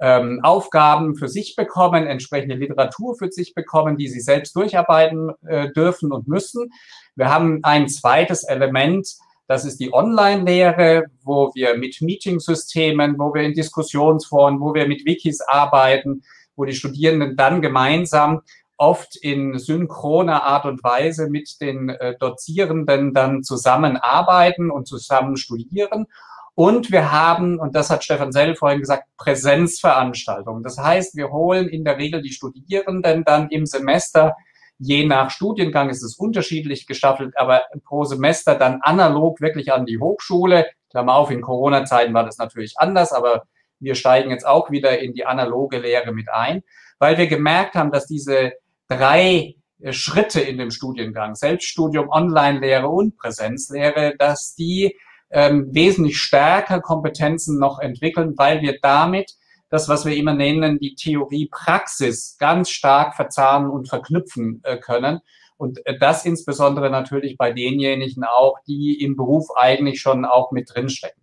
ähm, 0.00 0.40
Aufgaben 0.42 1.16
für 1.16 1.28
sich 1.28 1.56
bekommen, 1.56 2.06
entsprechende 2.06 2.54
Literatur 2.54 3.16
für 3.16 3.30
sich 3.30 3.54
bekommen, 3.54 3.96
die 3.96 4.08
sie 4.08 4.20
selbst 4.20 4.54
durcharbeiten 4.54 5.32
äh, 5.46 5.72
dürfen 5.72 6.12
und 6.12 6.28
müssen. 6.28 6.70
Wir 7.16 7.30
haben 7.30 7.60
ein 7.62 7.88
zweites 7.88 8.44
Element, 8.44 9.08
das 9.48 9.64
ist 9.64 9.80
die 9.80 9.92
Online-Lehre, 9.92 11.06
wo 11.24 11.50
wir 11.54 11.76
mit 11.76 12.02
Meeting-Systemen, 12.02 13.18
wo 13.18 13.32
wir 13.32 13.42
in 13.42 13.54
Diskussionsforen, 13.54 14.60
wo 14.60 14.74
wir 14.74 14.86
mit 14.86 15.06
Wikis 15.06 15.40
arbeiten, 15.40 16.22
wo 16.54 16.66
die 16.66 16.74
Studierenden 16.74 17.36
dann 17.36 17.62
gemeinsam 17.62 18.42
oft 18.78 19.16
in 19.16 19.58
synchroner 19.58 20.44
Art 20.44 20.64
und 20.64 20.82
Weise 20.82 21.28
mit 21.28 21.60
den 21.60 21.90
äh, 21.90 22.16
Dozierenden 22.18 23.12
dann 23.12 23.42
zusammenarbeiten 23.42 24.70
und 24.70 24.86
zusammen 24.86 25.36
studieren. 25.36 26.06
Und 26.54 26.90
wir 26.90 27.12
haben, 27.12 27.60
und 27.60 27.74
das 27.74 27.90
hat 27.90 28.02
Stefan 28.02 28.32
Sell 28.32 28.56
vorhin 28.56 28.80
gesagt, 28.80 29.04
Präsenzveranstaltungen. 29.16 30.62
Das 30.62 30.78
heißt, 30.78 31.14
wir 31.16 31.30
holen 31.30 31.68
in 31.68 31.84
der 31.84 31.98
Regel 31.98 32.22
die 32.22 32.32
Studierenden 32.32 33.24
dann 33.24 33.48
im 33.50 33.66
Semester 33.66 34.34
Je 34.80 35.04
nach 35.04 35.30
Studiengang 35.30 35.90
ist 35.90 36.04
es 36.04 36.14
unterschiedlich 36.14 36.86
gestaffelt, 36.86 37.36
aber 37.36 37.62
pro 37.84 38.04
Semester 38.04 38.54
dann 38.54 38.80
analog 38.82 39.40
wirklich 39.40 39.72
an 39.72 39.86
die 39.86 39.98
Hochschule. 39.98 40.66
Klammer 40.90 41.16
auf, 41.16 41.32
in 41.32 41.42
Corona-Zeiten 41.42 42.14
war 42.14 42.24
das 42.24 42.38
natürlich 42.38 42.74
anders, 42.76 43.12
aber 43.12 43.42
wir 43.80 43.96
steigen 43.96 44.30
jetzt 44.30 44.46
auch 44.46 44.70
wieder 44.70 45.00
in 45.00 45.14
die 45.14 45.26
analoge 45.26 45.78
Lehre 45.78 46.12
mit 46.12 46.28
ein, 46.30 46.62
weil 47.00 47.18
wir 47.18 47.26
gemerkt 47.26 47.74
haben, 47.74 47.90
dass 47.90 48.06
diese 48.06 48.52
drei 48.88 49.54
äh, 49.80 49.92
Schritte 49.92 50.40
in 50.40 50.58
dem 50.58 50.70
Studiengang, 50.70 51.34
Selbststudium, 51.34 52.08
Online-Lehre 52.08 52.88
und 52.88 53.16
Präsenzlehre, 53.16 54.14
dass 54.18 54.54
die 54.54 54.96
ähm, 55.30 55.68
wesentlich 55.72 56.18
stärker 56.18 56.80
Kompetenzen 56.80 57.58
noch 57.58 57.78
entwickeln, 57.78 58.34
weil 58.36 58.62
wir 58.62 58.78
damit 58.80 59.32
das, 59.70 59.88
was 59.88 60.06
wir 60.06 60.16
immer 60.16 60.32
nennen, 60.32 60.78
die 60.78 60.94
Theorie-Praxis 60.94 62.36
ganz 62.38 62.70
stark 62.70 63.14
verzahnen 63.14 63.70
und 63.70 63.88
verknüpfen 63.88 64.60
äh, 64.64 64.78
können. 64.78 65.20
Und 65.58 65.84
äh, 65.86 65.98
das 65.98 66.24
insbesondere 66.24 66.88
natürlich 66.88 67.36
bei 67.36 67.52
denjenigen 67.52 68.24
auch, 68.24 68.58
die 68.66 68.98
im 69.02 69.16
Beruf 69.16 69.46
eigentlich 69.56 70.00
schon 70.00 70.24
auch 70.24 70.52
mit 70.52 70.74
drinstecken. 70.74 71.22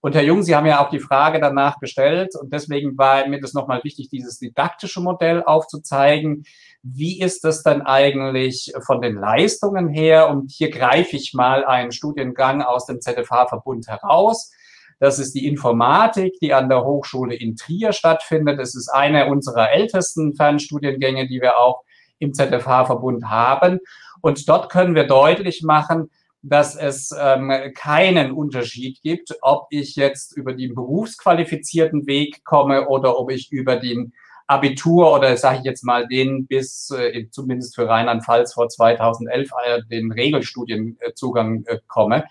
Und 0.00 0.14
Herr 0.14 0.22
Jung, 0.22 0.42
Sie 0.42 0.54
haben 0.54 0.66
ja 0.66 0.84
auch 0.84 0.90
die 0.90 1.00
Frage 1.00 1.40
danach 1.40 1.80
gestellt 1.80 2.30
und 2.40 2.52
deswegen 2.52 2.96
war 2.96 3.26
mir 3.26 3.40
das 3.40 3.52
nochmal 3.52 3.82
wichtig, 3.82 4.08
dieses 4.08 4.38
didaktische 4.38 5.00
Modell 5.00 5.42
aufzuzeigen. 5.42 6.44
Wie 6.82 7.20
ist 7.20 7.44
das 7.44 7.62
dann 7.62 7.82
eigentlich 7.82 8.72
von 8.86 9.02
den 9.02 9.16
Leistungen 9.16 9.88
her? 9.88 10.28
Und 10.28 10.50
hier 10.50 10.70
greife 10.70 11.16
ich 11.16 11.34
mal 11.34 11.64
einen 11.64 11.92
Studiengang 11.92 12.62
aus 12.62 12.86
dem 12.86 13.00
ZFH-Verbund 13.00 13.88
heraus. 13.88 14.52
Das 15.00 15.18
ist 15.18 15.34
die 15.34 15.46
Informatik, 15.46 16.34
die 16.40 16.54
an 16.54 16.68
der 16.68 16.84
Hochschule 16.84 17.34
in 17.34 17.56
Trier 17.56 17.92
stattfindet. 17.92 18.58
Es 18.60 18.74
ist 18.74 18.88
eine 18.88 19.26
unserer 19.26 19.70
ältesten 19.70 20.34
Fernstudiengänge, 20.34 21.28
die 21.28 21.40
wir 21.40 21.58
auch 21.58 21.82
im 22.18 22.32
ZFH-Verbund 22.32 23.24
haben. 23.24 23.78
Und 24.20 24.48
dort 24.48 24.70
können 24.70 24.94
wir 24.94 25.04
deutlich 25.06 25.62
machen, 25.62 26.10
dass 26.42 26.76
es 26.76 27.14
ähm, 27.18 27.52
keinen 27.74 28.32
Unterschied 28.32 29.00
gibt, 29.02 29.36
ob 29.42 29.66
ich 29.70 29.96
jetzt 29.96 30.36
über 30.36 30.52
den 30.52 30.74
berufsqualifizierten 30.74 32.06
Weg 32.06 32.44
komme 32.44 32.88
oder 32.88 33.18
ob 33.18 33.30
ich 33.30 33.52
über 33.52 33.76
den 33.76 34.12
Abitur 34.48 35.14
oder 35.14 35.36
sage 35.36 35.58
ich 35.58 35.64
jetzt 35.64 35.84
mal 35.84 36.08
den 36.08 36.46
bis 36.46 36.90
äh, 36.90 37.28
zumindest 37.30 37.74
für 37.74 37.88
Rheinland-Pfalz 37.88 38.54
vor 38.54 38.68
2011 38.68 39.50
äh, 39.64 39.82
den 39.90 40.10
Regelstudienzugang 40.10 41.64
äh, 41.66 41.78
komme. 41.86 42.24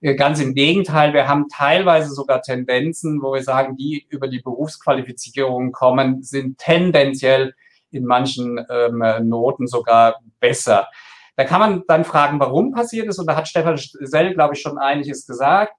Äh, 0.00 0.14
ganz 0.14 0.40
im 0.40 0.54
Gegenteil, 0.54 1.14
wir 1.14 1.26
haben 1.26 1.48
teilweise 1.48 2.10
sogar 2.14 2.42
Tendenzen, 2.42 3.22
wo 3.22 3.32
wir 3.32 3.42
sagen, 3.42 3.76
die 3.76 4.06
über 4.10 4.28
die 4.28 4.40
Berufsqualifizierung 4.40 5.72
kommen, 5.72 6.22
sind 6.22 6.58
tendenziell 6.58 7.54
in 7.90 8.04
manchen 8.04 8.64
ähm, 8.70 9.02
Noten 9.28 9.66
sogar 9.66 10.20
besser. 10.40 10.88
Da 11.36 11.44
kann 11.44 11.60
man 11.60 11.82
dann 11.88 12.04
fragen, 12.04 12.38
warum 12.38 12.72
passiert 12.72 13.08
ist. 13.08 13.18
Und 13.18 13.26
da 13.26 13.36
hat 13.36 13.48
Stefan 13.48 13.78
Sell, 13.78 14.34
glaube 14.34 14.54
ich, 14.54 14.60
schon 14.60 14.78
einiges 14.78 15.26
gesagt. 15.26 15.72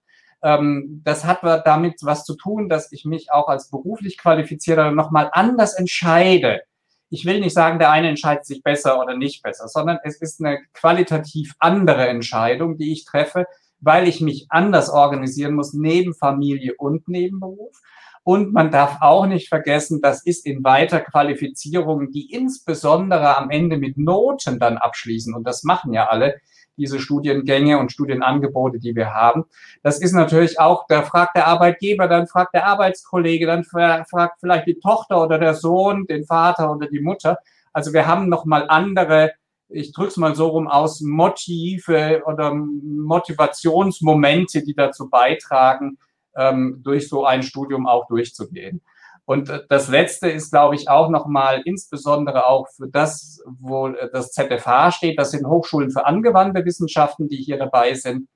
Ähm, 0.45 1.01
das 1.03 1.25
hat 1.25 1.39
damit 1.65 1.95
was 2.03 2.23
zu 2.23 2.36
tun, 2.36 2.69
dass 2.69 2.91
ich 2.91 3.03
mich 3.03 3.31
auch 3.31 3.47
als 3.47 3.71
beruflich 3.71 4.19
qualifizierter 4.19 4.91
nochmal 4.91 5.29
anders 5.34 5.73
entscheide. 5.73 6.62
Ich 7.10 7.25
will 7.25 7.39
nicht 7.39 7.53
sagen, 7.53 7.79
der 7.79 7.89
eine 7.89 8.10
entscheidet 8.10 8.45
sich 8.45 8.62
besser 8.62 9.01
oder 9.01 9.17
nicht 9.17 9.41
besser, 9.41 9.67
sondern 9.67 9.97
es 10.03 10.21
ist 10.21 10.39
eine 10.39 10.60
qualitativ 10.73 11.55
andere 11.58 12.08
Entscheidung, 12.08 12.77
die 12.77 12.91
ich 12.91 13.05
treffe, 13.05 13.47
weil 13.79 14.08
ich 14.08 14.21
mich 14.21 14.45
anders 14.49 14.91
organisieren 14.91 15.55
muss, 15.55 15.73
neben 15.73 16.13
Familie 16.13 16.75
und 16.77 17.08
Nebenberuf. 17.08 17.75
Und 18.23 18.53
man 18.53 18.69
darf 18.69 18.97
auch 19.01 19.25
nicht 19.25 19.49
vergessen, 19.49 19.99
das 20.01 20.23
ist 20.25 20.45
in 20.45 20.63
Weiterqualifizierungen, 20.63 22.12
die 22.12 22.31
insbesondere 22.31 23.36
am 23.38 23.49
Ende 23.49 23.77
mit 23.77 23.97
Noten 23.97 24.60
dann 24.60 24.77
abschließen. 24.77 25.34
Und 25.34 25.43
das 25.45 25.63
machen 25.63 25.93
ja 25.93 26.08
alle 26.08 26.36
diese 26.77 26.99
Studiengänge 26.99 27.79
und 27.79 27.91
Studienangebote, 27.91 28.79
die 28.79 28.95
wir 28.95 29.13
haben. 29.13 29.45
Das 29.83 29.99
ist 29.99 30.13
natürlich 30.13 30.59
auch, 30.59 30.85
da 30.88 31.03
fragt 31.03 31.35
der 31.35 31.47
Arbeitgeber, 31.47 32.07
dann 32.07 32.27
fragt 32.27 32.53
der 32.53 32.67
Arbeitskollege, 32.67 33.45
dann 33.45 33.63
fragt 33.63 34.39
vielleicht 34.39 34.67
die 34.67 34.79
Tochter 34.79 35.23
oder 35.23 35.39
der 35.39 35.53
Sohn, 35.53 36.05
den 36.07 36.25
Vater 36.25 36.71
oder 36.71 36.88
die 36.88 36.99
Mutter. 36.99 37.38
Also 37.73 37.93
wir 37.93 38.07
haben 38.07 38.29
nochmal 38.29 38.65
andere 38.67 39.33
ich 39.69 39.91
drücke 39.91 40.09
es 40.09 40.17
mal 40.17 40.35
so 40.35 40.47
rum 40.47 40.67
aus, 40.67 41.01
Motive 41.01 42.23
oder 42.25 42.53
Motivationsmomente, 42.53 44.63
die 44.63 44.75
dazu 44.75 45.09
beitragen, 45.09 45.97
ähm, 46.35 46.81
durch 46.83 47.09
so 47.09 47.25
ein 47.25 47.43
Studium 47.43 47.88
auch 47.88 48.07
durchzugehen. 48.07 48.81
Und 49.25 49.49
äh, 49.49 49.61
das 49.69 49.89
Letzte 49.89 50.29
ist, 50.29 50.51
glaube 50.51 50.75
ich, 50.75 50.89
auch 50.89 51.09
nochmal 51.09 51.61
insbesondere 51.65 52.45
auch 52.47 52.67
für 52.69 52.88
das, 52.88 53.41
wo 53.45 53.88
äh, 53.88 54.09
das 54.11 54.31
ZFH 54.31 54.91
steht, 54.91 55.19
das 55.19 55.31
sind 55.31 55.47
Hochschulen 55.47 55.91
für 55.91 56.05
angewandte 56.05 56.63
Wissenschaften, 56.63 57.27
die 57.27 57.38
hier 57.38 57.57
dabei 57.57 57.93
sind. 57.93 58.29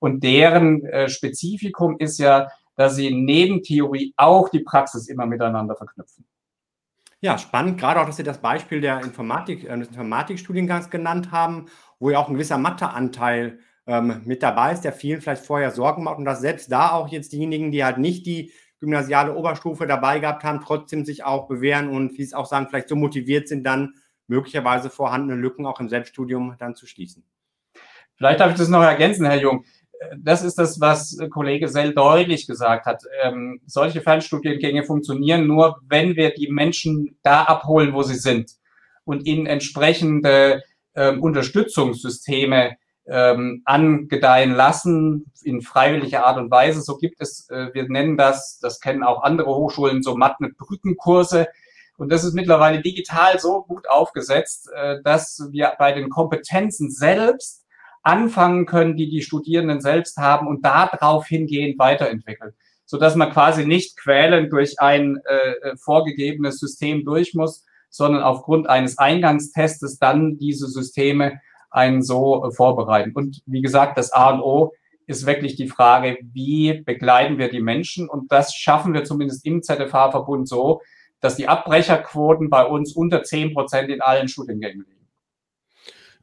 Und 0.00 0.22
deren 0.22 0.84
äh, 0.84 1.08
Spezifikum 1.08 1.98
ist 1.98 2.18
ja, 2.18 2.48
dass 2.76 2.96
sie 2.96 3.14
neben 3.14 3.62
Theorie 3.62 4.12
auch 4.16 4.48
die 4.48 4.60
Praxis 4.60 5.08
immer 5.08 5.26
miteinander 5.26 5.76
verknüpfen. 5.76 6.26
Ja, 7.20 7.38
spannend, 7.38 7.78
gerade 7.80 8.00
auch, 8.00 8.06
dass 8.06 8.18
Sie 8.18 8.22
das 8.22 8.42
Beispiel 8.42 8.82
der 8.82 9.00
Informatik, 9.00 9.62
des 9.62 9.88
Informatikstudiengangs 9.88 10.90
genannt 10.90 11.32
haben, 11.32 11.66
wo 11.98 12.10
ja 12.10 12.18
auch 12.18 12.28
ein 12.28 12.34
gewisser 12.34 12.58
Matheanteil 12.58 13.60
ähm, 13.86 14.20
mit 14.26 14.42
dabei 14.42 14.72
ist, 14.72 14.82
der 14.82 14.92
vielen 14.92 15.22
vielleicht 15.22 15.46
vorher 15.46 15.70
Sorgen 15.70 16.04
macht 16.04 16.18
und 16.18 16.26
dass 16.26 16.42
selbst 16.42 16.70
da 16.70 16.90
auch 16.90 17.08
jetzt 17.08 17.32
diejenigen, 17.32 17.70
die 17.70 17.82
halt 17.82 17.96
nicht 17.96 18.26
die 18.26 18.52
gymnasiale 18.80 19.34
Oberstufe 19.34 19.86
dabei 19.86 20.18
gehabt 20.18 20.44
haben, 20.44 20.60
trotzdem 20.60 21.04
sich 21.04 21.24
auch 21.24 21.48
bewähren 21.48 21.88
und, 21.88 22.18
wie 22.18 22.22
es 22.22 22.34
auch 22.34 22.46
sagen, 22.46 22.66
vielleicht 22.68 22.88
so 22.88 22.96
motiviert 22.96 23.48
sind, 23.48 23.64
dann 23.64 23.94
möglicherweise 24.26 24.90
vorhandene 24.90 25.40
Lücken 25.40 25.66
auch 25.66 25.80
im 25.80 25.88
Selbststudium 25.88 26.56
dann 26.58 26.74
zu 26.74 26.86
schließen. 26.86 27.24
Vielleicht 28.16 28.40
darf 28.40 28.52
ich 28.52 28.58
das 28.58 28.68
noch 28.68 28.82
ergänzen, 28.82 29.26
Herr 29.26 29.40
Jung 29.40 29.64
das 30.18 30.42
ist 30.42 30.58
das, 30.58 30.80
was 30.80 31.16
Kollege 31.30 31.68
Sell 31.68 31.94
deutlich 31.94 32.46
gesagt 32.46 32.86
hat. 32.86 33.02
Ähm, 33.22 33.60
solche 33.66 34.00
Fernstudiengänge 34.00 34.84
funktionieren 34.84 35.46
nur, 35.46 35.80
wenn 35.86 36.16
wir 36.16 36.30
die 36.30 36.50
Menschen 36.50 37.18
da 37.22 37.44
abholen, 37.44 37.92
wo 37.92 38.02
sie 38.02 38.16
sind 38.16 38.52
und 39.04 39.26
ihnen 39.26 39.46
entsprechende 39.46 40.62
ähm, 40.94 41.22
Unterstützungssysteme 41.22 42.76
ähm, 43.06 43.62
angedeihen 43.64 44.52
lassen 44.52 45.26
in 45.42 45.60
freiwilliger 45.60 46.24
Art 46.24 46.38
und 46.38 46.50
Weise. 46.50 46.80
So 46.80 46.96
gibt 46.96 47.20
es, 47.20 47.48
äh, 47.50 47.72
wir 47.74 47.88
nennen 47.88 48.16
das, 48.16 48.58
das 48.60 48.80
kennen 48.80 49.02
auch 49.02 49.22
andere 49.22 49.54
Hochschulen, 49.54 50.02
so 50.02 50.16
Mathe-Brückenkurse, 50.16 51.48
Und 51.96 52.10
das 52.10 52.24
ist 52.24 52.34
mittlerweile 52.34 52.82
digital 52.82 53.38
so 53.38 53.62
gut 53.62 53.88
aufgesetzt, 53.88 54.70
äh, 54.74 55.02
dass 55.02 55.48
wir 55.52 55.74
bei 55.78 55.92
den 55.92 56.08
Kompetenzen 56.08 56.90
selbst 56.90 57.64
anfangen 58.02 58.66
können, 58.66 58.96
die 58.96 59.08
die 59.08 59.22
Studierenden 59.22 59.80
selbst 59.80 60.18
haben 60.18 60.46
und 60.46 60.64
darauf 60.64 61.26
hingehend 61.26 61.78
weiterentwickeln, 61.78 62.52
so 62.84 62.98
dass 62.98 63.16
man 63.16 63.30
quasi 63.30 63.66
nicht 63.66 63.98
quälend 63.98 64.52
durch 64.52 64.78
ein 64.78 65.20
äh, 65.26 65.70
äh, 65.70 65.76
vorgegebenes 65.76 66.58
System 66.58 67.04
durch 67.04 67.34
muss, 67.34 67.64
sondern 67.88 68.22
aufgrund 68.22 68.68
eines 68.68 68.98
Eingangstestes 68.98 69.98
dann 69.98 70.36
diese 70.36 70.66
Systeme 70.68 71.40
einen 71.74 72.02
so 72.02 72.44
äh, 72.44 72.52
vorbereiten. 72.52 73.12
Und 73.14 73.42
wie 73.46 73.60
gesagt, 73.60 73.98
das 73.98 74.12
A 74.12 74.30
und 74.30 74.40
O 74.40 74.72
ist 75.06 75.26
wirklich 75.26 75.56
die 75.56 75.68
Frage, 75.68 76.16
wie 76.32 76.80
begleiten 76.82 77.36
wir 77.36 77.50
die 77.50 77.60
Menschen? 77.60 78.08
Und 78.08 78.32
das 78.32 78.54
schaffen 78.54 78.94
wir 78.94 79.04
zumindest 79.04 79.44
im 79.44 79.62
ZFH-Verbund 79.62 80.48
so, 80.48 80.80
dass 81.20 81.36
die 81.36 81.48
Abbrecherquoten 81.48 82.48
bei 82.48 82.64
uns 82.64 82.92
unter 82.94 83.22
10 83.22 83.52
Prozent 83.52 83.90
in 83.90 84.00
allen 84.00 84.28
Studiengängen 84.28 84.86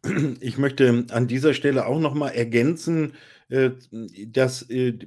liegen. 0.03 0.37
Ich 0.41 0.57
möchte 0.57 1.05
an 1.11 1.27
dieser 1.27 1.53
Stelle 1.53 1.85
auch 1.85 1.99
noch 1.99 2.15
mal 2.15 2.29
ergänzen, 2.29 3.13
äh, 3.49 3.71
dass 4.25 4.67
äh, 4.69 4.97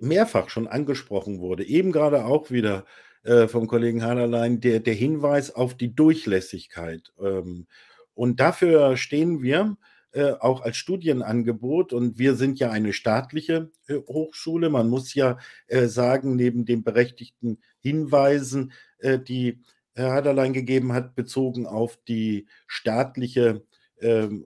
mehrfach 0.00 0.50
schon 0.50 0.68
angesprochen 0.68 1.40
wurde, 1.40 1.64
eben 1.64 1.90
gerade 1.90 2.26
auch 2.26 2.50
wieder 2.50 2.84
vom 3.48 3.66
Kollegen 3.66 4.04
Haderlein, 4.04 4.60
der, 4.60 4.78
der 4.78 4.94
Hinweis 4.94 5.52
auf 5.52 5.74
die 5.74 5.96
Durchlässigkeit. 5.96 7.12
Und 8.16 8.40
dafür 8.40 8.96
stehen 8.96 9.42
wir 9.42 9.76
auch 10.40 10.62
als 10.62 10.78
Studienangebot. 10.78 11.92
Und 11.92 12.18
wir 12.18 12.34
sind 12.36 12.58
ja 12.58 12.70
eine 12.70 12.94
staatliche 12.94 13.70
Hochschule. 13.90 14.70
Man 14.70 14.88
muss 14.88 15.12
ja 15.12 15.36
sagen, 15.68 16.36
neben 16.36 16.64
den 16.64 16.82
berechtigten 16.82 17.58
Hinweisen, 17.80 18.72
die 19.02 19.60
Herr 19.94 20.12
Haderlein 20.12 20.54
gegeben 20.54 20.94
hat, 20.94 21.14
bezogen 21.14 21.66
auf 21.66 21.98
die 22.08 22.46
staatliche 22.66 23.62
ähm, 24.00 24.44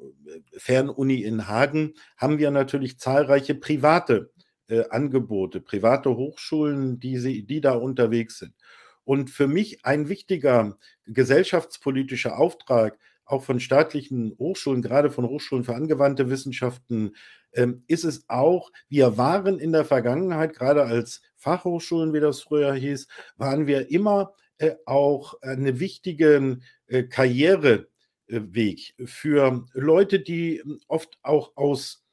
Fernuni 0.57 1.23
in 1.23 1.49
Hagen 1.49 1.95
haben 2.17 2.39
wir 2.39 2.51
natürlich 2.51 2.99
zahlreiche 2.99 3.55
private 3.55 4.31
äh, 4.69 4.85
Angebote, 4.91 5.61
private 5.61 6.17
Hochschulen, 6.17 7.01
die, 7.01 7.19
sie, 7.19 7.43
die 7.43 7.61
da 7.61 7.73
unterwegs 7.73 8.39
sind. 8.39 8.55
Und 9.03 9.31
für 9.31 9.49
mich 9.49 9.85
ein 9.85 10.09
wichtiger 10.09 10.79
gesellschaftspolitischer 11.07 12.39
Auftrag, 12.39 12.97
auch 13.31 13.43
von 13.43 13.61
staatlichen 13.61 14.37
Hochschulen, 14.39 14.83
gerade 14.83 15.11
von 15.11 15.27
Hochschulen 15.27 15.65
für 15.65 15.75
angewandte 15.75 16.31
Wissenschaften, 16.31 17.15
ähm, 17.53 17.85
ist 17.87 18.05
es 18.05 18.25
auch, 18.29 18.71
wir 18.89 19.17
waren 19.17 19.59
in 19.59 19.73
der 19.73 19.85
Vergangenheit, 19.85 20.55
gerade 20.55 20.85
als 20.85 21.23
Fachhochschulen, 21.37 22.13
wie 22.13 22.21
das 22.21 22.41
früher 22.43 22.75
hieß, 22.75 23.09
waren 23.37 23.67
wir 23.67 23.91
immer 23.91 24.35
äh, 24.59 24.75
auch 24.87 25.35
eine 25.43 25.81
wichtige 25.81 26.59
äh, 26.87 27.05
Karriere 27.05 27.89
Weg 28.31 28.95
für 29.07 29.67
Leute, 29.73 30.21
die 30.21 30.61
hm, 30.63 30.81
oft 30.87 31.19
auch 31.23 31.57
aus 31.57 32.05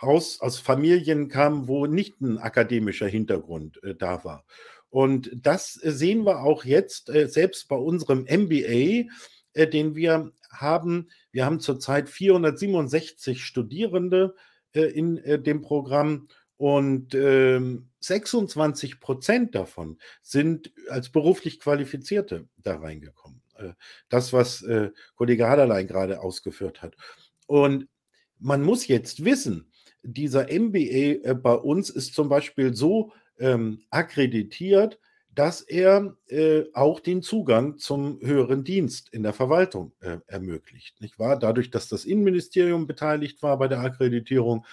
Haus, 0.00 0.40
aus 0.40 0.58
Familien 0.58 1.28
kamen, 1.28 1.68
wo 1.68 1.86
nicht 1.86 2.20
ein 2.20 2.38
akademischer 2.38 3.06
Hintergrund 3.06 3.82
äh, 3.84 3.94
da 3.94 4.24
war. 4.24 4.44
Und 4.90 5.30
das 5.34 5.72
sehen 5.74 6.26
wir 6.26 6.42
auch 6.42 6.64
jetzt, 6.64 7.08
äh, 7.08 7.28
selbst 7.28 7.68
bei 7.68 7.76
unserem 7.76 8.26
MBA, 8.28 9.08
äh, 9.54 9.68
den 9.68 9.94
wir 9.94 10.32
haben. 10.52 11.08
Wir 11.30 11.44
haben 11.44 11.60
zurzeit 11.60 12.08
467 12.08 13.44
Studierende 13.44 14.34
äh, 14.72 14.82
in 14.82 15.18
äh, 15.18 15.40
dem 15.40 15.62
Programm 15.62 16.28
und 16.56 17.10
26 17.10 18.92
ähm, 18.92 19.00
Prozent 19.00 19.54
davon 19.56 19.98
sind 20.22 20.72
als 20.88 21.08
beruflich 21.10 21.58
Qualifizierte 21.58 22.46
da 22.56 22.76
reingekommen. 22.76 23.42
Äh, 23.56 23.72
das, 24.08 24.32
was 24.32 24.62
äh, 24.62 24.90
Kollege 25.16 25.48
Haderlein 25.48 25.86
gerade 25.86 26.20
ausgeführt 26.20 26.82
hat. 26.82 26.96
Und 27.46 27.88
man 28.38 28.62
muss 28.62 28.86
jetzt 28.86 29.24
wissen, 29.24 29.72
dieser 30.02 30.46
MBA 30.52 31.24
äh, 31.24 31.34
bei 31.34 31.54
uns 31.54 31.90
ist 31.90 32.14
zum 32.14 32.28
Beispiel 32.28 32.74
so 32.74 33.12
ähm, 33.38 33.80
akkreditiert, 33.90 34.98
dass 35.34 35.62
er 35.62 36.14
äh, 36.28 36.64
auch 36.74 37.00
den 37.00 37.22
Zugang 37.22 37.78
zum 37.78 38.20
höheren 38.20 38.64
Dienst 38.64 39.08
in 39.12 39.22
der 39.22 39.32
Verwaltung 39.32 39.92
äh, 40.00 40.18
ermöglicht. 40.26 41.00
Nicht 41.00 41.18
wahr? 41.18 41.38
Dadurch, 41.38 41.70
dass 41.70 41.88
das 41.88 42.04
Innenministerium 42.04 42.86
beteiligt 42.86 43.42
war 43.42 43.58
bei 43.58 43.68
der 43.68 43.80
Akkreditierung. 43.80 44.66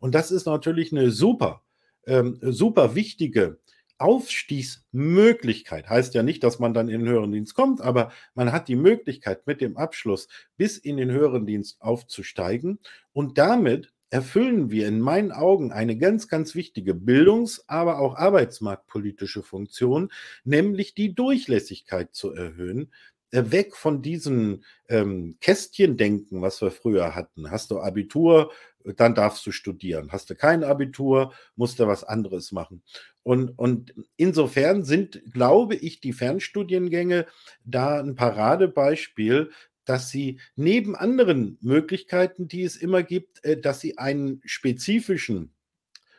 Und 0.00 0.14
das 0.14 0.30
ist 0.30 0.46
natürlich 0.46 0.92
eine 0.92 1.10
super, 1.10 1.62
ähm, 2.06 2.38
super 2.42 2.94
wichtige 2.94 3.58
Aufstiegsmöglichkeit 3.98 5.88
heißt 5.88 6.14
ja 6.14 6.22
nicht, 6.22 6.44
dass 6.44 6.58
man 6.58 6.74
dann 6.74 6.88
in 6.88 7.00
den 7.00 7.08
höheren 7.08 7.32
Dienst 7.32 7.54
kommt, 7.54 7.80
aber 7.80 8.12
man 8.34 8.52
hat 8.52 8.68
die 8.68 8.76
Möglichkeit, 8.76 9.46
mit 9.46 9.60
dem 9.60 9.76
Abschluss 9.76 10.28
bis 10.56 10.76
in 10.76 10.98
den 10.98 11.10
höheren 11.10 11.46
Dienst 11.46 11.80
aufzusteigen. 11.80 12.78
Und 13.12 13.38
damit 13.38 13.92
erfüllen 14.10 14.70
wir 14.70 14.88
in 14.88 15.00
meinen 15.00 15.32
Augen 15.32 15.72
eine 15.72 15.96
ganz, 15.96 16.28
ganz 16.28 16.54
wichtige 16.54 16.94
Bildungs-, 16.94 17.64
aber 17.66 17.98
auch 17.98 18.16
arbeitsmarktpolitische 18.16 19.42
Funktion, 19.42 20.12
nämlich 20.44 20.94
die 20.94 21.14
Durchlässigkeit 21.14 22.14
zu 22.14 22.32
erhöhen, 22.32 22.92
äh, 23.32 23.50
weg 23.50 23.74
von 23.74 24.02
diesem 24.02 24.62
ähm, 24.88 25.36
Kästchendenken, 25.40 26.42
was 26.42 26.62
wir 26.62 26.70
früher 26.70 27.14
hatten. 27.14 27.50
Hast 27.50 27.70
du 27.70 27.80
Abitur, 27.80 28.52
dann 28.96 29.16
darfst 29.16 29.44
du 29.46 29.50
studieren. 29.50 30.12
Hast 30.12 30.30
du 30.30 30.36
kein 30.36 30.62
Abitur, 30.62 31.32
musst 31.56 31.80
du 31.80 31.86
was 31.88 32.04
anderes 32.04 32.52
machen. 32.52 32.82
Und, 33.24 33.58
und 33.58 33.94
insofern 34.16 34.84
sind, 34.84 35.22
glaube 35.32 35.74
ich, 35.74 36.00
die 36.00 36.12
Fernstudiengänge 36.12 37.26
da 37.64 37.98
ein 37.98 38.14
Paradebeispiel, 38.14 39.50
dass 39.86 40.10
sie 40.10 40.38
neben 40.56 40.94
anderen 40.94 41.56
Möglichkeiten, 41.62 42.48
die 42.48 42.62
es 42.62 42.76
immer 42.76 43.02
gibt, 43.02 43.42
äh, 43.44 43.58
dass 43.58 43.80
sie 43.80 43.96
einen 43.96 44.42
spezifischen 44.44 45.52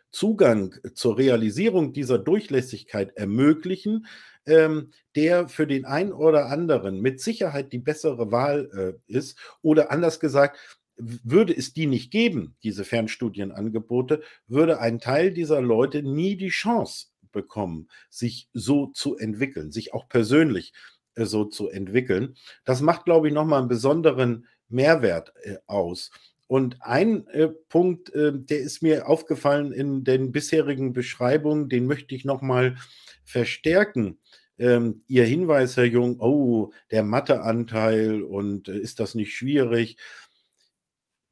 Zugang 0.10 0.74
zur 0.96 1.18
Realisierung 1.18 1.94
dieser 1.94 2.18
Durchlässigkeit 2.18 3.16
ermöglichen, 3.16 4.08
ähm, 4.46 4.92
der 5.16 5.50
für 5.50 5.68
den 5.68 5.86
einen 5.86 6.14
oder 6.14 6.48
anderen 6.48 7.02
mit 7.02 7.22
Sicherheit 7.22 7.74
die 7.74 7.80
bessere 7.80 8.32
Wahl 8.32 8.98
äh, 9.08 9.14
ist. 9.14 9.38
Oder 9.62 9.92
anders 9.92 10.20
gesagt, 10.20 10.80
würde 10.96 11.56
es 11.56 11.74
die 11.74 11.86
nicht 11.86 12.10
geben, 12.10 12.56
diese 12.64 12.84
Fernstudienangebote, 12.84 14.24
würde 14.48 14.80
ein 14.80 15.00
Teil 15.00 15.32
dieser 15.32 15.62
Leute 15.62 16.02
nie 16.02 16.38
die 16.38 16.50
Chance 16.50 17.08
bekommen, 17.32 17.88
sich 18.10 18.50
so 18.54 18.88
zu 18.88 19.18
entwickeln, 19.18 19.72
sich 19.72 19.94
auch 19.94 20.10
persönlich 20.10 20.74
äh, 20.74 20.97
so 21.26 21.46
zu 21.46 21.70
entwickeln. 21.70 22.36
Das 22.64 22.82
macht, 22.82 23.06
glaube 23.06 23.28
ich, 23.28 23.34
nochmal 23.34 23.60
einen 23.60 23.68
besonderen 23.68 24.46
Mehrwert 24.70 25.34
äh, 25.44 25.58
aus. 25.66 26.12
Und 26.48 26.78
ein 26.82 27.28
äh, 27.28 27.48
Punkt, 27.48 28.14
äh, 28.14 28.32
der 28.34 28.60
ist 28.60 28.82
mir 28.82 29.08
aufgefallen 29.08 29.72
in 29.74 30.04
den 30.04 30.32
bisherigen 30.32 30.94
Beschreibungen, 30.94 31.68
den 31.70 31.88
möchte 31.88 32.16
ich 32.16 32.24
nochmal 32.24 32.78
verstärken. 33.24 34.20
Ähm, 34.58 35.04
Ihr 35.08 35.26
Hinweis, 35.26 35.76
Herr 35.78 35.86
Jung, 35.86 36.20
oh, 36.20 36.72
der 36.92 37.04
Matheanteil 37.04 38.24
und 38.24 38.70
äh, 38.70 38.78
ist 38.78 39.00
das 39.00 39.14
nicht 39.14 39.34
schwierig? 39.34 39.98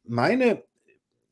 meine 0.08 0.64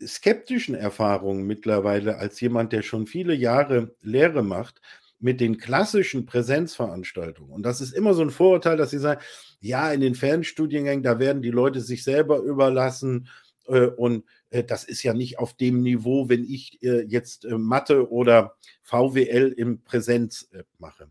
skeptischen 0.01 0.75
Erfahrungen 0.75 1.45
mittlerweile 1.45 2.17
als 2.17 2.39
jemand, 2.41 2.73
der 2.73 2.81
schon 2.81 3.07
viele 3.07 3.33
Jahre 3.33 3.95
Lehre 4.01 4.43
macht, 4.43 4.81
mit 5.23 5.39
den 5.39 5.57
klassischen 5.57 6.25
Präsenzveranstaltungen. 6.25 7.53
Und 7.53 7.63
das 7.63 7.79
ist 7.79 7.93
immer 7.93 8.13
so 8.13 8.21
ein 8.21 8.29
Vorurteil, 8.29 8.75
dass 8.75 8.89
sie 8.89 8.99
sagen, 8.99 9.21
ja, 9.61 9.89
in 9.91 10.01
den 10.01 10.15
Fernstudiengängen, 10.15 11.01
da 11.01 11.17
werden 11.17 11.41
die 11.41 11.49
Leute 11.49 11.79
sich 11.79 12.03
selber 12.03 12.39
überlassen. 12.39 13.29
Äh, 13.65 13.87
und 13.87 14.25
äh, 14.49 14.65
das 14.65 14.83
ist 14.83 15.01
ja 15.01 15.13
nicht 15.13 15.39
auf 15.39 15.53
dem 15.53 15.81
Niveau, 15.81 16.27
wenn 16.27 16.43
ich 16.43 16.83
äh, 16.83 17.05
jetzt 17.07 17.45
äh, 17.45 17.57
Mathe 17.57 18.11
oder 18.11 18.57
VWL 18.81 19.53
im 19.55 19.81
Präsenz 19.81 20.49
mache. 20.77 21.09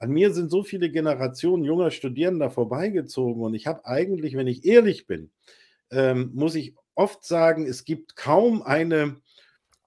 An 0.00 0.10
mir 0.10 0.32
sind 0.32 0.50
so 0.50 0.64
viele 0.64 0.90
Generationen 0.90 1.62
junger 1.62 1.92
Studierender 1.92 2.50
vorbeigezogen 2.50 3.42
und 3.42 3.54
ich 3.54 3.68
habe 3.68 3.86
eigentlich, 3.86 4.36
wenn 4.36 4.48
ich 4.48 4.64
ehrlich 4.64 5.06
bin, 5.06 5.30
ähm, 5.90 6.32
muss 6.34 6.56
ich 6.56 6.74
oft 6.96 7.24
sagen, 7.24 7.66
es 7.66 7.84
gibt 7.84 8.16
kaum 8.16 8.62
eine 8.62 9.20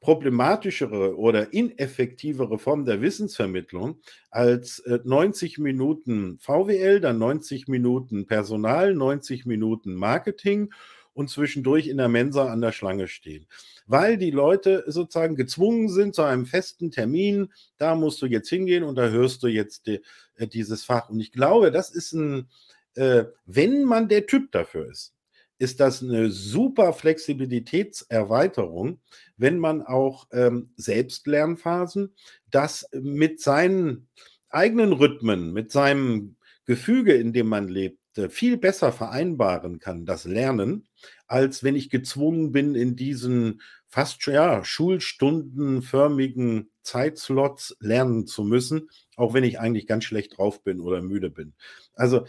problematischere 0.02 1.16
oder 1.16 1.54
ineffektivere 1.54 2.58
Form 2.58 2.86
der 2.86 3.02
Wissensvermittlung 3.02 4.02
als 4.32 4.80
äh, 4.80 5.00
90 5.04 5.60
Minuten 5.60 6.40
VWL, 6.40 7.00
dann 7.00 7.20
90 7.20 7.68
Minuten 7.68 8.26
Personal, 8.26 8.96
90 8.96 9.46
Minuten 9.46 9.94
Marketing 9.94 10.74
und 11.14 11.30
zwischendurch 11.30 11.88
in 11.88 11.98
der 11.98 12.08
Mensa 12.08 12.52
an 12.52 12.62
der 12.62 12.72
Schlange 12.72 13.08
stehen. 13.08 13.46
Weil 13.86 14.18
die 14.18 14.32
Leute 14.32 14.84
sozusagen 14.88 15.36
gezwungen 15.36 15.88
sind 15.88 16.16
zu 16.16 16.24
einem 16.24 16.48
festen 16.48 16.90
Termin, 16.90 17.54
da 17.78 17.94
musst 17.94 18.22
du 18.24 18.26
jetzt 18.26 18.50
hingehen 18.50 18.84
und 18.84 18.96
da 18.96 19.10
hörst 19.10 19.44
du 19.44 19.48
jetzt 19.48 19.86
die, 19.86 20.02
äh, 20.36 20.48
dieses 20.48 20.84
Fach. 20.84 21.10
Und 21.10 21.20
ich 21.20 21.32
glaube, 21.32 21.72
das 21.72 21.92
ist 21.92 22.14
ein, 22.14 22.50
äh, 22.96 23.26
wenn 23.46 23.84
man 23.84 24.10
der 24.10 24.26
Typ 24.26 24.52
dafür 24.52 24.90
ist, 24.90 25.14
ist 25.62 25.80
das 25.80 26.02
eine 26.02 26.32
super 26.32 26.92
Flexibilitätserweiterung, 26.92 29.00
wenn 29.38 29.60
man 29.60 29.84
auch 29.84 30.26
ähm, 30.32 30.74
Selbstlernphasen 30.76 32.16
das 32.50 32.90
mit 33.00 33.42
seinen 33.42 34.08
eigenen 34.50 34.92
Rhythmen, 34.92 35.54
mit 35.54 35.72
seinem 35.72 36.36
Gefüge, 36.66 37.14
in 37.14 37.32
dem 37.32 37.48
man 37.48 37.68
lebt, 37.68 38.00
äh, 38.18 38.30
viel 38.30 38.58
besser 38.58 38.92
vereinbaren 38.92 39.78
kann, 39.78 40.08
das 40.08 40.26
Lernen, 40.26 40.88
als 41.28 41.64
wenn 41.64 41.76
ich 41.76 41.92
gezwungen 41.92 42.52
bin, 42.52 42.74
in 42.74 42.96
diesen 42.96 43.62
fast 43.88 44.26
ja, 44.26 44.66
schulstundenförmigen 44.66 46.72
Zeitslots 46.82 47.78
lernen 47.80 48.26
zu 48.26 48.44
müssen, 48.44 48.90
auch 49.16 49.36
wenn 49.36 49.44
ich 49.44 49.60
eigentlich 49.60 49.86
ganz 49.86 50.06
schlecht 50.06 50.40
drauf 50.40 50.64
bin 50.64 50.82
oder 50.82 51.04
müde 51.04 51.30
bin. 51.30 51.54
Also 51.94 52.26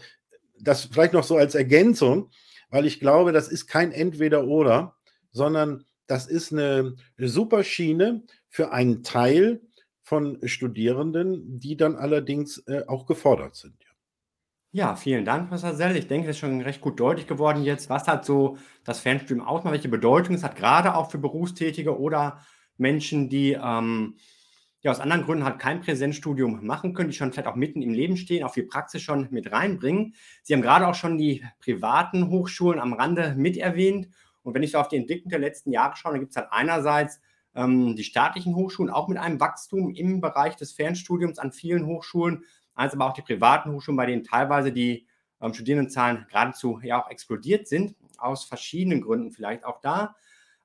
das 0.59 0.85
vielleicht 0.85 1.13
noch 1.13 1.23
so 1.23 1.35
als 1.35 1.55
Ergänzung, 1.55 2.29
weil 2.73 2.87
ich 2.87 2.99
glaube, 2.99 3.31
das 3.33 3.49
ist 3.49 3.67
kein 3.67 3.91
Entweder-Oder, 3.91 4.95
sondern 5.29 5.85
das 6.07 6.25
ist 6.25 6.51
eine 6.51 6.95
super 7.19 7.63
Schiene 7.63 8.23
für 8.49 8.71
einen 8.71 9.03
Teil 9.03 9.61
von 10.01 10.39
Studierenden, 10.47 11.59
die 11.59 11.77
dann 11.77 11.95
allerdings 11.95 12.57
äh, 12.65 12.81
auch 12.87 13.05
gefordert 13.05 13.55
sind. 13.55 13.75
Ja, 14.71 14.95
vielen 14.95 15.23
Dank, 15.23 15.49
Professor 15.49 15.75
Sell. 15.75 15.95
Ich 15.95 16.07
denke, 16.07 16.27
es 16.27 16.35
ist 16.35 16.39
schon 16.39 16.61
recht 16.61 16.81
gut 16.81 16.99
deutlich 16.99 17.27
geworden 17.27 17.63
jetzt, 17.63 17.91
was 17.91 18.07
hat 18.07 18.25
so 18.25 18.57
das 18.83 19.01
Fernstudium 19.01 19.45
ausmacht, 19.45 19.73
welche 19.73 19.87
Bedeutung 19.87 20.33
es 20.33 20.43
hat, 20.43 20.55
gerade 20.55 20.95
auch 20.95 21.11
für 21.11 21.19
Berufstätige 21.19 21.99
oder 21.99 22.39
Menschen, 22.77 23.29
die 23.29 23.51
ähm, 23.51 24.15
ja 24.83 24.91
aus 24.91 24.99
anderen 24.99 25.23
Gründen 25.23 25.45
halt 25.45 25.59
kein 25.59 25.81
Präsenzstudium 25.81 26.65
machen 26.65 26.93
können, 26.93 27.09
die 27.09 27.15
schon 27.15 27.31
vielleicht 27.31 27.47
auch 27.47 27.55
mitten 27.55 27.81
im 27.81 27.93
Leben 27.93 28.17
stehen, 28.17 28.43
auch 28.43 28.53
viel 28.53 28.67
Praxis 28.67 29.01
schon 29.01 29.27
mit 29.31 29.51
reinbringen. 29.51 30.13
Sie 30.43 30.53
haben 30.53 30.61
gerade 30.61 30.87
auch 30.87 30.95
schon 30.95 31.17
die 31.17 31.43
privaten 31.59 32.29
Hochschulen 32.29 32.79
am 32.79 32.93
Rande 32.93 33.33
mit 33.37 33.57
erwähnt. 33.57 34.09
Und 34.43 34.53
wenn 34.53 34.61
ich 34.61 34.71
so 34.71 34.77
auf 34.77 34.89
die 34.89 34.97
Entwicklung 34.97 35.29
der 35.29 35.39
letzten 35.39 35.71
Jahre 35.71 35.95
schaue, 35.95 36.11
dann 36.11 36.19
gibt 36.19 36.31
es 36.31 36.37
halt 36.37 36.49
einerseits 36.51 37.21
ähm, 37.55 37.95
die 37.95 38.03
staatlichen 38.03 38.55
Hochschulen 38.55 38.91
auch 38.91 39.07
mit 39.07 39.17
einem 39.17 39.39
Wachstum 39.39 39.89
im 39.89 40.19
Bereich 40.19 40.57
des 40.57 40.73
Fernstudiums 40.73 41.39
an 41.39 41.53
vielen 41.53 41.85
Hochschulen 41.85 42.43
als 42.75 42.93
aber 42.93 43.05
auch 43.05 43.13
die 43.13 43.21
privaten 43.21 43.71
Hochschulen, 43.71 43.97
bei 43.97 44.05
denen 44.05 44.23
teilweise 44.23 44.71
die 44.71 45.07
ähm, 45.41 45.53
Studierendenzahlen 45.53 46.25
geradezu 46.29 46.79
ja 46.83 47.01
auch 47.01 47.09
explodiert 47.09 47.67
sind, 47.67 47.95
aus 48.17 48.43
verschiedenen 48.43 49.01
Gründen 49.01 49.31
vielleicht 49.31 49.63
auch 49.63 49.79
da. 49.81 50.15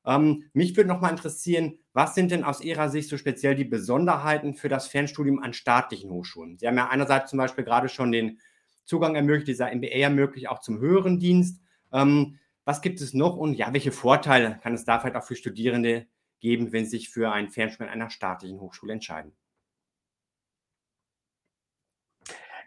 Ähm, 0.09 0.45
mich 0.55 0.75
würde 0.75 0.89
noch 0.89 1.03
mal 1.03 1.11
interessieren, 1.11 1.79
was 1.93 2.15
sind 2.15 2.31
denn 2.31 2.43
aus 2.43 2.63
Ihrer 2.63 2.89
Sicht 2.89 3.11
so 3.11 3.19
speziell 3.19 3.55
die 3.55 3.67
Besonderheiten 3.67 4.55
für 4.55 4.71
das 4.71 4.89
Fernstudium 4.89 5.43
an 5.43 5.53
staatlichen 5.53 6.11
Hochschulen? 6.11 6.57
Sie 6.57 6.67
haben 6.67 6.79
ja 6.79 6.89
einerseits 6.89 7.29
zum 7.29 7.37
Beispiel 7.37 7.65
gerade 7.65 7.91
schon 7.91 8.11
den 8.11 8.41
Zugang 8.87 9.17
ermöglicht, 9.17 9.49
dieser 9.49 9.71
MBA 9.71 9.99
ermöglicht 9.99 10.49
auch 10.49 10.61
zum 10.61 10.79
höheren 10.79 11.19
Dienst. 11.19 11.61
Ähm, 11.93 12.39
was 12.65 12.81
gibt 12.81 13.03
es 13.03 13.13
noch 13.13 13.37
und 13.37 13.53
ja, 13.53 13.71
welche 13.75 13.93
Vorteile 13.93 14.59
kann 14.63 14.73
es 14.73 14.87
da 14.87 14.99
vielleicht 14.99 15.17
auch 15.17 15.25
für 15.25 15.37
Studierende 15.37 16.07
geben, 16.41 16.73
wenn 16.73 16.85
sie 16.85 16.93
sich 16.93 17.11
für 17.11 17.31
ein 17.31 17.51
Fernstudium 17.51 17.93
einer 17.93 18.09
staatlichen 18.09 18.61
Hochschule 18.61 18.95
entscheiden? 18.95 19.33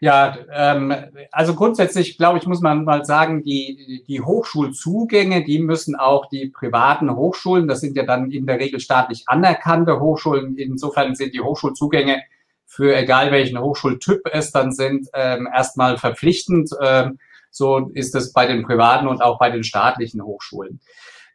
Ja, 0.04 0.36
ähm, 0.52 0.92
also 1.32 1.54
grundsätzlich 1.54 2.18
glaube 2.18 2.40
ich, 2.40 2.48
muss 2.48 2.60
man 2.60 2.86
mal 2.86 3.06
sagen, 3.06 3.44
die, 3.44 4.04
die 4.08 4.20
Hochschulzugänge, 4.20 5.44
die 5.44 5.60
müssen 5.60 5.96
auch 5.96 6.28
die 6.28 6.48
privaten 6.48 7.16
Hochschulen, 7.16 7.68
das 7.68 7.82
sind 7.82 7.96
ja 7.96 8.04
dann 8.04 8.32
in 8.32 8.48
der 8.48 8.60
Regel 8.60 8.80
staatlich 8.80 9.26
anerkannte 9.28 10.00
Hochschulen, 10.00 10.58
insofern 10.58 11.14
sind 11.14 11.36
die 11.36 11.42
Hochschulzugänge 11.42 12.24
für 12.66 12.96
egal 12.96 13.32
welchen 13.32 13.60
Hochschultyp 13.60 14.22
es 14.32 14.52
dann 14.52 14.72
sind, 14.72 15.08
ähm, 15.14 15.48
erstmal 15.54 15.98
verpflichtend. 16.00 16.72
Ähm, 16.82 17.20
so 17.52 17.92
ist 17.94 18.16
es 18.16 18.34
bei 18.34 18.48
den 18.48 18.64
privaten 18.64 19.08
und 19.08 19.22
auch 19.22 19.38
bei 19.38 19.52
den 19.52 19.64
staatlichen 19.64 20.24
Hochschulen. 20.24 20.80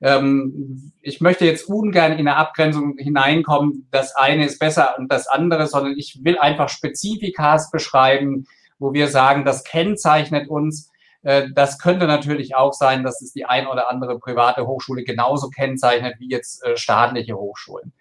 Ähm, 0.00 0.92
ich 1.02 1.20
möchte 1.20 1.44
jetzt 1.44 1.68
ungern 1.68 2.12
in 2.12 2.26
eine 2.26 2.36
Abgrenzung 2.36 2.96
hineinkommen, 2.98 3.86
das 3.92 4.16
eine 4.16 4.44
ist 4.44 4.58
besser 4.58 4.96
und 4.98 5.12
das 5.12 5.28
andere, 5.28 5.68
sondern 5.68 5.96
ich 5.96 6.24
will 6.24 6.36
einfach 6.38 6.68
Spezifikas 6.68 7.70
beschreiben, 7.70 8.46
wo 8.78 8.92
wir 8.92 9.08
sagen, 9.08 9.44
das 9.44 9.64
kennzeichnet 9.64 10.48
uns. 10.48 10.90
Äh, 11.22 11.48
das 11.54 11.78
könnte 11.78 12.06
natürlich 12.06 12.54
auch 12.54 12.72
sein, 12.72 13.02
dass 13.02 13.20
es 13.22 13.32
die 13.32 13.44
ein 13.44 13.66
oder 13.66 13.90
andere 13.90 14.18
private 14.18 14.66
Hochschule 14.66 15.04
genauso 15.04 15.48
kennzeichnet 15.48 16.16
wie 16.18 16.30
jetzt 16.30 16.64
äh, 16.64 16.76
staatliche 16.76 17.36
Hochschulen. 17.36 17.92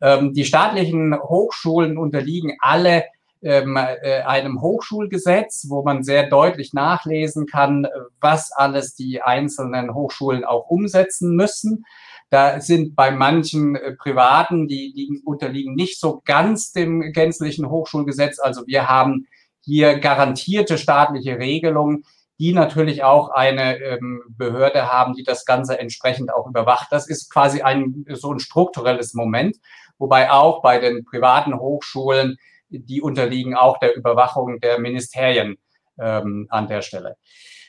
Ähm, 0.00 0.32
die 0.32 0.44
staatlichen 0.44 1.14
Hochschulen 1.20 1.98
unterliegen 1.98 2.56
alle 2.60 3.04
ähm, 3.42 3.76
äh, 3.76 4.20
einem 4.22 4.60
Hochschulgesetz, 4.60 5.66
wo 5.68 5.82
man 5.82 6.02
sehr 6.04 6.28
deutlich 6.28 6.72
nachlesen 6.74 7.46
kann, 7.46 7.86
was 8.20 8.52
alles 8.52 8.94
die 8.94 9.22
einzelnen 9.22 9.94
Hochschulen 9.94 10.44
auch 10.44 10.68
umsetzen 10.68 11.34
müssen. 11.34 11.84
Da 12.28 12.60
sind 12.60 12.94
bei 12.94 13.10
manchen 13.10 13.76
Privaten, 13.98 14.68
die, 14.68 14.92
die 14.92 15.20
unterliegen 15.24 15.74
nicht 15.74 15.98
so 15.98 16.22
ganz 16.24 16.70
dem 16.70 17.12
gänzlichen 17.12 17.68
Hochschulgesetz. 17.68 18.38
Also 18.38 18.66
wir 18.66 18.88
haben 18.88 19.26
hier 19.60 19.98
garantierte 19.98 20.78
staatliche 20.78 21.38
Regelungen, 21.38 22.04
die 22.38 22.54
natürlich 22.54 23.04
auch 23.04 23.28
eine 23.30 23.76
ähm, 23.78 24.22
Behörde 24.28 24.90
haben, 24.90 25.14
die 25.14 25.24
das 25.24 25.44
Ganze 25.44 25.78
entsprechend 25.78 26.32
auch 26.32 26.46
überwacht. 26.46 26.88
Das 26.90 27.06
ist 27.06 27.30
quasi 27.30 27.60
ein 27.60 28.06
so 28.08 28.32
ein 28.32 28.40
strukturelles 28.40 29.12
Moment, 29.12 29.58
wobei 29.98 30.30
auch 30.30 30.62
bei 30.62 30.78
den 30.78 31.04
privaten 31.04 31.58
Hochschulen, 31.58 32.38
die 32.70 33.02
unterliegen 33.02 33.54
auch 33.54 33.78
der 33.78 33.94
Überwachung 33.94 34.58
der 34.60 34.78
Ministerien 34.78 35.58
ähm, 35.98 36.46
an 36.48 36.66
der 36.66 36.80
Stelle. 36.80 37.16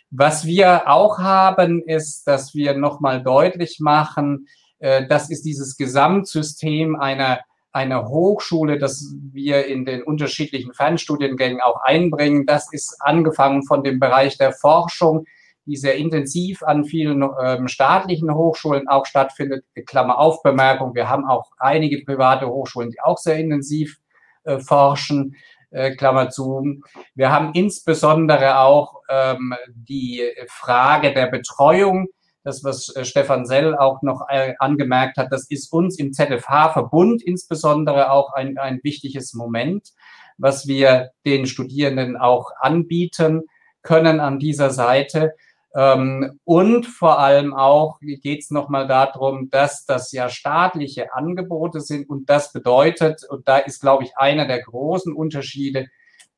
Was 0.09 0.45
wir 0.45 0.89
auch 0.89 1.19
haben, 1.19 1.81
ist, 1.83 2.27
dass 2.27 2.53
wir 2.53 2.73
nochmal 2.73 3.23
deutlich 3.23 3.79
machen, 3.79 4.47
äh, 4.79 5.07
das 5.07 5.29
ist 5.29 5.45
dieses 5.45 5.77
Gesamtsystem 5.77 6.95
einer 6.95 7.39
eine 7.71 8.07
Hochschule, 8.07 8.77
das 8.77 9.13
wir 9.31 9.65
in 9.65 9.85
den 9.85 10.03
unterschiedlichen 10.03 10.73
Fernstudiengängen 10.73 11.61
auch 11.61 11.81
einbringen. 11.81 12.45
Das 12.45 12.71
ist 12.73 12.97
angefangen 12.99 13.63
von 13.63 13.83
dem 13.83 13.99
Bereich 13.99 14.37
der 14.37 14.51
Forschung, 14.51 15.25
die 15.65 15.77
sehr 15.77 15.95
intensiv 15.95 16.63
an 16.63 16.83
vielen 16.83 17.23
ähm, 17.43 17.67
staatlichen 17.67 18.33
Hochschulen 18.33 18.87
auch 18.87 19.05
stattfindet. 19.05 19.63
Klammer 19.85 20.17
auf 20.17 20.43
Bemerkung, 20.43 20.95
wir 20.95 21.07
haben 21.07 21.25
auch 21.25 21.51
einige 21.59 22.03
private 22.03 22.47
Hochschulen, 22.47 22.91
die 22.91 22.99
auch 23.01 23.17
sehr 23.17 23.37
intensiv 23.37 23.97
äh, 24.43 24.59
forschen. 24.59 25.35
Äh, 25.71 25.95
Klammer 25.95 26.29
zu. 26.29 26.81
Wir 27.15 27.31
haben 27.31 27.53
insbesondere 27.53 28.59
auch 28.59 29.03
ähm, 29.09 29.53
die 29.73 30.21
Frage 30.47 31.13
der 31.13 31.27
Betreuung 31.27 32.09
das, 32.43 32.63
was 32.63 32.95
äh, 32.95 33.05
Stefan 33.05 33.45
Sell 33.45 33.75
auch 33.75 34.01
noch 34.01 34.27
äh, 34.29 34.53
angemerkt 34.59 35.17
hat, 35.17 35.31
das 35.31 35.49
ist 35.49 35.71
uns 35.71 35.99
im 35.99 36.13
ZFH-Verbund 36.13 37.23
insbesondere 37.23 38.11
auch 38.11 38.33
ein, 38.33 38.57
ein 38.57 38.79
wichtiges 38.83 39.33
Moment, 39.33 39.89
was 40.37 40.67
wir 40.67 41.11
den 41.25 41.45
Studierenden 41.45 42.17
auch 42.17 42.51
anbieten 42.59 43.43
können 43.83 44.19
an 44.19 44.39
dieser 44.39 44.69
Seite. 44.69 45.33
Ähm, 45.73 46.39
und 46.43 46.85
vor 46.85 47.19
allem 47.19 47.53
auch 47.53 47.99
geht 48.01 48.41
es 48.41 48.51
nochmal 48.51 48.87
darum, 48.87 49.49
dass 49.49 49.85
das 49.85 50.11
ja 50.11 50.29
staatliche 50.29 51.13
Angebote 51.13 51.79
sind 51.79 52.09
und 52.09 52.29
das 52.29 52.51
bedeutet, 52.51 53.23
und 53.29 53.47
da 53.47 53.57
ist, 53.57 53.79
glaube 53.79 54.03
ich, 54.03 54.17
einer 54.17 54.47
der 54.47 54.61
großen 54.61 55.13
Unterschiede, 55.13 55.87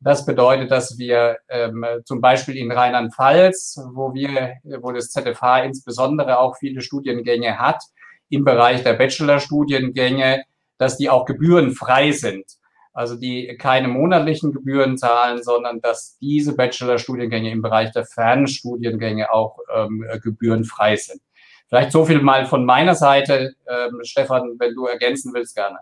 das 0.04 0.26
bedeutet, 0.26 0.70
dass 0.72 0.98
wir 0.98 1.38
ähm, 1.50 1.86
zum 2.06 2.20
Beispiel 2.20 2.58
in 2.58 2.72
Rheinland-Pfalz, 2.72 3.80
wo 3.94 4.13
wir, 4.13 4.56
wo 4.82 4.92
das 4.92 5.10
ZFH 5.10 5.63
insbesondere 5.63 6.39
auch 6.39 6.58
viele 6.58 6.82
Studiengänge 6.82 7.58
hat, 7.60 7.82
im 8.30 8.44
Bereich 8.44 8.84
der 8.84 8.94
Bachelorstudiengänge, 8.94 10.44
dass 10.78 10.98
die 10.98 11.10
auch 11.10 11.26
gebührenfrei 11.26 12.12
sind. 12.12 12.46
Also 12.92 13.16
die 13.16 13.56
keine 13.58 13.88
monatlichen 13.88 14.52
Gebühren 14.52 14.98
zahlen, 14.98 15.42
sondern 15.42 15.82
dass 15.82 16.18
diese 16.20 16.56
Bachelorstudiengänge 16.56 17.50
im 17.50 17.62
Bereich 17.62 17.92
der 17.92 18.06
Fernstudiengänge 18.06 19.34
auch 19.34 19.58
ähm, 19.73 20.06
gebührenfrei 20.21 20.96
sind. 20.96 21.21
Vielleicht 21.69 21.92
so 21.92 22.06
viel 22.06 22.21
mal 22.21 22.46
von 22.46 22.65
meiner 22.65 22.94
Seite. 22.94 23.56
Ähm, 23.67 24.00
Stefan, 24.04 24.58
wenn 24.60 24.75
du 24.75 24.86
ergänzen 24.86 25.34
willst, 25.34 25.56
gerne. 25.56 25.80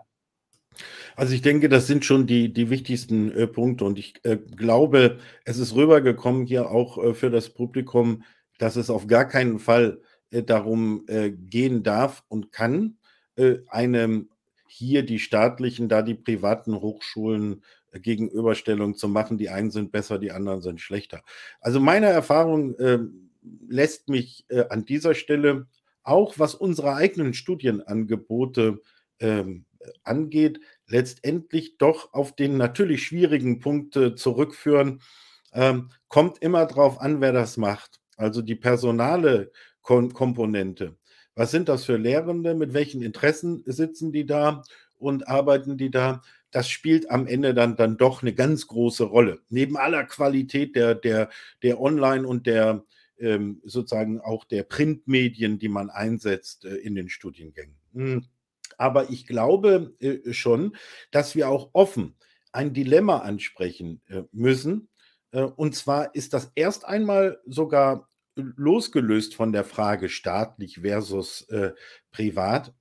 Also 1.16 1.34
ich 1.34 1.42
denke, 1.42 1.68
das 1.68 1.86
sind 1.86 2.04
schon 2.04 2.26
die, 2.26 2.52
die 2.52 2.70
wichtigsten 2.70 3.32
äh, 3.32 3.46
Punkte 3.46 3.84
und 3.84 3.98
ich 3.98 4.14
äh, 4.24 4.36
glaube, 4.36 5.18
es 5.44 5.58
ist 5.58 5.74
rübergekommen 5.74 6.46
hier 6.46 6.70
auch 6.70 7.02
äh, 7.02 7.14
für 7.14 7.30
das 7.30 7.50
Publikum, 7.50 8.24
dass 8.58 8.76
es 8.76 8.90
auf 8.90 9.06
gar 9.06 9.26
keinen 9.26 9.58
Fall 9.58 10.00
äh, 10.30 10.42
darum 10.42 11.04
äh, 11.08 11.30
gehen 11.30 11.82
darf 11.82 12.24
und 12.28 12.52
kann, 12.52 12.96
äh, 13.36 13.58
einem 13.68 14.30
hier 14.66 15.04
die 15.04 15.18
staatlichen, 15.18 15.88
da 15.88 16.02
die 16.02 16.14
privaten 16.14 16.74
Hochschulen 16.74 17.62
Gegenüberstellung 17.92 18.94
zu 18.94 19.06
machen. 19.06 19.36
Die 19.36 19.50
einen 19.50 19.70
sind 19.70 19.92
besser, 19.92 20.18
die 20.18 20.32
anderen 20.32 20.62
sind 20.62 20.80
schlechter. 20.80 21.22
Also 21.60 21.78
meine 21.78 22.06
Erfahrung 22.06 22.74
lässt 23.68 24.08
mich 24.08 24.46
an 24.70 24.86
dieser 24.86 25.12
Stelle 25.12 25.66
auch, 26.02 26.38
was 26.38 26.54
unsere 26.54 26.94
eigenen 26.94 27.34
Studienangebote 27.34 28.80
ähm, 29.20 29.66
angeht, 30.04 30.60
letztendlich 30.86 31.78
doch 31.78 32.12
auf 32.12 32.34
den 32.34 32.56
natürlich 32.56 33.02
schwierigen 33.04 33.60
Punkt 33.60 33.98
zurückführen. 34.18 35.00
Ähm, 35.52 35.90
kommt 36.08 36.38
immer 36.38 36.66
darauf 36.66 37.00
an, 37.00 37.20
wer 37.20 37.32
das 37.32 37.56
macht. 37.56 38.00
Also 38.16 38.42
die 38.42 38.54
personale 38.54 39.52
Kon 39.82 40.12
Komponente. 40.12 40.96
Was 41.34 41.50
sind 41.50 41.68
das 41.68 41.84
für 41.84 41.96
Lehrende? 41.96 42.54
Mit 42.54 42.74
welchen 42.74 43.02
Interessen 43.02 43.62
sitzen 43.66 44.12
die 44.12 44.26
da 44.26 44.62
und 44.98 45.28
arbeiten 45.28 45.76
die 45.76 45.90
da? 45.90 46.22
das 46.52 46.68
spielt 46.68 47.10
am 47.10 47.26
Ende 47.26 47.54
dann, 47.54 47.76
dann 47.76 47.96
doch 47.96 48.22
eine 48.22 48.34
ganz 48.34 48.66
große 48.68 49.04
Rolle. 49.04 49.40
Neben 49.48 49.76
aller 49.76 50.04
Qualität 50.04 50.76
der, 50.76 50.94
der, 50.94 51.30
der 51.62 51.80
Online- 51.80 52.26
und 52.28 52.46
der 52.46 52.84
ähm, 53.18 53.60
sozusagen 53.64 54.20
auch 54.20 54.44
der 54.44 54.62
Printmedien, 54.62 55.58
die 55.58 55.68
man 55.68 55.90
einsetzt 55.90 56.64
äh, 56.64 56.76
in 56.76 56.94
den 56.94 57.08
Studiengängen. 57.08 57.76
Hm. 57.94 58.26
Aber 58.78 59.10
ich 59.10 59.26
glaube 59.26 59.94
äh, 60.00 60.32
schon, 60.32 60.76
dass 61.10 61.34
wir 61.34 61.48
auch 61.48 61.70
offen 61.72 62.16
ein 62.52 62.74
Dilemma 62.74 63.18
ansprechen 63.18 64.02
äh, 64.08 64.22
müssen. 64.32 64.88
Äh, 65.32 65.42
und 65.42 65.74
zwar 65.74 66.14
ist 66.14 66.34
das 66.34 66.52
erst 66.54 66.84
einmal 66.84 67.40
sogar 67.46 68.08
losgelöst 68.34 69.34
von 69.34 69.52
der 69.52 69.64
Frage 69.64 70.08
staatlich 70.08 70.80
versus 70.80 71.42
äh, 71.50 71.72
privat, 72.10 72.74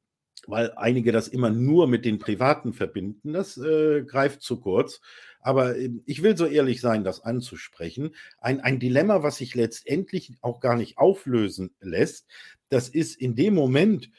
weil 0.48 0.72
einige 0.76 1.12
das 1.12 1.28
immer 1.28 1.50
nur 1.50 1.88
mit 1.88 2.06
den 2.06 2.20
Privaten 2.20 2.74
verbinden. 2.74 3.34
Das 3.34 3.58
äh, 3.58 4.04
greift 4.04 4.42
zu 4.42 4.60
kurz. 4.60 5.02
Aber 5.40 5.78
äh, 5.78 5.92
ich 6.06 6.24
will 6.24 6.38
so 6.38 6.46
ehrlich 6.46 6.82
sein, 6.82 7.04
das 7.04 7.22
anzusprechen. 7.22 8.16
Ein, 8.40 8.62
ein 8.62 8.80
Dilemma, 8.80 9.24
was 9.24 9.38
sich 9.38 9.56
letztendlich 9.56 10.34
auch 10.42 10.60
gar 10.60 10.76
nicht 10.76 10.98
auflösen 10.98 11.76
lässt, 11.80 12.28
das 12.70 12.88
ist 12.88 13.20
in 13.20 13.36
dem 13.36 13.54
Moment, 13.54 14.10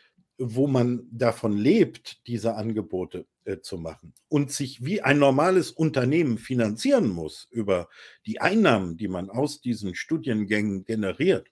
wo 0.45 0.67
man 0.67 1.07
davon 1.11 1.57
lebt, 1.57 2.27
diese 2.27 2.55
Angebote 2.57 3.27
äh, 3.45 3.61
zu 3.61 3.79
machen 3.79 4.15
und 4.29 4.51
sich 4.51 4.85
wie 4.85 5.01
ein 5.01 5.19
normales 5.19 5.71
Unternehmen 5.71 6.39
finanzieren 6.39 7.09
muss 7.09 7.49
über 7.51 7.89
die 8.27 8.41
Einnahmen, 8.41 8.97
die 8.97 9.09
man 9.09 9.31
aus 9.31 9.61
diesen 9.61 9.95
Studiengängen 9.95 10.85
generiert 10.85 11.49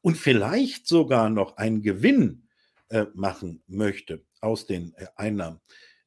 und 0.00 0.16
vielleicht 0.16 0.86
sogar 0.86 1.30
noch 1.30 1.56
einen 1.56 1.82
Gewinn 1.82 2.48
äh, 2.88 3.06
machen 3.14 3.62
möchte 3.66 4.22
aus 4.40 4.66
den 4.66 4.94
äh, 4.96 5.06
Einnahmen, 5.16 5.60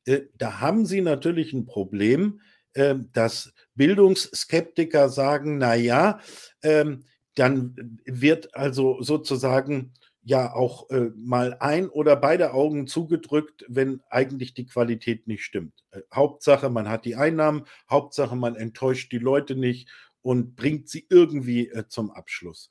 äh, 0.06 0.22
da 0.38 0.60
haben 0.60 0.86
Sie 0.86 1.02
natürlich 1.02 1.54
ein 1.54 1.66
Problem, 1.66 2.42
ähm, 2.76 3.10
dass 3.14 3.54
Bildungsskeptiker 3.76 5.10
sagen, 5.10 5.58
na 5.58 5.76
ja, 5.76 6.20
ähm, 6.62 7.06
dann 7.36 8.00
wird 8.06 8.56
also 8.56 9.02
sozusagen 9.02 9.94
ja 10.26 10.54
auch 10.54 10.90
äh, 10.90 11.12
mal 11.16 11.56
ein 11.60 11.88
oder 11.88 12.16
beide 12.16 12.54
Augen 12.54 12.88
zugedrückt, 12.88 13.64
wenn 13.68 14.02
eigentlich 14.10 14.56
die 14.56 14.66
Qualität 14.66 15.28
nicht 15.28 15.44
stimmt. 15.44 15.86
Äh, 15.92 16.02
Hauptsache, 16.14 16.72
man 16.72 16.90
hat 16.90 17.06
die 17.06 17.16
Einnahmen, 17.16 17.66
Hauptsache, 17.90 18.36
man 18.36 18.56
enttäuscht 18.56 19.12
die 19.12 19.20
Leute 19.20 19.56
nicht 19.56 19.88
und 20.24 20.56
bringt 20.56 20.90
sie 20.90 21.06
irgendwie 21.12 21.70
äh, 21.70 21.88
zum 21.88 22.10
Abschluss. 22.10 22.70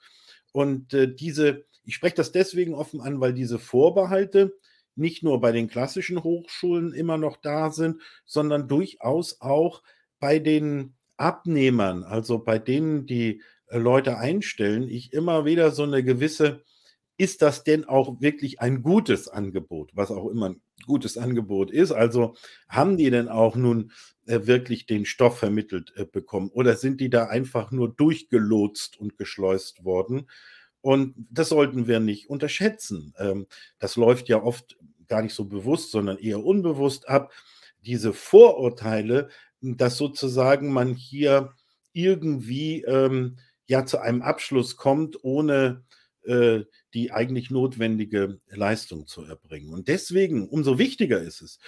Und 0.50 0.92
äh, 0.94 1.14
diese, 1.14 1.64
ich 1.84 1.94
spreche 1.94 2.16
das 2.16 2.32
deswegen 2.32 2.74
offen 2.74 3.00
an, 3.00 3.20
weil 3.20 3.32
diese 3.32 3.60
Vorbehalte 3.60 4.58
nicht 4.96 5.22
nur 5.22 5.40
bei 5.40 5.52
den 5.52 5.68
klassischen 5.68 6.24
Hochschulen 6.24 6.92
immer 6.92 7.18
noch 7.18 7.36
da 7.36 7.70
sind, 7.70 8.02
sondern 8.24 8.66
durchaus 8.66 9.40
auch 9.40 9.84
bei 10.18 10.40
den 10.40 10.96
Abnehmern, 11.16 12.02
also 12.02 12.40
bei 12.40 12.58
denen, 12.58 13.06
die 13.06 13.42
äh, 13.68 13.78
Leute 13.78 14.18
einstellen, 14.18 14.88
ich 14.88 15.12
immer 15.12 15.44
wieder 15.44 15.70
so 15.70 15.84
eine 15.84 16.02
gewisse 16.02 16.64
ist 17.16 17.42
das 17.42 17.64
denn 17.64 17.84
auch 17.84 18.20
wirklich 18.20 18.60
ein 18.60 18.82
gutes 18.82 19.28
Angebot, 19.28 19.92
was 19.94 20.10
auch 20.10 20.28
immer 20.28 20.50
ein 20.50 20.62
gutes 20.86 21.16
Angebot 21.16 21.70
ist? 21.70 21.92
Also 21.92 22.34
haben 22.68 22.96
die 22.96 23.10
denn 23.10 23.28
auch 23.28 23.56
nun 23.56 23.92
äh, 24.26 24.46
wirklich 24.46 24.86
den 24.86 25.04
Stoff 25.04 25.38
vermittelt 25.38 25.92
äh, 25.96 26.04
bekommen 26.04 26.50
oder 26.50 26.76
sind 26.76 27.00
die 27.00 27.10
da 27.10 27.26
einfach 27.26 27.70
nur 27.70 27.94
durchgelotst 27.94 28.98
und 28.98 29.16
geschleust 29.16 29.84
worden? 29.84 30.28
Und 30.80 31.14
das 31.30 31.48
sollten 31.48 31.86
wir 31.86 32.00
nicht 32.00 32.28
unterschätzen. 32.28 33.14
Ähm, 33.18 33.46
das 33.78 33.96
läuft 33.96 34.28
ja 34.28 34.42
oft 34.42 34.76
gar 35.08 35.22
nicht 35.22 35.34
so 35.34 35.46
bewusst, 35.46 35.90
sondern 35.90 36.18
eher 36.18 36.44
unbewusst 36.44 37.08
ab. 37.08 37.32
Diese 37.80 38.12
Vorurteile, 38.12 39.28
dass 39.60 39.96
sozusagen 39.96 40.72
man 40.72 40.94
hier 40.94 41.54
irgendwie 41.92 42.82
ähm, 42.82 43.38
ja 43.66 43.86
zu 43.86 43.98
einem 43.98 44.22
Abschluss 44.22 44.76
kommt, 44.76 45.22
ohne 45.24 45.84
äh, 46.24 46.64
die 46.94 47.12
eigentlich 47.12 47.50
notwendige 47.50 48.40
Leistung 48.48 49.06
zu 49.06 49.24
erbringen. 49.24 49.72
Und 49.74 49.88
deswegen, 49.88 50.48
umso 50.48 50.78
wichtiger 50.78 51.20
ist 51.20 51.42
es, 51.42 51.58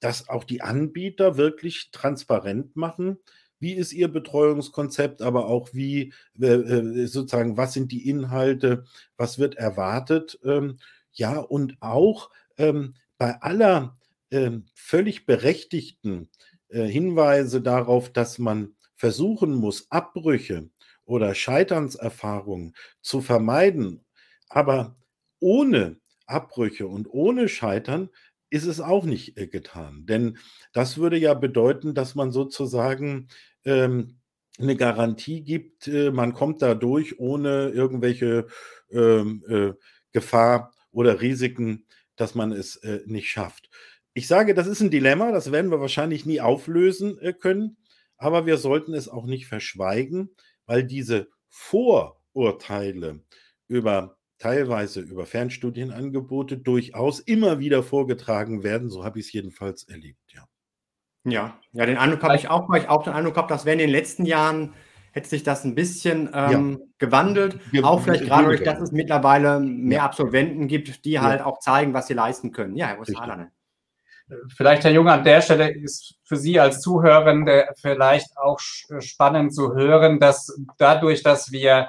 dass 0.00 0.28
auch 0.28 0.44
die 0.44 0.62
Anbieter 0.62 1.36
wirklich 1.36 1.90
transparent 1.90 2.76
machen, 2.76 3.18
wie 3.60 3.72
ist 3.72 3.92
Ihr 3.92 4.08
Betreuungskonzept, 4.08 5.20
aber 5.20 5.46
auch 5.46 5.70
wie 5.72 6.12
äh, 6.40 6.46
äh, 6.46 7.06
sozusagen, 7.06 7.56
was 7.56 7.72
sind 7.72 7.90
die 7.90 8.08
Inhalte, 8.08 8.84
was 9.16 9.38
wird 9.38 9.56
erwartet. 9.56 10.38
Ähm, 10.44 10.78
ja, 11.12 11.38
und 11.38 11.76
auch 11.80 12.30
ähm, 12.56 12.94
bei 13.18 13.40
aller 13.42 13.98
ähm, 14.30 14.66
völlig 14.74 15.26
berechtigten 15.26 16.28
Hinweise 16.70 17.62
darauf, 17.62 18.12
dass 18.12 18.38
man 18.38 18.74
versuchen 18.94 19.54
muss, 19.54 19.90
Abbrüche 19.90 20.68
oder 21.06 21.34
Scheiternserfahrungen 21.34 22.74
zu 23.00 23.22
vermeiden. 23.22 24.04
Aber 24.48 24.96
ohne 25.40 25.98
Abbrüche 26.26 26.86
und 26.86 27.08
ohne 27.10 27.48
Scheitern 27.48 28.10
ist 28.50 28.66
es 28.66 28.80
auch 28.80 29.04
nicht 29.04 29.36
äh, 29.38 29.46
getan. 29.46 30.06
Denn 30.06 30.38
das 30.72 30.98
würde 30.98 31.18
ja 31.18 31.34
bedeuten, 31.34 31.94
dass 31.94 32.14
man 32.14 32.32
sozusagen 32.32 33.28
ähm, 33.64 34.18
eine 34.58 34.76
Garantie 34.76 35.42
gibt, 35.42 35.88
äh, 35.88 36.10
man 36.10 36.32
kommt 36.34 36.62
da 36.62 36.74
durch 36.74 37.18
ohne 37.18 37.68
irgendwelche 37.68 38.46
ähm, 38.90 39.44
äh, 39.48 39.72
Gefahr 40.12 40.72
oder 40.90 41.20
Risiken, 41.20 41.86
dass 42.16 42.34
man 42.34 42.52
es 42.52 42.76
äh, 42.76 43.00
nicht 43.06 43.30
schafft. 43.30 43.70
Ich 44.14 44.26
sage, 44.26 44.54
das 44.54 44.66
ist 44.66 44.80
ein 44.80 44.90
Dilemma, 44.90 45.30
das 45.30 45.52
werden 45.52 45.70
wir 45.70 45.80
wahrscheinlich 45.80 46.26
nie 46.26 46.40
auflösen 46.40 47.18
äh, 47.20 47.32
können, 47.32 47.76
aber 48.16 48.46
wir 48.46 48.56
sollten 48.56 48.94
es 48.94 49.08
auch 49.08 49.26
nicht 49.26 49.46
verschweigen, 49.46 50.30
weil 50.66 50.82
diese 50.84 51.28
Vorurteile 51.48 53.20
über 53.68 54.17
teilweise 54.38 55.00
über 55.00 55.26
Fernstudienangebote 55.26 56.58
durchaus 56.58 57.20
immer 57.20 57.58
wieder 57.58 57.82
vorgetragen 57.82 58.62
werden. 58.62 58.88
So 58.88 59.04
habe 59.04 59.18
ich 59.18 59.26
es 59.26 59.32
jedenfalls 59.32 59.84
erlebt, 59.84 60.32
ja. 60.32 60.44
Ja, 61.24 61.60
ja, 61.72 61.84
den 61.84 61.98
Eindruck 61.98 62.22
habe 62.22 62.36
ich 62.36 62.48
auch, 62.48 62.68
weil 62.68 62.82
ich 62.82 62.88
auch 62.88 63.02
den 63.02 63.12
Eindruck 63.12 63.36
habe, 63.36 63.48
dass 63.48 63.66
wir 63.66 63.72
in 63.72 63.80
den 63.80 63.90
letzten 63.90 64.24
Jahren 64.24 64.74
hätte 65.12 65.28
sich 65.28 65.42
das 65.42 65.64
ein 65.64 65.74
bisschen 65.74 66.30
ähm, 66.32 66.78
ja. 66.80 66.86
gewandelt. 66.98 67.58
Ge 67.72 67.82
auch 67.82 68.00
vielleicht 68.00 68.24
gerade 68.24 68.44
dadurch, 68.44 68.62
dass 68.62 68.80
es 68.80 68.92
mittlerweile 68.92 69.60
mehr 69.60 69.98
ja. 69.98 70.04
Absolventen 70.04 70.68
gibt, 70.68 71.04
die 71.04 71.12
ja. 71.12 71.22
halt 71.22 71.42
auch 71.42 71.58
zeigen, 71.58 71.92
was 71.92 72.06
sie 72.06 72.14
leisten 72.14 72.52
können. 72.52 72.76
Ja, 72.76 72.86
Herr 72.86 73.00
Osterhaler. 73.00 73.48
Vielleicht, 74.54 74.84
Herr 74.84 74.92
Junge, 74.92 75.12
an 75.12 75.24
der 75.24 75.40
Stelle 75.40 75.70
ist 75.70 76.16
für 76.22 76.36
Sie 76.36 76.60
als 76.60 76.82
Zuhörende 76.82 77.66
vielleicht 77.80 78.36
auch 78.36 78.60
spannend 78.60 79.54
zu 79.54 79.74
hören, 79.74 80.20
dass 80.20 80.54
dadurch, 80.76 81.22
dass 81.22 81.50
wir 81.50 81.88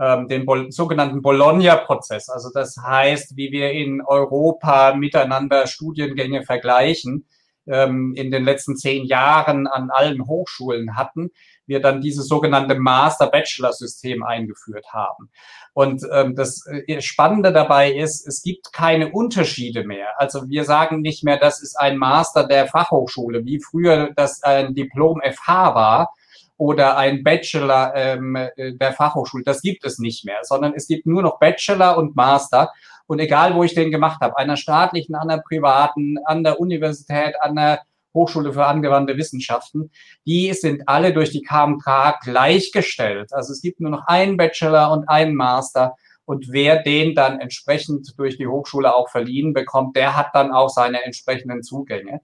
ähm, 0.00 0.28
den 0.28 0.46
Bol 0.46 0.72
sogenannten 0.72 1.20
Bologna-Prozess, 1.20 2.30
also 2.30 2.50
das 2.52 2.76
heißt, 2.76 3.36
wie 3.36 3.52
wir 3.52 3.70
in 3.72 4.00
Europa 4.00 4.94
miteinander 4.94 5.66
Studiengänge 5.66 6.42
vergleichen, 6.42 7.26
ähm, 7.66 8.14
in 8.16 8.30
den 8.30 8.44
letzten 8.44 8.76
zehn 8.76 9.04
Jahren 9.04 9.66
an 9.66 9.90
allen 9.90 10.26
Hochschulen 10.26 10.96
hatten, 10.96 11.30
wir 11.66 11.80
dann 11.80 12.00
dieses 12.00 12.26
sogenannte 12.26 12.74
Master-Bachelor-System 12.74 14.24
eingeführt 14.24 14.86
haben. 14.92 15.30
Und 15.72 16.02
ähm, 16.12 16.34
das 16.34 16.66
äh, 16.66 17.00
Spannende 17.00 17.52
dabei 17.52 17.92
ist, 17.92 18.26
es 18.26 18.42
gibt 18.42 18.72
keine 18.72 19.12
Unterschiede 19.12 19.84
mehr. 19.84 20.18
Also 20.18 20.48
wir 20.48 20.64
sagen 20.64 21.00
nicht 21.00 21.22
mehr, 21.22 21.38
das 21.38 21.62
ist 21.62 21.78
ein 21.78 21.96
Master 21.96 22.46
der 22.46 22.66
Fachhochschule, 22.66 23.44
wie 23.44 23.60
früher 23.60 24.10
das 24.16 24.42
ein 24.42 24.74
Diplom 24.74 25.20
FH 25.22 25.74
war 25.74 26.14
oder 26.60 26.98
ein 26.98 27.24
Bachelor 27.24 27.94
ähm, 27.96 28.36
äh, 28.36 28.74
der 28.74 28.92
Fachhochschule. 28.92 29.44
Das 29.44 29.62
gibt 29.62 29.82
es 29.86 29.98
nicht 29.98 30.26
mehr, 30.26 30.40
sondern 30.42 30.74
es 30.74 30.86
gibt 30.86 31.06
nur 31.06 31.22
noch 31.22 31.38
Bachelor 31.38 31.96
und 31.96 32.14
Master. 32.16 32.70
Und 33.06 33.18
egal, 33.18 33.54
wo 33.54 33.64
ich 33.64 33.74
den 33.74 33.90
gemacht 33.90 34.20
habe, 34.20 34.36
einer 34.36 34.58
staatlichen, 34.58 35.16
der 35.26 35.38
privaten, 35.38 36.18
an 36.26 36.44
der 36.44 36.60
Universität, 36.60 37.34
an 37.40 37.56
der 37.56 37.80
Hochschule 38.12 38.52
für 38.52 38.66
angewandte 38.66 39.16
Wissenschaften, 39.16 39.90
die 40.26 40.52
sind 40.52 40.86
alle 40.86 41.14
durch 41.14 41.30
die 41.30 41.40
KMK 41.40 42.20
gleichgestellt. 42.22 43.32
Also 43.32 43.54
es 43.54 43.62
gibt 43.62 43.80
nur 43.80 43.90
noch 43.90 44.06
einen 44.06 44.36
Bachelor 44.36 44.92
und 44.92 45.08
einen 45.08 45.34
Master. 45.34 45.96
Und 46.26 46.52
wer 46.52 46.82
den 46.82 47.14
dann 47.14 47.40
entsprechend 47.40 48.18
durch 48.18 48.36
die 48.36 48.46
Hochschule 48.46 48.94
auch 48.94 49.08
verliehen 49.08 49.54
bekommt, 49.54 49.96
der 49.96 50.14
hat 50.14 50.28
dann 50.34 50.52
auch 50.52 50.68
seine 50.68 51.02
entsprechenden 51.04 51.62
Zugänge. 51.62 52.20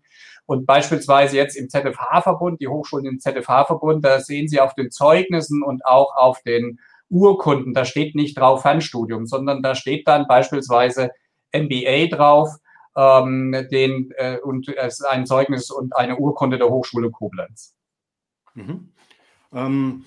Und 0.47 0.65
beispielsweise 0.65 1.37
jetzt 1.37 1.57
im 1.57 1.69
ZFH-Verbund, 1.69 2.61
die 2.61 2.69
Hochschulen 2.69 3.07
im 3.07 3.21
ZFH-Verbund, 3.21 4.05
da 4.05 4.21
sehen 4.21 4.49
Sie 4.49 4.61
auf 4.61 4.75
den 4.75 4.91
Zeugnissen 4.91 5.63
und 5.63 5.85
auch 5.85 6.17
auf 6.17 6.41
den 6.43 6.79
Urkunden, 7.09 7.75
da 7.75 7.85
steht 7.85 8.15
nicht 8.15 8.39
drauf 8.39 8.63
Fernstudium, 8.63 9.27
sondern 9.27 9.63
da 9.63 9.75
steht 9.75 10.09
dann 10.09 10.27
beispielsweise 10.27 11.11
MBA 11.53 12.07
drauf 12.07 12.57
ähm, 12.97 13.53
den, 13.71 14.11
äh, 14.17 14.39
und 14.39 14.69
es 14.69 15.01
ist 15.01 15.05
ein 15.05 15.27
Zeugnis 15.27 15.71
und 15.71 15.95
eine 15.95 16.17
Urkunde 16.17 16.59
der 16.59 16.69
Hochschule 16.69 17.11
Koblenz. 17.11 17.77
Mhm. 18.55 18.93
Ähm, 19.53 20.05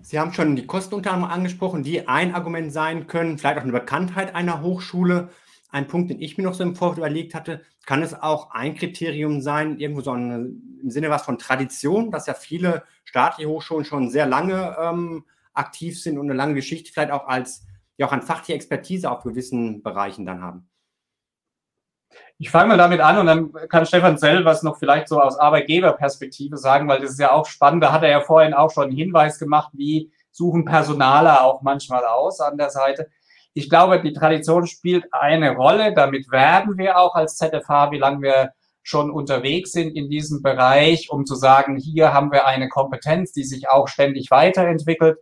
Sie 0.00 0.20
haben 0.20 0.32
schon 0.32 0.54
die 0.54 0.66
Kosten 0.66 0.94
unter 0.94 1.12
anderem 1.12 1.32
angesprochen, 1.32 1.82
die 1.82 2.06
ein 2.06 2.34
Argument 2.34 2.72
sein 2.72 3.08
können, 3.08 3.36
vielleicht 3.36 3.58
auch 3.58 3.62
eine 3.62 3.72
Bekanntheit 3.72 4.34
einer 4.34 4.62
Hochschule. 4.62 5.30
Ein 5.70 5.86
Punkt, 5.86 6.10
den 6.10 6.20
ich 6.20 6.38
mir 6.38 6.44
noch 6.44 6.54
so 6.54 6.62
im 6.62 6.76
Vorfeld 6.76 6.98
überlegt 6.98 7.34
hatte. 7.34 7.62
Kann 7.84 8.02
es 8.02 8.14
auch 8.14 8.50
ein 8.50 8.74
Kriterium 8.74 9.40
sein, 9.40 9.78
irgendwo 9.78 10.00
so 10.00 10.12
eine, 10.12 10.36
im 10.36 10.90
Sinne 10.90 11.10
was 11.10 11.22
von 11.22 11.38
Tradition, 11.38 12.10
dass 12.10 12.26
ja 12.26 12.34
viele 12.34 12.84
staatliche 13.04 13.50
Hochschulen 13.50 13.84
schon 13.84 14.10
sehr 14.10 14.26
lange 14.26 14.76
ähm, 14.80 15.24
aktiv 15.52 16.00
sind 16.00 16.18
und 16.18 16.26
eine 16.26 16.36
lange 16.36 16.54
Geschichte 16.54 16.92
vielleicht 16.92 17.10
auch 17.10 17.26
als 17.26 17.66
ja 17.96 18.06
auch 18.06 18.12
an 18.12 18.22
fachliche 18.22 18.54
Expertise 18.54 19.10
auf 19.10 19.22
gewissen 19.22 19.82
Bereichen 19.82 20.24
dann 20.24 20.42
haben? 20.42 20.68
Ich 22.38 22.50
fange 22.50 22.68
mal 22.68 22.78
damit 22.78 23.00
an 23.00 23.18
und 23.18 23.26
dann 23.26 23.52
kann 23.68 23.84
Stefan 23.84 24.16
Zell 24.16 24.44
was 24.44 24.62
noch 24.62 24.78
vielleicht 24.78 25.08
so 25.08 25.20
aus 25.20 25.38
Arbeitgeberperspektive 25.38 26.56
sagen, 26.56 26.88
weil 26.88 27.00
das 27.00 27.10
ist 27.10 27.20
ja 27.20 27.32
auch 27.32 27.46
spannend. 27.46 27.82
Da 27.82 27.92
hat 27.92 28.02
er 28.02 28.10
ja 28.10 28.20
vorhin 28.20 28.54
auch 28.54 28.70
schon 28.70 28.84
einen 28.84 28.96
Hinweis 28.96 29.38
gemacht, 29.38 29.70
wie 29.74 30.12
suchen 30.30 30.64
Personaler 30.64 31.44
auch 31.44 31.62
manchmal 31.62 32.04
aus 32.04 32.40
an 32.40 32.56
der 32.56 32.70
Seite. 32.70 33.10
Ich 33.58 33.68
glaube, 33.68 34.00
die 34.00 34.12
Tradition 34.12 34.68
spielt 34.68 35.12
eine 35.12 35.56
Rolle. 35.56 35.92
Damit 35.92 36.30
werden 36.30 36.78
wir 36.78 36.96
auch 36.96 37.16
als 37.16 37.38
ZFH, 37.38 37.90
wie 37.90 37.98
lange 37.98 38.22
wir 38.22 38.50
schon 38.84 39.10
unterwegs 39.10 39.72
sind 39.72 39.96
in 39.96 40.08
diesem 40.08 40.42
Bereich, 40.42 41.10
um 41.10 41.26
zu 41.26 41.34
sagen, 41.34 41.76
hier 41.76 42.14
haben 42.14 42.30
wir 42.30 42.46
eine 42.46 42.68
Kompetenz, 42.68 43.32
die 43.32 43.42
sich 43.42 43.68
auch 43.68 43.88
ständig 43.88 44.30
weiterentwickelt 44.30 45.18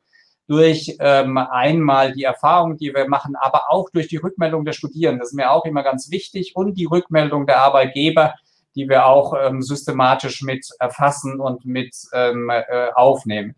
durch 0.48 0.98
ähm, 1.00 1.38
einmal 1.38 2.12
die 2.12 2.24
Erfahrung, 2.24 2.76
die 2.76 2.92
wir 2.92 3.08
machen, 3.08 3.36
aber 3.40 3.72
auch 3.72 3.88
durch 3.88 4.08
die 4.08 4.18
Rückmeldung 4.18 4.66
der 4.66 4.74
Studierenden. 4.74 5.20
Das 5.20 5.30
ist 5.30 5.34
mir 5.34 5.50
auch 5.50 5.64
immer 5.64 5.82
ganz 5.82 6.10
wichtig 6.10 6.54
und 6.54 6.74
die 6.74 6.84
Rückmeldung 6.84 7.46
der 7.46 7.62
Arbeitgeber, 7.62 8.34
die 8.74 8.86
wir 8.86 9.06
auch 9.06 9.32
ähm, 9.32 9.62
systematisch 9.62 10.42
mit 10.42 10.68
erfassen 10.78 11.40
und 11.40 11.64
mit 11.64 11.96
ähm, 12.12 12.50
äh, 12.50 12.90
aufnehmen. 12.94 13.54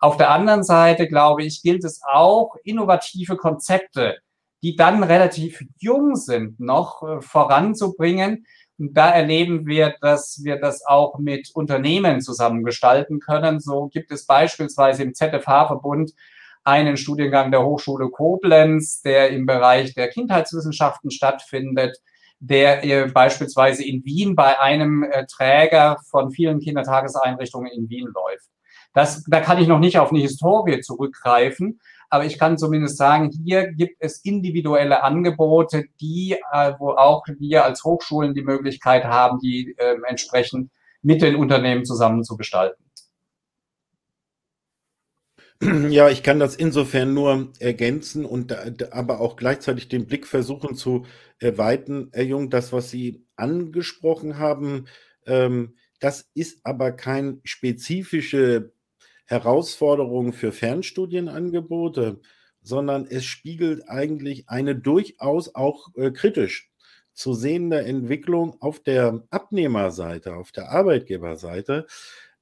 Auf 0.00 0.16
der 0.16 0.30
anderen 0.30 0.64
Seite, 0.64 1.06
glaube 1.06 1.44
ich, 1.44 1.62
gilt 1.62 1.84
es 1.84 2.00
auch, 2.10 2.56
innovative 2.64 3.36
Konzepte, 3.36 4.16
die 4.62 4.74
dann 4.74 5.02
relativ 5.02 5.62
jung 5.78 6.16
sind, 6.16 6.58
noch 6.58 7.02
äh, 7.02 7.20
voranzubringen. 7.20 8.46
Und 8.78 8.94
da 8.94 9.10
erleben 9.10 9.66
wir, 9.66 9.94
dass 10.00 10.40
wir 10.42 10.58
das 10.58 10.86
auch 10.86 11.18
mit 11.18 11.50
Unternehmen 11.54 12.22
zusammen 12.22 12.64
gestalten 12.64 13.20
können. 13.20 13.60
So 13.60 13.88
gibt 13.88 14.10
es 14.10 14.24
beispielsweise 14.24 15.02
im 15.02 15.14
ZFH-Verbund 15.14 16.12
einen 16.64 16.96
Studiengang 16.96 17.50
der 17.50 17.62
Hochschule 17.64 18.08
Koblenz, 18.08 19.02
der 19.02 19.30
im 19.30 19.44
Bereich 19.44 19.94
der 19.94 20.08
Kindheitswissenschaften 20.08 21.10
stattfindet, 21.10 21.98
der 22.38 22.84
äh, 22.84 23.06
beispielsweise 23.06 23.84
in 23.84 24.02
Wien 24.04 24.34
bei 24.34 24.58
einem 24.58 25.02
äh, 25.02 25.26
Träger 25.26 25.98
von 26.08 26.30
vielen 26.30 26.60
Kindertageseinrichtungen 26.60 27.70
in 27.70 27.90
Wien 27.90 28.08
läuft. 28.14 28.49
Das, 28.92 29.22
da 29.28 29.40
kann 29.40 29.58
ich 29.58 29.68
noch 29.68 29.78
nicht 29.78 29.98
auf 29.98 30.10
eine 30.10 30.20
Historie 30.20 30.80
zurückgreifen, 30.80 31.80
aber 32.08 32.24
ich 32.24 32.38
kann 32.38 32.58
zumindest 32.58 32.96
sagen, 32.96 33.30
hier 33.30 33.72
gibt 33.72 33.96
es 34.00 34.24
individuelle 34.24 35.04
Angebote, 35.04 35.84
die, 36.00 36.36
äh, 36.52 36.72
wo 36.78 36.90
auch 36.90 37.24
wir 37.38 37.64
als 37.64 37.84
Hochschulen 37.84 38.34
die 38.34 38.42
Möglichkeit 38.42 39.04
haben, 39.04 39.38
die 39.38 39.76
äh, 39.78 39.96
entsprechend 40.08 40.70
mit 41.02 41.22
den 41.22 41.36
Unternehmen 41.36 41.84
zusammen 41.84 42.24
zu 42.24 42.36
gestalten. 42.36 42.82
Ja, 45.90 46.08
ich 46.08 46.22
kann 46.22 46.40
das 46.40 46.56
insofern 46.56 47.12
nur 47.12 47.52
ergänzen 47.58 48.24
und 48.24 48.52
aber 48.94 49.20
auch 49.20 49.36
gleichzeitig 49.36 49.88
den 49.88 50.06
Blick 50.06 50.26
versuchen 50.26 50.74
zu 50.74 51.04
erweitern, 51.38 52.08
Herr 52.12 52.24
Jung, 52.24 52.48
das, 52.48 52.72
was 52.72 52.90
Sie 52.90 53.26
angesprochen 53.36 54.38
haben, 54.38 54.86
ähm, 55.26 55.76
das 56.00 56.30
ist 56.32 56.60
aber 56.64 56.92
kein 56.92 57.40
spezifische 57.44 58.72
Herausforderungen 59.30 60.32
für 60.32 60.50
Fernstudienangebote, 60.50 62.20
sondern 62.62 63.06
es 63.06 63.24
spiegelt 63.24 63.88
eigentlich 63.88 64.48
eine 64.48 64.74
durchaus 64.74 65.54
auch 65.54 65.94
äh, 65.94 66.10
kritisch 66.10 66.68
zu 67.14 67.34
sehende 67.34 67.84
Entwicklung 67.84 68.60
auf 68.60 68.80
der 68.80 69.22
Abnehmerseite, 69.30 70.34
auf 70.34 70.50
der 70.50 70.70
Arbeitgeberseite. 70.70 71.86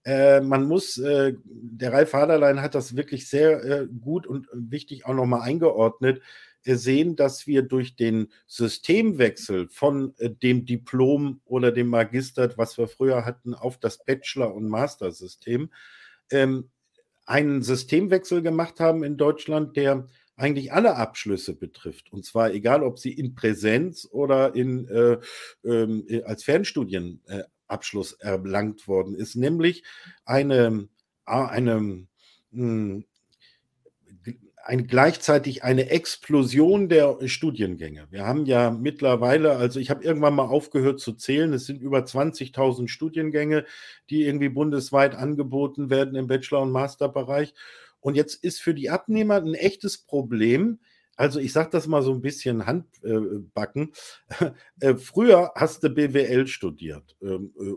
Äh, 0.03 0.41
man 0.41 0.65
muss, 0.65 0.97
äh, 0.97 1.35
der 1.45 1.93
Ralf 1.93 2.15
Haderlein 2.15 2.63
hat 2.63 2.75
das 2.75 2.97
wirklich 2.97 3.29
sehr 3.29 3.63
äh, 3.65 3.87
gut 3.87 4.27
und 4.27 4.49
wichtig 4.55 5.05
auch 5.05 5.15
nochmal 5.15 5.43
eingeordnet, 5.43 6.23
äh, 6.65 6.75
sehen, 6.77 7.17
dass 7.17 7.47
wir 7.47 7.63
durch 7.63 7.97
den 7.97 8.33
Systemwechsel 8.47 9.69
von 9.69 10.15
äh, 10.17 10.31
dem 10.31 10.65
Diplom 10.65 11.43
oder 11.45 11.71
dem 11.71 11.89
Magister, 11.89 12.51
was 12.57 12.79
wir 12.79 12.89
früher 12.89 13.27
hatten, 13.27 13.53
auf 13.53 13.77
das 13.77 14.03
Bachelor- 14.07 14.55
und 14.55 14.69
Master-System, 14.69 15.71
ähm, 16.31 16.71
einen 17.29 17.63
Systemwechsel 17.63 18.43
gemacht 18.43 18.81
haben 18.81 19.05
in 19.05 19.19
Deutschland, 19.19 19.77
der 19.77 20.09
eigentlich 20.37 20.73
alle 20.73 20.97
Abschlüsse 20.97 21.55
betrifft. 21.55 22.11
Und 22.13 22.25
zwar 22.25 22.53
egal, 22.53 22.83
ob 22.83 22.99
sie 22.99 23.13
in 23.13 23.35
Präsenz 23.35 24.09
oder 24.11 24.55
in, 24.55 24.89
äh, 24.89 25.19
äh, 25.65 26.23
als 26.23 26.45
Fernstudienabschluss 26.45 28.13
erlangt 28.15 28.89
worden 28.89 29.15
ist, 29.15 29.37
nämlich 29.37 29.85
eine, 30.25 30.89
eine 31.27 31.81
mh, 31.81 32.07
hm, 32.53 33.05
ein, 34.69 34.87
gleichzeitig 34.87 35.65
eine 35.65 35.89
Explosion 35.89 36.91
der 36.91 37.17
Studiengänge. 37.27 38.07
Wir 38.11 38.27
haben 38.27 38.45
ja 38.45 38.71
mittlerweile, 38.71 39.57
also 39.57 39.81
ich 39.81 39.89
habe 39.89 40.05
irgendwann 40.05 40.35
mal 40.35 40.45
aufgehört 40.45 41.01
zu 41.01 41.15
zählen, 41.15 41.55
es 41.55 41.65
sind 41.65 41.81
über 41.81 42.01
20.000 42.01 42.89
Studiengänge, 42.89 43.65
die 44.11 44.25
irgendwie 44.25 44.51
bundesweit 44.51 45.15
angeboten 45.15 45.89
werden 45.89 46.17
im 46.17 46.27
Bachelor- 46.27 46.61
und 46.61 46.71
Masterbereich. 46.71 47.55
Und 48.01 48.15
jetzt 48.15 48.45
ist 48.45 48.61
für 48.61 48.75
die 48.75 48.91
Abnehmer 48.91 49.37
ein 49.37 49.55
echtes 49.55 49.97
Problem, 49.97 50.81
also 51.17 51.41
ich 51.41 51.53
sage 51.53 51.71
das 51.71 51.87
mal 51.87 52.03
so 52.03 52.13
ein 52.13 52.21
bisschen 52.21 52.67
handbacken. 52.67 53.93
Äh, 54.81 54.95
früher 54.95 55.51
hast 55.57 55.83
du 55.83 55.91
BWL 55.91 56.47
studiert. 56.47 57.17
Ähm, 57.21 57.53
äh, 57.59 57.73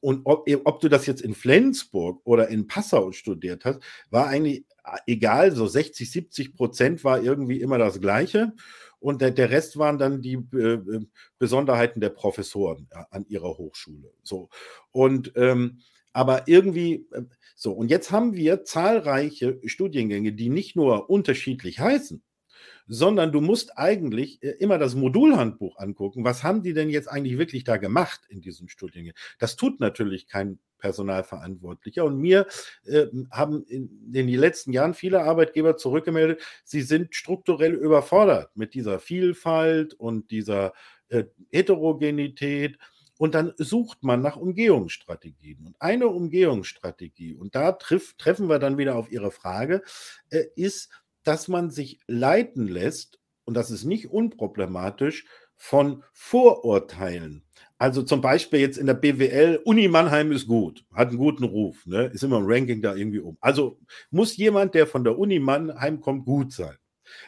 und 0.00 0.20
ob, 0.24 0.48
ob, 0.64 0.80
du 0.80 0.88
das 0.88 1.06
jetzt 1.06 1.22
in 1.22 1.34
Flensburg 1.34 2.20
oder 2.24 2.48
in 2.48 2.68
Passau 2.68 3.10
studiert 3.10 3.64
hast, 3.64 3.80
war 4.10 4.28
eigentlich 4.28 4.64
egal, 5.06 5.52
so 5.52 5.66
60, 5.66 6.10
70 6.10 6.54
Prozent 6.54 7.04
war 7.04 7.22
irgendwie 7.22 7.60
immer 7.60 7.78
das 7.78 8.00
Gleiche. 8.00 8.52
Und 8.98 9.22
der, 9.22 9.30
der 9.30 9.50
Rest 9.50 9.78
waren 9.78 9.98
dann 9.98 10.20
die 10.20 10.34
äh, 10.54 10.74
äh 10.74 11.06
Besonderheiten 11.38 12.00
der 12.00 12.10
Professoren 12.10 12.86
ja, 12.92 13.06
an 13.10 13.24
ihrer 13.28 13.56
Hochschule. 13.56 14.12
So. 14.22 14.50
Und 14.92 15.32
ähm, 15.36 15.80
aber 16.12 16.48
irgendwie, 16.48 17.06
äh, 17.12 17.22
so, 17.56 17.72
und 17.72 17.90
jetzt 17.90 18.10
haben 18.10 18.34
wir 18.34 18.64
zahlreiche 18.64 19.60
Studiengänge, 19.64 20.32
die 20.32 20.48
nicht 20.48 20.76
nur 20.76 21.08
unterschiedlich 21.08 21.80
heißen, 21.80 22.22
sondern 22.86 23.32
du 23.32 23.40
musst 23.40 23.78
eigentlich 23.78 24.42
äh, 24.42 24.50
immer 24.58 24.78
das 24.78 24.94
Modulhandbuch 24.94 25.78
angucken. 25.78 26.24
Was 26.24 26.42
haben 26.42 26.62
die 26.62 26.74
denn 26.74 26.90
jetzt 26.90 27.08
eigentlich 27.08 27.38
wirklich 27.38 27.64
da 27.64 27.76
gemacht 27.76 28.20
in 28.28 28.40
diesem 28.40 28.68
Studiengang? 28.68 29.14
Das 29.38 29.56
tut 29.56 29.80
natürlich 29.80 30.26
kein 30.26 30.58
Personalverantwortlicher. 30.80 32.04
Und 32.04 32.18
mir 32.18 32.46
äh, 32.84 33.06
haben 33.30 33.64
in 33.64 33.88
den 34.12 34.28
letzten 34.28 34.72
Jahren 34.72 34.94
viele 34.94 35.22
Arbeitgeber 35.22 35.76
zurückgemeldet, 35.76 36.42
sie 36.64 36.82
sind 36.82 37.14
strukturell 37.14 37.74
überfordert 37.74 38.56
mit 38.56 38.74
dieser 38.74 38.98
Vielfalt 38.98 39.94
und 39.94 40.30
dieser 40.30 40.72
äh, 41.08 41.24
Heterogenität. 41.52 42.78
Und 43.18 43.34
dann 43.34 43.52
sucht 43.58 44.02
man 44.02 44.22
nach 44.22 44.36
Umgehungsstrategien. 44.36 45.66
Und 45.66 45.76
eine 45.78 46.08
Umgehungsstrategie, 46.08 47.34
und 47.34 47.54
da 47.54 47.72
triff, 47.72 48.14
treffen 48.14 48.48
wir 48.48 48.58
dann 48.58 48.78
wieder 48.78 48.96
auf 48.96 49.12
Ihre 49.12 49.30
Frage, 49.30 49.82
äh, 50.30 50.44
ist, 50.56 50.88
dass 51.24 51.48
man 51.48 51.70
sich 51.70 52.00
leiten 52.06 52.66
lässt, 52.66 53.18
und 53.44 53.54
das 53.54 53.70
ist 53.70 53.84
nicht 53.84 54.10
unproblematisch, 54.10 55.26
von 55.56 56.02
Vorurteilen. 56.12 57.42
Also 57.76 58.02
zum 58.02 58.20
Beispiel 58.20 58.60
jetzt 58.60 58.78
in 58.78 58.86
der 58.86 58.94
BWL, 58.94 59.60
Uni 59.64 59.88
Mannheim 59.88 60.32
ist 60.32 60.46
gut, 60.46 60.84
hat 60.92 61.08
einen 61.08 61.18
guten 61.18 61.44
Ruf, 61.44 61.84
ne? 61.86 62.06
ist 62.06 62.24
immer 62.24 62.38
im 62.38 62.46
Ranking 62.46 62.80
da 62.80 62.94
irgendwie 62.94 63.20
um. 63.20 63.36
Also 63.40 63.78
muss 64.10 64.36
jemand, 64.36 64.74
der 64.74 64.86
von 64.86 65.04
der 65.04 65.18
Uni 65.18 65.38
Mannheim 65.38 66.00
kommt, 66.00 66.24
gut 66.24 66.52
sein. 66.52 66.76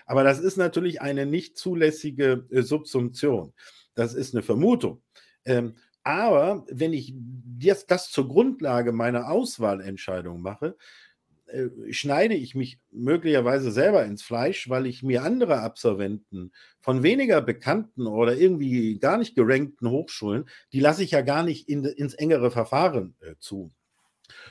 Aber 0.06 0.24
das 0.24 0.40
ist 0.40 0.56
natürlich 0.56 1.02
eine 1.02 1.26
nicht 1.26 1.58
zulässige 1.58 2.46
äh, 2.50 2.62
Subsumption. 2.62 3.52
Das 3.94 4.14
ist 4.14 4.34
eine 4.34 4.42
Vermutung. 4.42 5.02
Ähm, 5.44 5.74
aber 6.02 6.64
wenn 6.68 6.92
ich 6.92 7.14
das, 7.14 7.86
das 7.86 8.10
zur 8.10 8.28
Grundlage 8.28 8.92
meiner 8.92 9.30
Auswahlentscheidung 9.30 10.40
mache, 10.40 10.76
äh, 11.52 11.92
schneide 11.92 12.34
ich 12.34 12.54
mich 12.54 12.78
möglicherweise 12.90 13.70
selber 13.70 14.04
ins 14.04 14.22
Fleisch, 14.22 14.68
weil 14.68 14.86
ich 14.86 15.02
mir 15.02 15.22
andere 15.22 15.60
Absolventen 15.60 16.52
von 16.80 17.02
weniger 17.02 17.42
bekannten 17.42 18.06
oder 18.06 18.36
irgendwie 18.36 18.98
gar 18.98 19.18
nicht 19.18 19.34
gerankten 19.34 19.90
Hochschulen, 19.90 20.46
die 20.72 20.80
lasse 20.80 21.02
ich 21.02 21.10
ja 21.10 21.20
gar 21.20 21.42
nicht 21.42 21.68
in, 21.68 21.84
ins 21.84 22.14
engere 22.14 22.50
Verfahren 22.50 23.14
äh, 23.20 23.34
zu. 23.38 23.70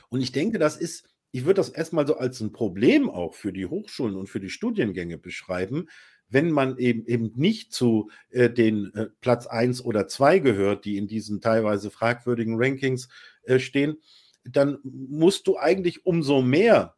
Und 0.10 0.22
ich 0.22 0.32
denke, 0.32 0.60
das 0.60 0.78
ist, 0.78 1.06
ich 1.32 1.46
würde 1.46 1.56
das 1.56 1.70
erstmal 1.70 2.06
so 2.06 2.18
als 2.18 2.40
ein 2.40 2.52
Problem 2.52 3.10
auch 3.10 3.34
für 3.34 3.52
die 3.52 3.66
Hochschulen 3.66 4.16
und 4.16 4.28
für 4.28 4.40
die 4.40 4.50
Studiengänge 4.50 5.18
beschreiben, 5.18 5.88
wenn 6.30 6.52
man 6.52 6.78
eben, 6.78 7.06
eben 7.08 7.32
nicht 7.36 7.74
zu 7.74 8.10
äh, 8.30 8.50
den 8.50 8.94
äh, 8.94 9.08
Platz 9.20 9.48
1 9.48 9.84
oder 9.84 10.08
2 10.08 10.40
gehört, 10.40 10.86
die 10.86 10.98
in 10.98 11.08
diesen 11.08 11.42
teilweise 11.42 11.92
fragwürdigen 11.92 12.56
Rankings 12.58 13.10
äh, 13.44 13.60
stehen, 13.60 13.98
dann 14.44 14.80
musst 14.84 15.48
du 15.48 15.58
eigentlich 15.58 16.06
umso 16.06 16.42
mehr 16.42 16.96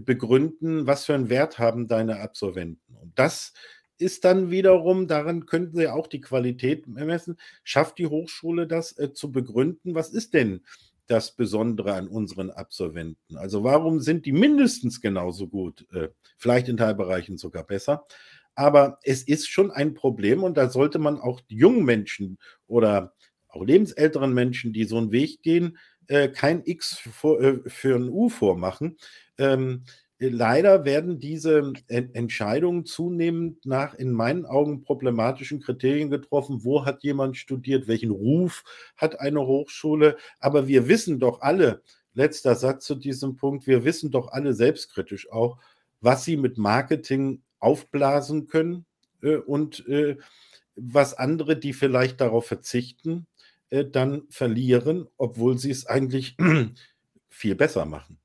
begründen, 0.00 0.86
was 0.86 1.04
für 1.04 1.14
einen 1.14 1.28
Wert 1.28 1.58
haben 1.58 1.88
deine 1.88 2.20
Absolventen. 2.20 2.96
Und 2.96 3.18
das 3.18 3.52
ist 3.98 4.24
dann 4.24 4.50
wiederum, 4.50 5.06
daran 5.06 5.46
könnten 5.46 5.76
Sie 5.76 5.88
auch 5.88 6.06
die 6.06 6.20
Qualität 6.20 6.86
messen, 6.86 7.36
schafft 7.62 7.98
die 7.98 8.06
Hochschule 8.06 8.66
das 8.66 8.98
äh, 8.98 9.12
zu 9.12 9.30
begründen, 9.30 9.94
was 9.94 10.10
ist 10.10 10.34
denn 10.34 10.62
das 11.06 11.32
Besondere 11.32 11.94
an 11.94 12.08
unseren 12.08 12.50
Absolventen? 12.50 13.36
Also 13.36 13.62
warum 13.62 14.00
sind 14.00 14.26
die 14.26 14.32
mindestens 14.32 15.00
genauso 15.00 15.48
gut, 15.48 15.86
äh, 15.92 16.08
vielleicht 16.38 16.68
in 16.68 16.76
Teilbereichen 16.76 17.38
sogar 17.38 17.64
besser? 17.64 18.06
Aber 18.54 18.98
es 19.02 19.22
ist 19.22 19.48
schon 19.48 19.70
ein 19.70 19.94
Problem 19.94 20.42
und 20.42 20.56
da 20.56 20.70
sollte 20.70 20.98
man 20.98 21.18
auch 21.18 21.40
jungen 21.48 21.84
Menschen 21.84 22.38
oder 22.66 23.12
auch 23.48 23.64
lebensälteren 23.64 24.32
Menschen, 24.32 24.72
die 24.72 24.84
so 24.84 24.96
einen 24.96 25.12
Weg 25.12 25.42
gehen, 25.42 25.78
äh, 26.08 26.28
kein 26.28 26.62
X 26.64 26.98
vor, 26.98 27.40
äh, 27.40 27.60
für 27.66 27.96
ein 27.96 28.08
U 28.08 28.28
vormachen. 28.28 28.96
Ähm, 29.38 29.84
leider 30.18 30.84
werden 30.84 31.18
diese 31.18 31.72
Entscheidungen 31.88 32.86
zunehmend 32.86 33.66
nach 33.66 33.94
in 33.94 34.12
meinen 34.12 34.46
Augen 34.46 34.82
problematischen 34.82 35.60
Kriterien 35.60 36.10
getroffen. 36.10 36.64
Wo 36.64 36.84
hat 36.84 37.02
jemand 37.02 37.36
studiert? 37.36 37.88
Welchen 37.88 38.10
Ruf 38.10 38.64
hat 38.96 39.20
eine 39.20 39.40
Hochschule? 39.40 40.16
Aber 40.40 40.66
wir 40.68 40.88
wissen 40.88 41.18
doch 41.18 41.40
alle, 41.40 41.82
letzter 42.14 42.54
Satz 42.54 42.86
zu 42.86 42.94
diesem 42.94 43.36
Punkt, 43.36 43.66
wir 43.66 43.84
wissen 43.84 44.10
doch 44.10 44.28
alle 44.28 44.54
selbstkritisch 44.54 45.30
auch, 45.30 45.58
was 46.00 46.24
sie 46.24 46.36
mit 46.36 46.58
Marketing 46.58 47.42
aufblasen 47.58 48.46
können 48.46 48.86
äh, 49.22 49.36
und 49.36 49.86
äh, 49.88 50.16
was 50.76 51.14
andere, 51.14 51.56
die 51.56 51.72
vielleicht 51.72 52.20
darauf 52.20 52.46
verzichten, 52.46 53.26
äh, 53.70 53.84
dann 53.84 54.22
verlieren, 54.30 55.08
obwohl 55.16 55.58
sie 55.58 55.70
es 55.70 55.86
eigentlich 55.86 56.36
viel 57.28 57.54
besser 57.54 57.84
machen. 57.84 58.18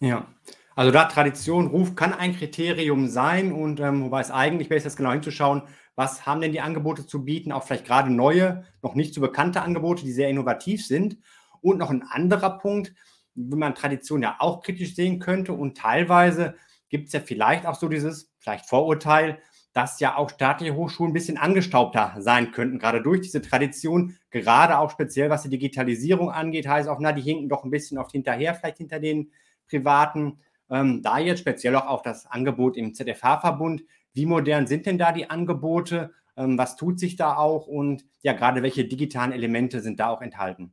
Ja, 0.00 0.28
also 0.76 0.92
da 0.92 1.06
Tradition, 1.06 1.66
Ruf 1.66 1.96
kann 1.96 2.14
ein 2.14 2.36
Kriterium 2.36 3.08
sein 3.08 3.52
und 3.52 3.80
ähm, 3.80 4.04
wobei 4.04 4.20
es 4.20 4.30
eigentlich 4.30 4.68
besser 4.68 4.86
ist, 4.86 4.96
genau 4.96 5.10
hinzuschauen, 5.10 5.62
was 5.96 6.26
haben 6.26 6.40
denn 6.40 6.52
die 6.52 6.60
Angebote 6.60 7.04
zu 7.04 7.24
bieten, 7.24 7.50
auch 7.50 7.64
vielleicht 7.64 7.84
gerade 7.84 8.10
neue, 8.10 8.64
noch 8.82 8.94
nicht 8.94 9.12
so 9.12 9.20
bekannte 9.20 9.62
Angebote, 9.62 10.04
die 10.04 10.12
sehr 10.12 10.28
innovativ 10.28 10.86
sind. 10.86 11.18
Und 11.60 11.78
noch 11.78 11.90
ein 11.90 12.04
anderer 12.04 12.58
Punkt, 12.58 12.94
wie 13.34 13.56
man 13.56 13.74
Tradition 13.74 14.22
ja 14.22 14.36
auch 14.38 14.62
kritisch 14.62 14.94
sehen 14.94 15.18
könnte 15.18 15.52
und 15.52 15.76
teilweise 15.76 16.54
gibt 16.88 17.08
es 17.08 17.12
ja 17.12 17.20
vielleicht 17.20 17.66
auch 17.66 17.74
so 17.74 17.88
dieses, 17.88 18.32
vielleicht 18.38 18.66
Vorurteil, 18.66 19.40
dass 19.72 20.00
ja 20.00 20.16
auch 20.16 20.30
staatliche 20.30 20.74
Hochschulen 20.74 21.10
ein 21.10 21.14
bisschen 21.14 21.38
angestaubter 21.38 22.14
sein 22.18 22.52
könnten, 22.52 22.78
gerade 22.78 23.02
durch 23.02 23.20
diese 23.20 23.42
Tradition, 23.42 24.16
gerade 24.30 24.78
auch 24.78 24.90
speziell 24.90 25.30
was 25.30 25.42
die 25.42 25.50
Digitalisierung 25.50 26.30
angeht, 26.30 26.66
heißt 26.66 26.88
auch, 26.88 26.98
na, 27.00 27.12
die 27.12 27.22
hinken 27.22 27.48
doch 27.48 27.64
ein 27.64 27.70
bisschen 27.70 27.98
oft 27.98 28.12
hinterher, 28.12 28.54
vielleicht 28.54 28.78
hinter 28.78 28.98
den 28.98 29.30
privaten. 29.68 30.40
Ähm, 30.70 31.02
da 31.02 31.18
jetzt 31.18 31.40
speziell 31.40 31.76
auch 31.76 31.86
auf 31.86 32.02
das 32.02 32.26
Angebot 32.26 32.76
im 32.76 32.94
ZFH-Verbund. 32.94 33.82
Wie 34.12 34.26
modern 34.26 34.66
sind 34.66 34.86
denn 34.86 34.98
da 34.98 35.12
die 35.12 35.30
Angebote? 35.30 36.12
Ähm, 36.36 36.58
was 36.58 36.76
tut 36.76 36.98
sich 36.98 37.16
da 37.16 37.36
auch? 37.36 37.66
Und 37.66 38.04
ja, 38.22 38.32
gerade 38.32 38.62
welche 38.62 38.84
digitalen 38.84 39.32
Elemente 39.32 39.80
sind 39.80 40.00
da 40.00 40.08
auch 40.08 40.22
enthalten? 40.22 40.72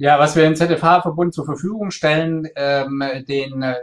Ja, 0.00 0.20
was 0.20 0.36
wir 0.36 0.46
im 0.46 0.54
ZFH-Verbund 0.54 1.34
zur 1.34 1.44
Verfügung 1.44 1.90
stellen, 1.90 2.46
ähm, 2.54 3.02
den, 3.28 3.62
äh, 3.62 3.74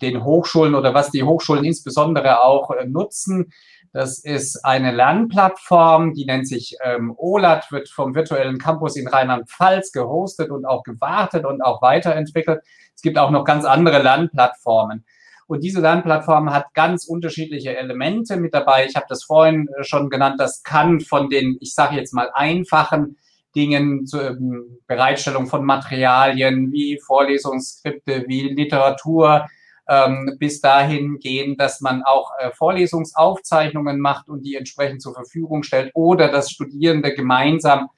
den 0.00 0.22
Hochschulen 0.22 0.76
oder 0.76 0.94
was 0.94 1.10
die 1.10 1.24
Hochschulen 1.24 1.64
insbesondere 1.64 2.40
auch 2.40 2.70
äh, 2.70 2.86
nutzen, 2.86 3.52
das 3.92 4.20
ist 4.20 4.64
eine 4.64 4.92
Lernplattform, 4.92 6.14
die 6.14 6.24
nennt 6.24 6.46
sich 6.46 6.76
ähm, 6.84 7.12
OLAT, 7.16 7.72
wird 7.72 7.88
vom 7.88 8.14
virtuellen 8.14 8.58
Campus 8.58 8.94
in 8.94 9.08
Rheinland-Pfalz 9.08 9.90
gehostet 9.90 10.50
und 10.50 10.64
auch 10.64 10.84
gewartet 10.84 11.44
und 11.46 11.62
auch 11.62 11.82
weiterentwickelt. 11.82 12.60
Es 12.94 13.02
gibt 13.02 13.18
auch 13.18 13.32
noch 13.32 13.44
ganz 13.44 13.64
andere 13.64 14.00
Lernplattformen. 14.00 15.04
Und 15.48 15.64
diese 15.64 15.80
Lernplattform 15.80 16.52
hat 16.54 16.74
ganz 16.74 17.06
unterschiedliche 17.06 17.76
Elemente 17.76 18.36
mit 18.36 18.54
dabei. 18.54 18.86
Ich 18.86 18.94
habe 18.94 19.06
das 19.08 19.24
vorhin 19.24 19.68
äh, 19.76 19.82
schon 19.82 20.10
genannt. 20.10 20.36
Das 20.38 20.62
kann 20.62 21.00
von 21.00 21.28
den, 21.28 21.58
ich 21.60 21.74
sage 21.74 21.96
jetzt 21.96 22.14
mal, 22.14 22.30
einfachen 22.32 23.16
Dingen 23.54 24.06
zur 24.06 24.30
ähm, 24.30 24.78
Bereitstellung 24.86 25.46
von 25.46 25.64
Materialien 25.64 26.72
wie 26.72 26.98
Vorlesungsskripte, 27.04 28.24
wie 28.26 28.48
Literatur, 28.48 29.46
ähm, 29.88 30.36
bis 30.38 30.60
dahin 30.60 31.18
gehen, 31.18 31.56
dass 31.56 31.80
man 31.80 32.02
auch 32.02 32.30
äh, 32.38 32.50
Vorlesungsaufzeichnungen 32.52 34.00
macht 34.00 34.28
und 34.28 34.42
die 34.42 34.56
entsprechend 34.56 35.02
zur 35.02 35.14
Verfügung 35.14 35.62
stellt 35.62 35.90
oder 35.94 36.28
dass 36.28 36.50
Studierende 36.50 37.14
gemeinsam 37.14 37.88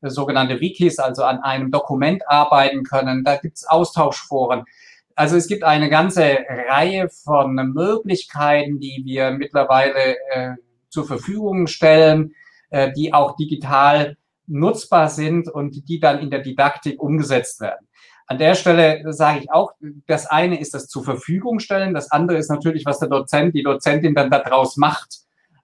äh, 0.00 0.10
sogenannte 0.10 0.60
Wikis, 0.60 0.98
also 0.98 1.24
an 1.24 1.40
einem 1.40 1.70
Dokument 1.70 2.22
arbeiten 2.28 2.82
können. 2.84 3.24
Da 3.24 3.36
gibt 3.36 3.56
es 3.56 3.66
Austauschforen. 3.66 4.64
Also 5.16 5.36
es 5.36 5.46
gibt 5.46 5.62
eine 5.62 5.90
ganze 5.90 6.38
Reihe 6.68 7.08
von 7.08 7.54
Möglichkeiten, 7.54 8.80
die 8.80 9.02
wir 9.04 9.30
mittlerweile 9.30 10.16
äh, 10.30 10.54
zur 10.88 11.06
Verfügung 11.06 11.66
stellen, 11.66 12.34
äh, 12.70 12.92
die 12.92 13.12
auch 13.12 13.36
digital 13.36 14.16
nutzbar 14.46 15.08
sind 15.08 15.48
und 15.48 15.88
die 15.88 16.00
dann 16.00 16.18
in 16.20 16.30
der 16.30 16.40
Didaktik 16.40 17.00
umgesetzt 17.00 17.60
werden. 17.60 17.86
An 18.26 18.38
der 18.38 18.54
Stelle 18.54 19.12
sage 19.12 19.40
ich 19.40 19.52
auch, 19.52 19.72
das 20.06 20.26
eine 20.26 20.58
ist 20.58 20.72
das 20.72 20.86
zur 20.86 21.04
Verfügung 21.04 21.60
stellen, 21.60 21.92
das 21.92 22.10
andere 22.10 22.38
ist 22.38 22.50
natürlich, 22.50 22.86
was 22.86 22.98
der 22.98 23.08
Dozent, 23.08 23.54
die 23.54 23.62
Dozentin 23.62 24.14
dann 24.14 24.30
daraus 24.30 24.76
macht. 24.76 25.18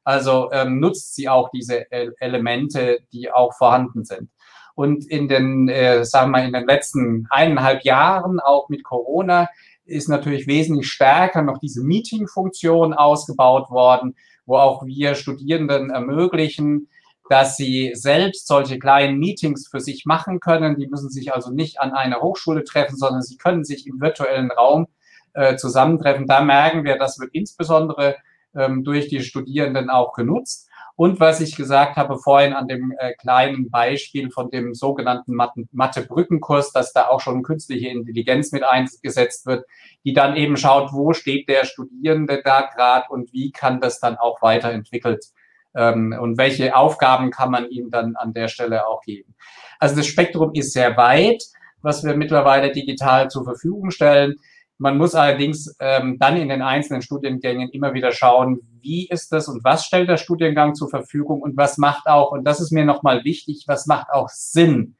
Also 0.04 0.50
ähm, 0.52 0.78
nutzt 0.80 1.14
sie 1.14 1.28
auch 1.28 1.50
diese 1.50 1.90
Elemente, 1.90 3.00
die 3.12 3.30
auch 3.30 3.54
vorhanden 3.54 4.04
sind. 4.04 4.30
Und 4.74 5.06
in 5.06 5.28
den, 5.28 5.68
äh, 5.68 6.04
sagen 6.04 6.32
wir, 6.32 6.44
in 6.44 6.52
den 6.52 6.66
letzten 6.66 7.26
eineinhalb 7.30 7.84
Jahren, 7.84 8.40
auch 8.40 8.68
mit 8.68 8.84
Corona, 8.84 9.48
ist 9.84 10.08
natürlich 10.08 10.46
wesentlich 10.46 10.90
stärker 10.90 11.42
noch 11.42 11.58
diese 11.58 11.82
Meeting-Funktion 11.82 12.94
ausgebaut 12.94 13.70
worden, 13.70 14.16
wo 14.46 14.56
auch 14.56 14.84
wir 14.84 15.14
Studierenden 15.14 15.90
ermöglichen, 15.90 16.88
dass 17.30 17.56
sie 17.56 17.92
selbst 17.94 18.48
solche 18.48 18.80
kleinen 18.80 19.20
Meetings 19.20 19.68
für 19.68 19.78
sich 19.78 20.04
machen 20.04 20.40
können. 20.40 20.76
Die 20.76 20.88
müssen 20.88 21.10
sich 21.10 21.32
also 21.32 21.52
nicht 21.52 21.80
an 21.80 21.92
einer 21.92 22.22
Hochschule 22.22 22.64
treffen, 22.64 22.96
sondern 22.96 23.22
sie 23.22 23.36
können 23.36 23.62
sich 23.62 23.86
im 23.86 24.00
virtuellen 24.00 24.50
Raum 24.50 24.88
äh, 25.34 25.54
zusammentreffen. 25.54 26.26
Da 26.26 26.42
merken 26.42 26.82
wir, 26.82 26.98
das 26.98 27.20
wird 27.20 27.30
insbesondere 27.32 28.16
ähm, 28.52 28.82
durch 28.82 29.06
die 29.06 29.20
Studierenden 29.20 29.90
auch 29.90 30.12
genutzt. 30.12 30.68
Und 30.96 31.20
was 31.20 31.40
ich 31.40 31.54
gesagt 31.54 31.94
habe 31.94 32.18
vorhin 32.18 32.52
an 32.52 32.66
dem 32.66 32.92
äh, 32.98 33.14
kleinen 33.14 33.70
Beispiel 33.70 34.32
von 34.32 34.50
dem 34.50 34.74
sogenannten 34.74 35.36
Mathe-Brückenkurs, 35.70 36.72
dass 36.72 36.92
da 36.92 37.06
auch 37.06 37.20
schon 37.20 37.44
künstliche 37.44 37.90
Intelligenz 37.90 38.50
mit 38.50 38.64
eingesetzt 38.64 39.46
wird, 39.46 39.66
die 40.04 40.14
dann 40.14 40.34
eben 40.34 40.56
schaut, 40.56 40.92
wo 40.92 41.12
steht 41.12 41.48
der 41.48 41.64
Studierende 41.64 42.42
da 42.44 42.62
gerade 42.62 43.06
und 43.08 43.32
wie 43.32 43.52
kann 43.52 43.80
das 43.80 44.00
dann 44.00 44.16
auch 44.16 44.42
weiterentwickelt 44.42 45.26
ähm, 45.74 46.16
und 46.20 46.38
welche 46.38 46.74
Aufgaben 46.76 47.30
kann 47.30 47.50
man 47.50 47.68
ihm 47.70 47.90
dann 47.90 48.16
an 48.16 48.32
der 48.32 48.48
Stelle 48.48 48.86
auch 48.86 49.02
geben. 49.02 49.34
Also 49.78 49.96
das 49.96 50.06
Spektrum 50.06 50.52
ist 50.54 50.72
sehr 50.72 50.96
weit, 50.96 51.42
was 51.82 52.04
wir 52.04 52.16
mittlerweile 52.16 52.72
digital 52.72 53.30
zur 53.30 53.44
Verfügung 53.44 53.90
stellen. 53.90 54.34
Man 54.78 54.96
muss 54.96 55.14
allerdings 55.14 55.74
ähm, 55.78 56.18
dann 56.18 56.36
in 56.36 56.48
den 56.48 56.62
einzelnen 56.62 57.02
Studiengängen 57.02 57.68
immer 57.70 57.94
wieder 57.94 58.12
schauen, 58.12 58.60
wie 58.80 59.06
ist 59.08 59.30
das 59.32 59.48
und 59.48 59.62
was 59.62 59.84
stellt 59.84 60.08
der 60.08 60.16
Studiengang 60.16 60.74
zur 60.74 60.88
Verfügung 60.88 61.42
und 61.42 61.56
was 61.56 61.76
macht 61.76 62.06
auch, 62.06 62.32
und 62.32 62.44
das 62.44 62.60
ist 62.60 62.72
mir 62.72 62.84
nochmal 62.84 63.24
wichtig, 63.24 63.64
was 63.66 63.86
macht 63.86 64.10
auch 64.10 64.28
Sinn. 64.30 64.96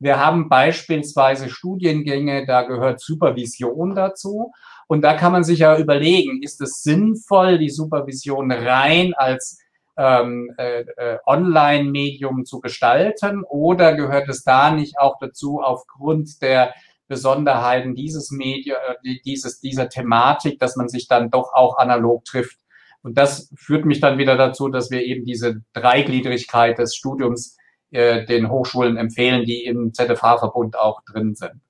Wir 0.00 0.18
haben 0.24 0.48
beispielsweise 0.48 1.50
Studiengänge, 1.50 2.46
da 2.46 2.62
gehört 2.62 3.00
Supervision 3.00 3.96
dazu. 3.96 4.52
Und 4.86 5.02
da 5.02 5.14
kann 5.14 5.32
man 5.32 5.44
sich 5.44 5.58
ja 5.58 5.76
überlegen, 5.76 6.42
ist 6.42 6.60
es 6.60 6.82
sinnvoll, 6.82 7.58
die 7.58 7.68
Supervision 7.68 8.50
rein 8.52 9.12
als 9.14 9.58
ähm, 9.98 10.54
äh, 10.56 10.82
äh, 10.96 11.18
Online-Medium 11.26 12.44
zu 12.44 12.60
gestalten 12.60 13.42
oder 13.42 13.94
gehört 13.94 14.28
es 14.28 14.44
da 14.44 14.70
nicht 14.70 14.98
auch 14.98 15.18
dazu, 15.18 15.60
aufgrund 15.60 16.40
der 16.40 16.72
Besonderheiten 17.08 17.94
dieses 17.94 18.30
Medium, 18.30 18.76
äh, 19.02 19.16
dieses, 19.24 19.60
dieser 19.60 19.88
Thematik, 19.88 20.60
dass 20.60 20.76
man 20.76 20.88
sich 20.88 21.08
dann 21.08 21.30
doch 21.30 21.52
auch 21.52 21.78
analog 21.78 22.24
trifft. 22.24 22.58
Und 23.02 23.18
das 23.18 23.52
führt 23.56 23.84
mich 23.84 24.00
dann 24.00 24.18
wieder 24.18 24.36
dazu, 24.36 24.68
dass 24.68 24.90
wir 24.90 25.02
eben 25.02 25.24
diese 25.24 25.62
Dreigliedrigkeit 25.72 26.78
des 26.78 26.94
Studiums 26.94 27.56
äh, 27.90 28.24
den 28.24 28.50
Hochschulen 28.50 28.96
empfehlen, 28.96 29.44
die 29.44 29.64
im 29.64 29.92
ZFH-Verbund 29.92 30.78
auch 30.78 31.02
drin 31.10 31.34
sind. 31.34 31.60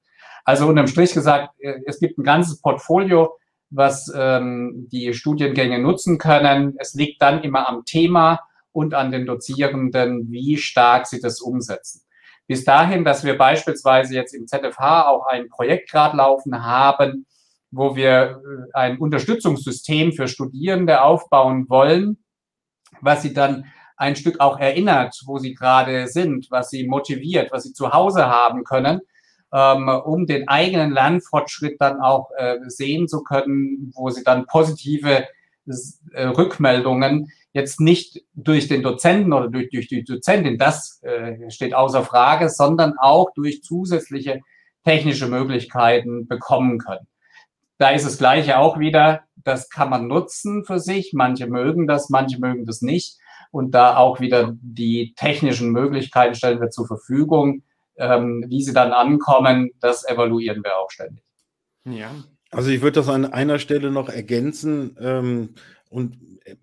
Also 0.45 0.67
unterm 0.67 0.87
Strich 0.87 1.15
gesagt, 1.15 1.55
äh, 1.61 1.81
es 1.87 1.99
gibt 1.99 2.19
ein 2.19 2.25
ganzes 2.25 2.61
Portfolio 2.61 3.39
was 3.71 4.13
ähm, 4.15 4.89
die 4.91 5.13
Studiengänge 5.15 5.79
nutzen 5.79 6.19
können. 6.19 6.75
Es 6.79 6.95
liegt 6.95 7.21
dann 7.23 7.43
immer 7.43 7.69
am 7.69 7.85
Thema 7.85 8.41
und 8.73 8.95
an 8.95 9.13
den 9.13 9.27
Dozierenden, 9.27 10.31
wie 10.31 10.57
stark 10.57 11.07
sie 11.07 11.21
das 11.21 11.41
umsetzen. 11.41 12.03
Bis 12.47 12.65
dahin, 12.65 13.05
dass 13.05 13.25
wir 13.25 13.37
beispielsweise 13.37 14.15
jetzt 14.15 14.35
im 14.35 14.47
ZFH 14.47 15.09
auch 15.09 15.27
ein 15.27 15.49
Projekt 15.49 15.91
gerade 15.91 16.17
laufen 16.17 16.65
haben, 16.65 17.27
wo 17.71 17.95
wir 17.95 18.41
äh, 18.75 18.77
ein 18.79 18.99
Unterstützungssystem 18.99 20.13
für 20.13 20.29
Studierende 20.29 21.03
aufbauen 21.03 21.69
wollen, 21.69 22.25
was 23.03 23.23
sie 23.23 23.35
dann 23.35 23.67
ein 23.99 24.17
Stück 24.17 24.41
auch 24.41 24.59
erinnert, 24.59 25.21
wo 25.27 25.39
sie 25.39 25.55
gerade 25.55 26.07
sind, 26.07 26.47
was 26.51 26.71
sie 26.71 26.87
motiviert, 26.87 27.53
was 27.53 27.65
sie 27.65 27.73
zu 27.73 27.93
Hause 27.93 28.27
haben 28.27 28.65
können 28.65 29.01
ähm, 29.53 29.89
um 29.89 30.27
den 30.27 30.49
eigenen 30.49 30.93
Lernfortschritt 30.93 31.81
dann 31.81 32.01
auch 32.01 32.31
äh, 32.37 32.59
sehen 32.67 33.09
zu 33.09 33.23
können, 33.23 33.93
wo 33.95 34.11
sie 34.11 34.25
dann 34.25 34.47
positive 34.47 35.27
äh, 36.13 36.25
Rückmeldungen 36.25 37.31
jetzt 37.53 37.81
nicht 37.81 38.23
durch 38.35 38.69
den 38.69 38.83
Dozenten 38.83 39.33
oder 39.33 39.49
durch, 39.49 39.71
durch 39.71 39.89
die 39.89 40.05
Dozentin, 40.05 40.59
das 40.59 41.03
äh, 41.03 41.51
steht 41.51 41.75
außer 41.75 42.05
Frage, 42.05 42.49
sondern 42.51 42.95
auch 42.99 43.31
durch 43.35 43.63
zusätzliche 43.63 44.41
technische 44.85 45.29
Möglichkeiten 45.29 46.29
bekommen 46.29 46.79
können. 46.79 47.07
Da 47.79 47.91
ist 47.91 48.07
das 48.07 48.19
Gleiche 48.19 48.59
auch 48.59 48.79
wieder, 48.79 49.23
das 49.37 49.71
kann 49.71 49.91
man 49.91 50.09
nutzen 50.09 50.65
für 50.65 50.81
sich. 50.81 51.13
Manche 51.13 51.47
mögen 51.47 51.87
das, 51.87 52.11
manche 52.11 52.39
mögen 52.39 52.67
das 52.67 52.83
nicht. 52.83 53.19
Und 53.51 53.73
da 53.73 53.97
auch 53.97 54.21
wieder 54.21 54.55
die 54.61 55.15
technischen 55.17 55.71
Möglichkeiten 55.71 56.35
stellen 56.35 56.61
wir 56.61 56.71
zur 56.71 56.87
Verfügung. 56.87 57.63
Ähm, 57.99 58.45
wie 58.49 58.63
sie 58.63 58.73
dann 58.73 58.93
ankommen, 58.93 59.71
das 59.81 60.09
evaluieren 60.09 60.63
wir 60.63 60.77
auch 60.79 60.91
ständig. 60.91 61.25
Ja. 61.85 62.11
Also 62.51 62.71
ich 62.71 62.81
würde 62.81 63.01
das 63.01 63.09
an 63.09 63.27
einer 63.27 63.59
Stelle 63.59 63.91
noch 63.91 64.09
ergänzen. 64.09 64.97
Ähm, 65.01 65.55
und 65.91 66.17
äh, 66.45 66.55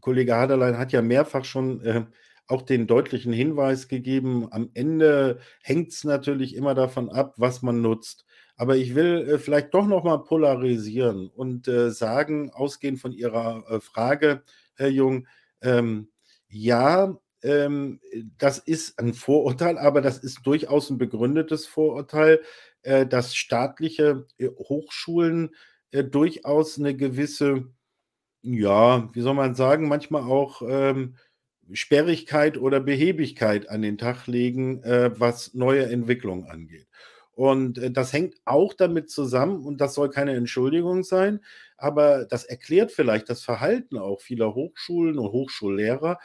Kollege 0.00 0.34
Haderlein 0.34 0.78
hat 0.78 0.92
ja 0.92 1.02
mehrfach 1.02 1.44
schon 1.44 1.80
äh, 1.84 2.02
auch 2.48 2.62
den 2.62 2.86
deutlichen 2.86 3.32
Hinweis 3.32 3.88
gegeben, 3.88 4.48
am 4.50 4.70
Ende 4.74 5.38
hängt 5.62 5.92
es 5.92 6.04
natürlich 6.04 6.54
immer 6.54 6.74
davon 6.74 7.08
ab, 7.08 7.34
was 7.36 7.62
man 7.62 7.80
nutzt. 7.80 8.24
Aber 8.56 8.76
ich 8.76 8.94
will 8.94 9.28
äh, 9.28 9.38
vielleicht 9.38 9.72
doch 9.74 9.86
noch 9.86 10.04
mal 10.04 10.18
polarisieren 10.18 11.28
und 11.28 11.66
äh, 11.68 11.90
sagen, 11.90 12.50
ausgehend 12.50 13.00
von 13.00 13.12
Ihrer 13.12 13.64
äh, 13.68 13.80
Frage, 13.80 14.42
Herr 14.74 14.88
Jung, 14.88 15.26
ähm, 15.62 16.08
ja, 16.48 17.16
ähm, 17.42 18.00
das 18.38 18.58
ist 18.58 18.98
ein 18.98 19.14
Vorurteil, 19.14 19.78
aber 19.78 20.00
das 20.00 20.18
ist 20.18 20.40
durchaus 20.44 20.90
ein 20.90 20.98
begründetes 20.98 21.66
Vorurteil, 21.66 22.40
äh, 22.82 23.06
dass 23.06 23.34
staatliche 23.34 24.26
äh, 24.38 24.48
Hochschulen 24.48 25.54
äh, 25.90 26.04
durchaus 26.04 26.78
eine 26.78 26.96
gewisse, 26.96 27.66
ja, 28.42 29.10
wie 29.12 29.20
soll 29.20 29.34
man 29.34 29.54
sagen, 29.54 29.88
manchmal 29.88 30.22
auch 30.22 30.62
ähm, 30.66 31.16
Sperrigkeit 31.72 32.58
oder 32.58 32.80
Behebigkeit 32.80 33.68
an 33.70 33.82
den 33.82 33.98
Tag 33.98 34.26
legen, 34.26 34.82
was 34.82 35.54
neue 35.54 35.86
Entwicklungen 35.86 36.50
angeht. 36.50 36.88
Und 37.34 37.78
äh, 37.78 37.90
das 37.90 38.12
hängt 38.12 38.36
auch 38.44 38.74
damit 38.74 39.10
zusammen, 39.10 39.64
und 39.64 39.80
das 39.80 39.94
soll 39.94 40.10
keine 40.10 40.34
Entschuldigung 40.34 41.02
sein, 41.02 41.40
aber 41.82 42.24
das 42.24 42.44
erklärt 42.44 42.92
vielleicht 42.92 43.28
das 43.28 43.42
Verhalten 43.42 43.98
auch 43.98 44.20
vieler 44.20 44.54
Hochschulen 44.54 45.18
und 45.18 45.32
Hochschullehrer. 45.32 46.18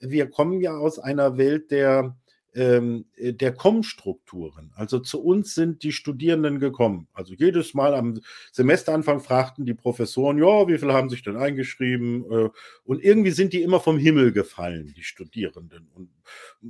Wir 0.00 0.30
kommen 0.30 0.60
ja 0.60 0.76
aus 0.76 0.98
einer 0.98 1.36
Welt 1.36 1.70
der 1.70 2.16
ähm, 2.54 3.06
äh, 3.16 3.32
der 3.32 3.54
Kommstrukturen. 3.54 4.72
Also 4.74 4.98
zu 4.98 5.22
uns 5.22 5.54
sind 5.54 5.82
die 5.82 5.92
Studierenden 5.92 6.58
gekommen. 6.58 7.08
Also 7.14 7.34
jedes 7.34 7.74
Mal 7.74 7.94
am 7.94 8.20
Semesteranfang 8.52 9.20
fragten 9.20 9.64
die 9.64 9.74
Professoren, 9.74 10.38
ja, 10.38 10.68
wie 10.68 10.76
viele 10.76 10.92
haben 10.92 11.08
sich 11.08 11.22
denn 11.22 11.36
eingeschrieben? 11.36 12.24
Äh, 12.30 12.50
und 12.84 13.02
irgendwie 13.02 13.30
sind 13.30 13.52
die 13.52 13.62
immer 13.62 13.80
vom 13.80 13.96
Himmel 13.96 14.32
gefallen, 14.32 14.92
die 14.96 15.02
Studierenden. 15.02 15.88
Und 15.94 16.10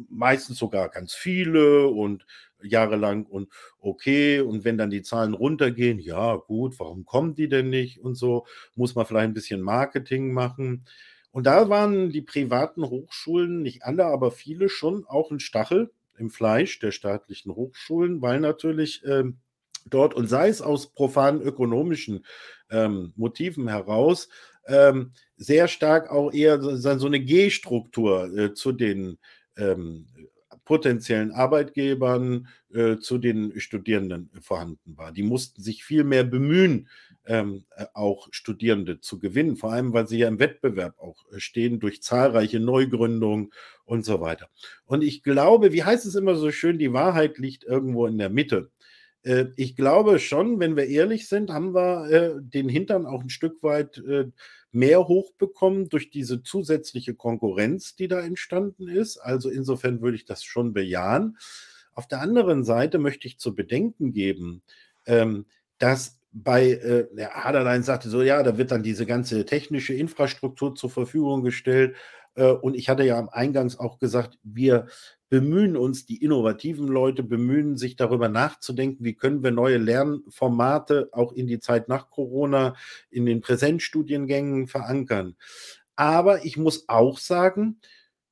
meistens 0.09 0.59
sogar 0.59 0.89
ganz 0.89 1.15
viele 1.15 1.89
und 1.89 2.27
jahrelang 2.65 3.27
und 3.27 3.49
okay. 3.79 4.41
Und 4.41 4.65
wenn 4.65 4.79
dann 4.79 4.91
die 4.91 5.03
Zahlen 5.03 5.35
runtergehen, 5.35 5.99
ja, 5.99 6.37
gut, 6.37 6.79
warum 6.79 7.05
kommen 7.05 7.35
die 7.35 7.49
denn 7.49 7.71
nicht? 7.71 7.99
Und 7.99 8.15
so 8.15 8.47
muss 8.75 8.95
man 8.95 9.07
vielleicht 9.07 9.29
ein 9.29 9.35
bisschen 9.35 9.61
Marketing 9.61 10.33
machen. 10.33 10.85
Und 11.31 11.47
da 11.47 11.69
waren 11.69 12.11
die 12.11 12.23
privaten 12.23 12.85
Hochschulen, 12.85 13.63
nicht 13.63 13.85
alle, 13.85 14.05
aber 14.05 14.31
viele 14.31 14.69
schon 14.69 15.05
auch 15.07 15.31
ein 15.31 15.41
Stachel 15.41 15.91
im 16.19 16.31
Fleisch 16.31 16.79
der 16.79 16.93
staatlichen 16.93 17.55
Hochschulen, 17.55 18.21
weil 18.21 18.39
natürlich 18.39 19.03
ähm, 19.07 19.39
dort, 19.87 20.15
und 20.15 20.29
sei 20.29 20.49
es 20.49 20.61
aus 20.61 20.93
profanen 20.93 21.41
ökonomischen 21.41 22.25
ähm, 22.71 23.13
Motiven 23.17 23.69
heraus, 23.69 24.29
ähm, 24.67 25.13
sehr 25.37 25.69
stark 25.69 26.11
auch 26.11 26.33
eher 26.33 26.61
so, 26.61 26.99
so 26.99 27.07
eine 27.07 27.21
G-Struktur 27.21 28.37
äh, 28.37 28.55
zu 28.55 28.73
den 28.73 29.19
ähm, 29.57 30.07
potenziellen 30.73 31.33
Arbeitgebern, 31.33 32.49
äh, 32.73 32.97
zu 32.97 33.19
den 33.19 33.61
Studierenden 33.61 34.31
vorhanden 34.41 34.97
war. 34.97 35.13
Die 35.13 35.23
mussten 35.23 35.61
sich 35.61 35.85
viel 35.85 36.03
mehr 36.03 36.25
bemühen, 36.25 36.89
ähm, 37.27 37.67
äh, 37.77 37.85
auch 37.93 38.29
Studierende 38.31 38.99
zu 38.99 39.19
gewinnen, 39.19 39.57
vor 39.57 39.71
allem 39.71 39.93
weil 39.93 40.09
sie 40.09 40.17
ja 40.17 40.29
im 40.29 40.39
Wettbewerb 40.39 40.99
auch 40.99 41.27
äh, 41.31 41.41
stehen 41.41 41.79
durch 41.79 42.01
zahlreiche 42.01 42.59
Neugründungen 42.59 43.53
und 43.85 44.07
so 44.07 44.23
weiter. 44.23 44.49
Und 44.87 45.05
ich 45.05 45.23
glaube, 45.23 45.75
wie 45.75 45.85
heißt 45.85 46.07
es 46.07 46.15
immer 46.15 46.37
so 46.37 46.51
schön, 46.51 46.79
die 46.79 46.95
Wahrheit 46.95 47.37
liegt 47.37 47.65
irgendwo 47.65 48.07
in 48.07 48.17
der 48.17 48.31
Mitte. 48.31 48.71
Äh, 49.23 49.47
ich 49.57 49.77
glaube 49.77 50.19
schon, 50.19 50.61
wenn 50.61 50.77
wir 50.77 50.87
ehrlich 50.87 51.29
sind, 51.29 51.51
haben 51.51 51.75
wir 51.75 52.11
äh, 52.11 52.33
den 52.41 52.69
Hintern 52.69 53.07
auch 53.07 53.23
ein 53.23 53.31
Stück 53.31 53.63
weit 53.63 53.99
äh, 53.99 54.31
mehr 54.73 55.07
hochbekommen 55.07 55.89
durch 55.89 56.11
diese 56.11 56.43
zusätzliche 56.43 57.15
Konkurrenz, 57.15 57.95
die 57.95 58.09
da 58.09 58.21
entstanden 58.21 58.89
ist. 58.89 59.19
Also 59.19 59.51
insofern 59.51 60.01
würde 60.01 60.17
ich 60.17 60.25
das 60.25 60.43
schon 60.43 60.73
bejahen. 60.73 61.37
Auf 61.95 62.09
der 62.09 62.21
anderen 62.21 62.65
Seite 62.65 62.99
möchte 62.99 63.27
ich 63.27 63.39
zu 63.39 63.55
bedenken 63.55 64.13
geben, 64.13 64.63
ähm, 65.07 65.47
dass 65.79 66.19
bei 66.33 66.71
äh, 66.71 67.07
der 67.15 67.45
Haderlein 67.45 67.83
sagte 67.83 68.09
so, 68.09 68.23
ja, 68.23 68.43
da 68.43 68.57
wird 68.57 68.71
dann 68.71 68.83
diese 68.83 69.05
ganze 69.05 69.45
technische 69.45 69.93
Infrastruktur 69.93 70.75
zur 70.75 70.89
Verfügung 70.89 71.43
gestellt. 71.43 71.95
Äh, 72.35 72.53
und 72.53 72.75
ich 72.75 72.89
hatte 72.89 73.05
ja 73.05 73.19
am 73.19 73.29
Eingangs 73.29 73.79
auch 73.79 73.99
gesagt, 73.99 74.39
wir 74.43 74.87
bemühen 75.29 75.77
uns, 75.77 76.05
die 76.05 76.23
innovativen 76.23 76.89
Leute 76.89 77.23
bemühen 77.23 77.79
sich 77.79 77.97
darüber 77.97 78.29
nachzudenken, 78.29 79.05
wie 79.05 79.15
können 79.15 79.43
wir 79.43 79.51
neue 79.51 79.79
Lernformate 79.79 81.09
auch 81.13 81.33
in 81.33 81.47
die 81.47 81.59
Zeit 81.59 81.89
nach 81.89 82.11
Corona 82.11 82.75
in 83.11 83.25
den 83.25 83.41
Präsenzstudiengängen 83.41 84.67
verankern. 84.67 85.37
Aber 85.97 86.45
ich 86.45 86.57
muss 86.59 86.89
auch 86.89 87.19
sagen, 87.19 87.81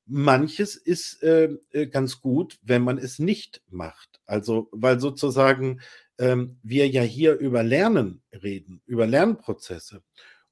manches 0.05 0.75
ist 0.75 1.23
äh, 1.23 1.57
äh 1.71 1.87
ganz 1.87 2.21
gut, 2.21 2.59
wenn 2.61 2.83
man 2.83 2.97
es 2.97 3.17
nicht 3.17 3.63
macht. 3.69 4.19
Also, 4.27 4.69
weil 4.71 4.99
sozusagen 4.99 5.81
ähm, 6.19 6.59
wir 6.61 6.87
ja 6.87 7.01
hier 7.01 7.35
über 7.37 7.63
Lernen 7.63 8.21
reden, 8.31 8.81
über 8.85 9.07
Lernprozesse. 9.07 10.03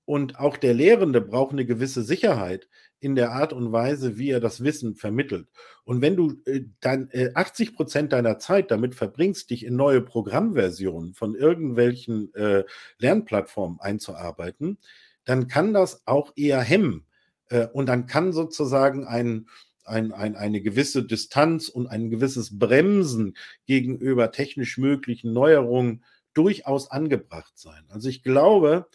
Und 0.05 0.39
auch 0.39 0.57
der 0.57 0.73
Lehrende 0.73 1.21
braucht 1.21 1.51
eine 1.51 1.67
gewisse 1.67 2.01
Sicherheit 2.01 2.67
in 2.99 3.15
der 3.15 3.31
Art 3.31 3.53
und 3.53 3.71
Weise, 3.71 4.17
wie 4.17 4.29
er 4.29 4.39
das 4.39 4.63
Wissen 4.63 4.95
vermittelt. 4.95 5.47
Und 5.83 6.01
wenn 6.01 6.15
du 6.15 6.41
äh, 6.45 6.61
dann 6.81 7.09
äh, 7.11 7.31
80 7.33 7.75
Prozent 7.75 8.13
deiner 8.13 8.39
Zeit 8.39 8.71
damit 8.71 8.95
verbringst, 8.95 9.49
dich 9.49 9.65
in 9.65 9.75
neue 9.75 10.01
Programmversionen 10.01 11.13
von 11.13 11.35
irgendwelchen 11.35 12.33
äh, 12.35 12.63
Lernplattformen 12.97 13.79
einzuarbeiten, 13.79 14.77
dann 15.25 15.47
kann 15.47 15.73
das 15.73 16.05
auch 16.05 16.33
eher 16.35 16.61
hemmen. 16.61 17.05
Äh, 17.49 17.67
und 17.67 17.87
dann 17.87 18.05
kann 18.05 18.33
sozusagen 18.33 19.05
ein, 19.05 19.47
ein, 19.85 20.11
ein, 20.11 20.35
eine 20.35 20.61
gewisse 20.61 21.03
Distanz 21.03 21.69
und 21.69 21.87
ein 21.87 22.09
gewisses 22.09 22.57
Bremsen 22.59 23.35
gegenüber 23.65 24.31
technisch 24.31 24.77
möglichen 24.77 25.33
Neuerungen 25.33 26.03
durchaus 26.33 26.91
angebracht 26.91 27.57
sein. 27.57 27.83
Also 27.89 28.09
ich 28.09 28.23
glaube, 28.23 28.87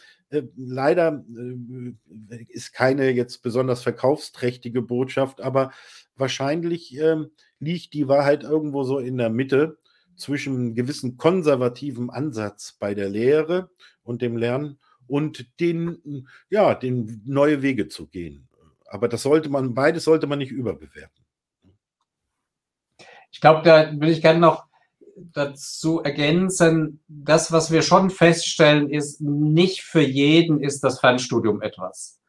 leider 0.56 1.24
äh, 1.36 2.44
ist 2.48 2.72
keine 2.72 3.10
jetzt 3.10 3.42
besonders 3.42 3.82
verkaufsträchtige 3.82 4.82
Botschaft, 4.82 5.40
aber 5.40 5.72
wahrscheinlich 6.16 6.96
äh, 6.98 7.16
liegt 7.58 7.92
die 7.94 8.08
Wahrheit 8.08 8.42
irgendwo 8.42 8.84
so 8.84 8.98
in 8.98 9.18
der 9.18 9.30
Mitte 9.30 9.78
zwischen 10.16 10.54
einem 10.54 10.74
gewissen 10.74 11.16
konservativen 11.16 12.10
Ansatz 12.10 12.76
bei 12.78 12.94
der 12.94 13.08
Lehre 13.08 13.70
und 14.02 14.22
dem 14.22 14.36
Lernen 14.36 14.78
und 15.06 15.60
den, 15.60 16.28
ja, 16.48 16.74
den 16.74 17.22
neue 17.24 17.62
Wege 17.62 17.88
zu 17.88 18.06
gehen. 18.06 18.48
Aber 18.86 19.08
das 19.08 19.22
sollte 19.22 19.48
man, 19.48 19.74
beides 19.74 20.04
sollte 20.04 20.26
man 20.26 20.38
nicht 20.38 20.52
überbewerten. 20.52 21.24
Ich 23.32 23.40
glaube, 23.40 23.62
da 23.64 23.92
würde 23.92 24.12
ich 24.12 24.22
gerne 24.22 24.38
noch 24.38 24.66
dazu 25.16 26.00
ergänzen, 26.02 27.02
das, 27.08 27.52
was 27.52 27.70
wir 27.70 27.82
schon 27.82 28.10
feststellen, 28.10 28.90
ist, 28.90 29.20
nicht 29.20 29.82
für 29.82 30.02
jeden 30.02 30.60
ist 30.60 30.84
das 30.84 31.00
Fernstudium 31.00 31.62
etwas. 31.62 32.20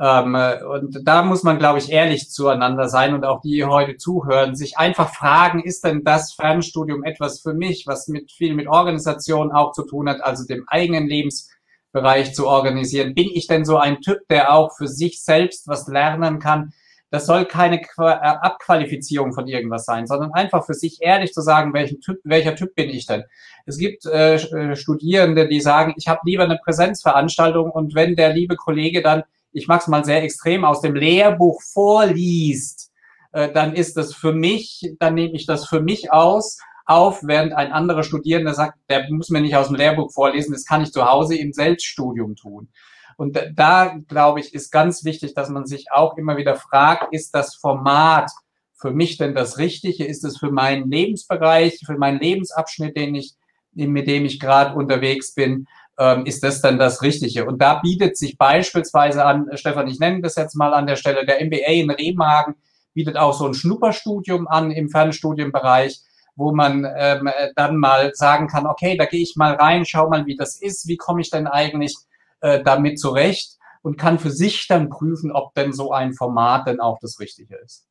Ähm, 0.00 0.34
und 0.34 1.06
da 1.06 1.22
muss 1.22 1.42
man, 1.42 1.58
glaube 1.58 1.78
ich, 1.78 1.90
ehrlich 1.90 2.30
zueinander 2.30 2.88
sein 2.88 3.14
und 3.14 3.24
auch 3.24 3.40
die, 3.40 3.52
die 3.52 3.64
heute 3.64 3.96
zuhören, 3.96 4.54
sich 4.54 4.78
einfach 4.78 5.14
fragen, 5.14 5.62
ist 5.62 5.84
denn 5.84 6.02
das 6.02 6.32
Fernstudium 6.32 7.04
etwas 7.04 7.40
für 7.40 7.54
mich, 7.54 7.84
was 7.86 8.08
mit 8.08 8.32
viel 8.32 8.54
mit 8.54 8.68
Organisation 8.68 9.52
auch 9.52 9.72
zu 9.72 9.84
tun 9.84 10.08
hat, 10.08 10.22
also 10.22 10.44
dem 10.46 10.64
eigenen 10.66 11.06
Lebensbereich 11.06 12.34
zu 12.34 12.48
organisieren? 12.48 13.14
Bin 13.14 13.28
ich 13.32 13.46
denn 13.46 13.64
so 13.64 13.76
ein 13.76 14.00
Typ, 14.00 14.26
der 14.30 14.52
auch 14.52 14.74
für 14.76 14.88
sich 14.88 15.22
selbst 15.22 15.68
was 15.68 15.86
lernen 15.88 16.38
kann? 16.38 16.72
Das 17.12 17.26
soll 17.26 17.44
keine 17.44 17.82
äh, 17.82 17.86
Abqualifizierung 17.98 19.34
von 19.34 19.46
irgendwas 19.46 19.84
sein, 19.84 20.06
sondern 20.06 20.32
einfach 20.32 20.64
für 20.64 20.72
sich 20.72 21.02
ehrlich 21.02 21.34
zu 21.34 21.42
sagen, 21.42 21.74
welchen 21.74 22.00
typ, 22.00 22.18
welcher 22.24 22.56
Typ 22.56 22.74
bin 22.74 22.88
ich 22.88 23.04
denn? 23.04 23.24
Es 23.66 23.76
gibt 23.76 24.06
äh, 24.06 24.36
äh 24.36 24.76
Studierende, 24.76 25.46
die 25.46 25.60
sagen, 25.60 25.92
ich 25.98 26.08
habe 26.08 26.20
lieber 26.24 26.44
eine 26.44 26.58
Präsenzveranstaltung 26.64 27.70
und 27.70 27.94
wenn 27.94 28.16
der 28.16 28.32
liebe 28.32 28.56
Kollege 28.56 29.02
dann, 29.02 29.24
ich 29.52 29.68
es 29.68 29.88
mal 29.88 30.06
sehr 30.06 30.22
extrem, 30.22 30.64
aus 30.64 30.80
dem 30.80 30.94
Lehrbuch 30.94 31.60
vorliest, 31.60 32.90
äh, 33.32 33.52
dann 33.52 33.74
ist 33.74 33.98
das 33.98 34.14
für 34.14 34.32
mich, 34.32 34.94
dann 34.98 35.12
nehme 35.12 35.34
ich 35.34 35.44
das 35.44 35.68
für 35.68 35.82
mich 35.82 36.10
aus 36.10 36.56
auf, 36.86 37.20
während 37.24 37.52
ein 37.52 37.72
anderer 37.72 38.04
Studierender 38.04 38.54
sagt, 38.54 38.78
der 38.88 39.06
muss 39.10 39.28
mir 39.28 39.42
nicht 39.42 39.54
aus 39.54 39.66
dem 39.66 39.76
Lehrbuch 39.76 40.10
vorlesen, 40.10 40.52
das 40.52 40.64
kann 40.64 40.80
ich 40.80 40.92
zu 40.92 41.04
Hause 41.04 41.36
im 41.36 41.52
Selbststudium 41.52 42.36
tun. 42.36 42.70
Und 43.16 43.38
da, 43.54 43.96
glaube 44.08 44.40
ich, 44.40 44.54
ist 44.54 44.70
ganz 44.70 45.04
wichtig, 45.04 45.34
dass 45.34 45.48
man 45.48 45.66
sich 45.66 45.92
auch 45.92 46.16
immer 46.16 46.36
wieder 46.36 46.56
fragt, 46.56 47.12
ist 47.12 47.34
das 47.34 47.54
Format 47.54 48.30
für 48.74 48.90
mich 48.90 49.16
denn 49.16 49.34
das 49.34 49.58
Richtige? 49.58 50.04
Ist 50.04 50.24
es 50.24 50.38
für 50.38 50.50
meinen 50.50 50.90
Lebensbereich, 50.90 51.80
für 51.86 51.96
meinen 51.96 52.20
Lebensabschnitt, 52.20 52.96
den 52.96 53.14
ich, 53.14 53.34
mit 53.72 54.06
dem 54.06 54.24
ich 54.24 54.40
gerade 54.40 54.74
unterwegs 54.74 55.34
bin, 55.34 55.66
ähm, 55.98 56.26
ist 56.26 56.42
das 56.42 56.60
dann 56.60 56.78
das 56.78 57.02
Richtige? 57.02 57.46
Und 57.46 57.62
da 57.62 57.74
bietet 57.74 58.16
sich 58.16 58.36
beispielsweise 58.36 59.24
an, 59.24 59.48
Stefan, 59.54 59.88
ich 59.88 60.00
nenne 60.00 60.20
das 60.20 60.36
jetzt 60.36 60.56
mal 60.56 60.74
an 60.74 60.86
der 60.86 60.96
Stelle, 60.96 61.24
der 61.24 61.44
MBA 61.44 61.70
in 61.70 61.90
Remagen 61.90 62.56
bietet 62.94 63.16
auch 63.16 63.32
so 63.32 63.46
ein 63.46 63.54
Schnupperstudium 63.54 64.48
an 64.48 64.70
im 64.70 64.90
Fernstudienbereich, 64.90 66.00
wo 66.34 66.52
man 66.52 66.86
ähm, 66.96 67.30
dann 67.56 67.76
mal 67.76 68.12
sagen 68.14 68.48
kann, 68.48 68.66
okay, 68.66 68.96
da 68.96 69.04
gehe 69.04 69.22
ich 69.22 69.34
mal 69.36 69.54
rein, 69.54 69.84
schau 69.84 70.08
mal, 70.08 70.26
wie 70.26 70.36
das 70.36 70.60
ist, 70.60 70.88
wie 70.88 70.96
komme 70.96 71.20
ich 71.20 71.30
denn 71.30 71.46
eigentlich 71.46 71.94
äh, 72.42 72.62
damit 72.62 73.00
zurecht 73.00 73.58
und 73.82 73.96
kann 73.96 74.18
für 74.18 74.30
sich 74.30 74.66
dann 74.68 74.88
prüfen, 74.88 75.32
ob 75.32 75.54
denn 75.54 75.72
so 75.72 75.92
ein 75.92 76.12
Format 76.12 76.66
denn 76.66 76.80
auch 76.80 76.98
das 77.00 77.18
Richtige 77.18 77.56
ist. 77.56 77.88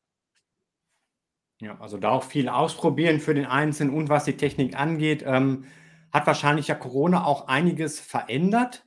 Ja, 1.60 1.78
also 1.80 1.96
da 1.96 2.10
auch 2.10 2.24
viel 2.24 2.48
ausprobieren 2.48 3.20
für 3.20 3.34
den 3.34 3.46
Einzelnen 3.46 3.94
und 3.94 4.08
was 4.08 4.24
die 4.24 4.36
Technik 4.36 4.78
angeht, 4.78 5.22
ähm, 5.26 5.64
hat 6.12 6.26
wahrscheinlich 6.26 6.68
ja 6.68 6.74
Corona 6.74 7.24
auch 7.24 7.48
einiges 7.48 8.00
verändert. 8.00 8.84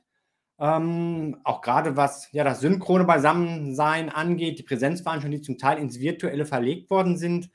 Ähm, 0.58 1.38
auch 1.44 1.60
gerade 1.60 1.96
was 1.96 2.30
ja 2.32 2.44
das 2.44 2.60
synchrone 2.60 3.04
Beisammensein 3.04 4.08
angeht, 4.08 4.58
die 4.58 4.62
Präsenzveranstaltungen, 4.62 5.40
die 5.40 5.44
zum 5.44 5.58
Teil 5.58 5.78
ins 5.78 6.00
Virtuelle 6.00 6.46
verlegt 6.46 6.90
worden 6.90 7.16
sind. 7.16 7.50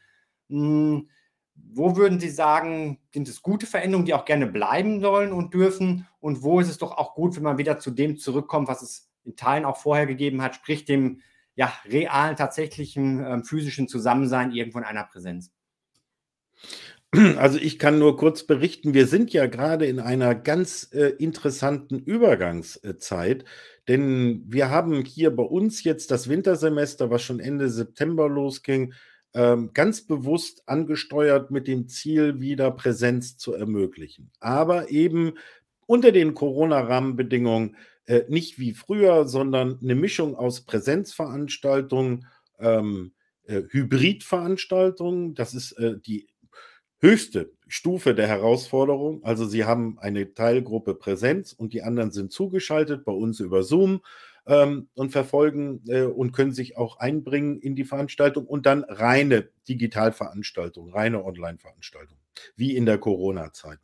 Hm, 0.49 1.09
wo 1.73 1.95
würden 1.95 2.19
Sie 2.19 2.29
sagen, 2.29 2.99
sind 3.13 3.27
es 3.27 3.41
gute 3.41 3.65
Veränderungen, 3.65 4.05
die 4.05 4.13
auch 4.13 4.25
gerne 4.25 4.47
bleiben 4.47 5.01
sollen 5.01 5.31
und 5.31 5.53
dürfen? 5.53 6.07
Und 6.19 6.43
wo 6.43 6.59
ist 6.59 6.69
es 6.69 6.77
doch 6.77 6.97
auch 6.97 7.15
gut, 7.15 7.35
wenn 7.35 7.43
man 7.43 7.57
wieder 7.57 7.79
zu 7.79 7.91
dem 7.91 8.17
zurückkommt, 8.17 8.67
was 8.67 8.81
es 8.81 9.09
in 9.23 9.35
Teilen 9.35 9.65
auch 9.65 9.77
vorher 9.77 10.05
gegeben 10.05 10.41
hat, 10.41 10.55
sprich 10.55 10.85
dem 10.85 11.21
ja, 11.55 11.73
realen, 11.85 12.35
tatsächlichen 12.35 13.23
ähm, 13.23 13.43
physischen 13.43 13.87
Zusammensein 13.87 14.51
irgendwo 14.51 14.79
in 14.79 14.85
einer 14.85 15.03
Präsenz? 15.03 15.51
Also 17.37 17.57
ich 17.57 17.77
kann 17.77 17.99
nur 17.99 18.15
kurz 18.15 18.43
berichten, 18.43 18.93
wir 18.93 19.05
sind 19.05 19.33
ja 19.33 19.45
gerade 19.45 19.85
in 19.85 19.99
einer 19.99 20.33
ganz 20.33 20.89
äh, 20.93 21.09
interessanten 21.09 21.99
Übergangszeit, 21.99 23.43
denn 23.89 24.43
wir 24.47 24.69
haben 24.69 25.03
hier 25.03 25.35
bei 25.35 25.43
uns 25.43 25.83
jetzt 25.83 26.09
das 26.11 26.29
Wintersemester, 26.29 27.09
was 27.09 27.21
schon 27.21 27.41
Ende 27.41 27.69
September 27.69 28.29
losging, 28.29 28.93
ganz 29.33 30.01
bewusst 30.01 30.63
angesteuert 30.67 31.51
mit 31.51 31.65
dem 31.65 31.87
Ziel, 31.87 32.41
wieder 32.41 32.69
Präsenz 32.71 33.37
zu 33.37 33.53
ermöglichen. 33.53 34.29
Aber 34.41 34.89
eben 34.89 35.35
unter 35.85 36.11
den 36.11 36.33
Corona-Rahmenbedingungen 36.33 37.77
äh, 38.05 38.23
nicht 38.27 38.59
wie 38.59 38.73
früher, 38.73 39.27
sondern 39.27 39.79
eine 39.81 39.95
Mischung 39.95 40.35
aus 40.35 40.61
Präsenzveranstaltungen, 40.65 42.27
ähm, 42.59 43.13
äh, 43.43 43.61
Hybridveranstaltungen. 43.69 45.35
Das 45.35 45.53
ist 45.53 45.73
äh, 45.73 45.99
die 45.99 46.27
höchste 46.99 47.51
Stufe 47.67 48.13
der 48.13 48.27
Herausforderung. 48.27 49.23
Also 49.23 49.45
Sie 49.45 49.65
haben 49.65 49.97
eine 49.99 50.33
Teilgruppe 50.33 50.93
Präsenz 50.93 51.53
und 51.53 51.73
die 51.73 51.83
anderen 51.83 52.11
sind 52.11 52.31
zugeschaltet 52.31 53.05
bei 53.05 53.13
uns 53.13 53.39
über 53.39 53.63
Zoom 53.63 54.01
ähm, 54.45 54.89
und 54.93 55.11
verfolgen 55.11 55.83
äh, 55.87 56.03
und 56.03 56.31
können 56.31 56.51
sich 56.51 56.77
auch 56.77 56.97
einbringen 56.97 57.59
in 57.59 57.75
die 57.75 57.85
Veranstaltung 57.85 58.45
und 58.45 58.65
dann 58.65 58.83
reine 58.83 59.49
Digitalveranstaltung, 59.67 60.91
reine 60.91 61.23
Online-Veranstaltung, 61.23 62.17
wie 62.55 62.75
in 62.75 62.85
der 62.85 62.97
Corona-Zeit. 62.97 63.79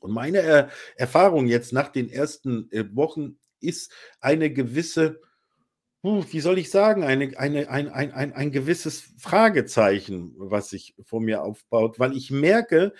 Und 0.00 0.12
meine 0.12 0.38
äh, 0.40 0.68
Erfahrung 0.96 1.46
jetzt 1.46 1.72
nach 1.72 1.88
den 1.88 2.10
ersten 2.10 2.70
äh, 2.70 2.84
Wochen 2.94 3.38
ist 3.60 3.92
eine 4.20 4.52
gewisse, 4.52 5.20
wie 6.02 6.40
soll 6.40 6.58
ich 6.58 6.70
sagen, 6.70 7.02
eine, 7.02 7.36
eine, 7.38 7.68
ein, 7.68 7.88
ein, 7.88 8.12
ein, 8.12 8.32
ein 8.32 8.52
gewisses 8.52 9.12
Fragezeichen, 9.18 10.34
was 10.36 10.68
sich 10.68 10.94
vor 11.02 11.20
mir 11.20 11.42
aufbaut, 11.42 11.98
weil 11.98 12.16
ich 12.16 12.30
merke, 12.30 12.92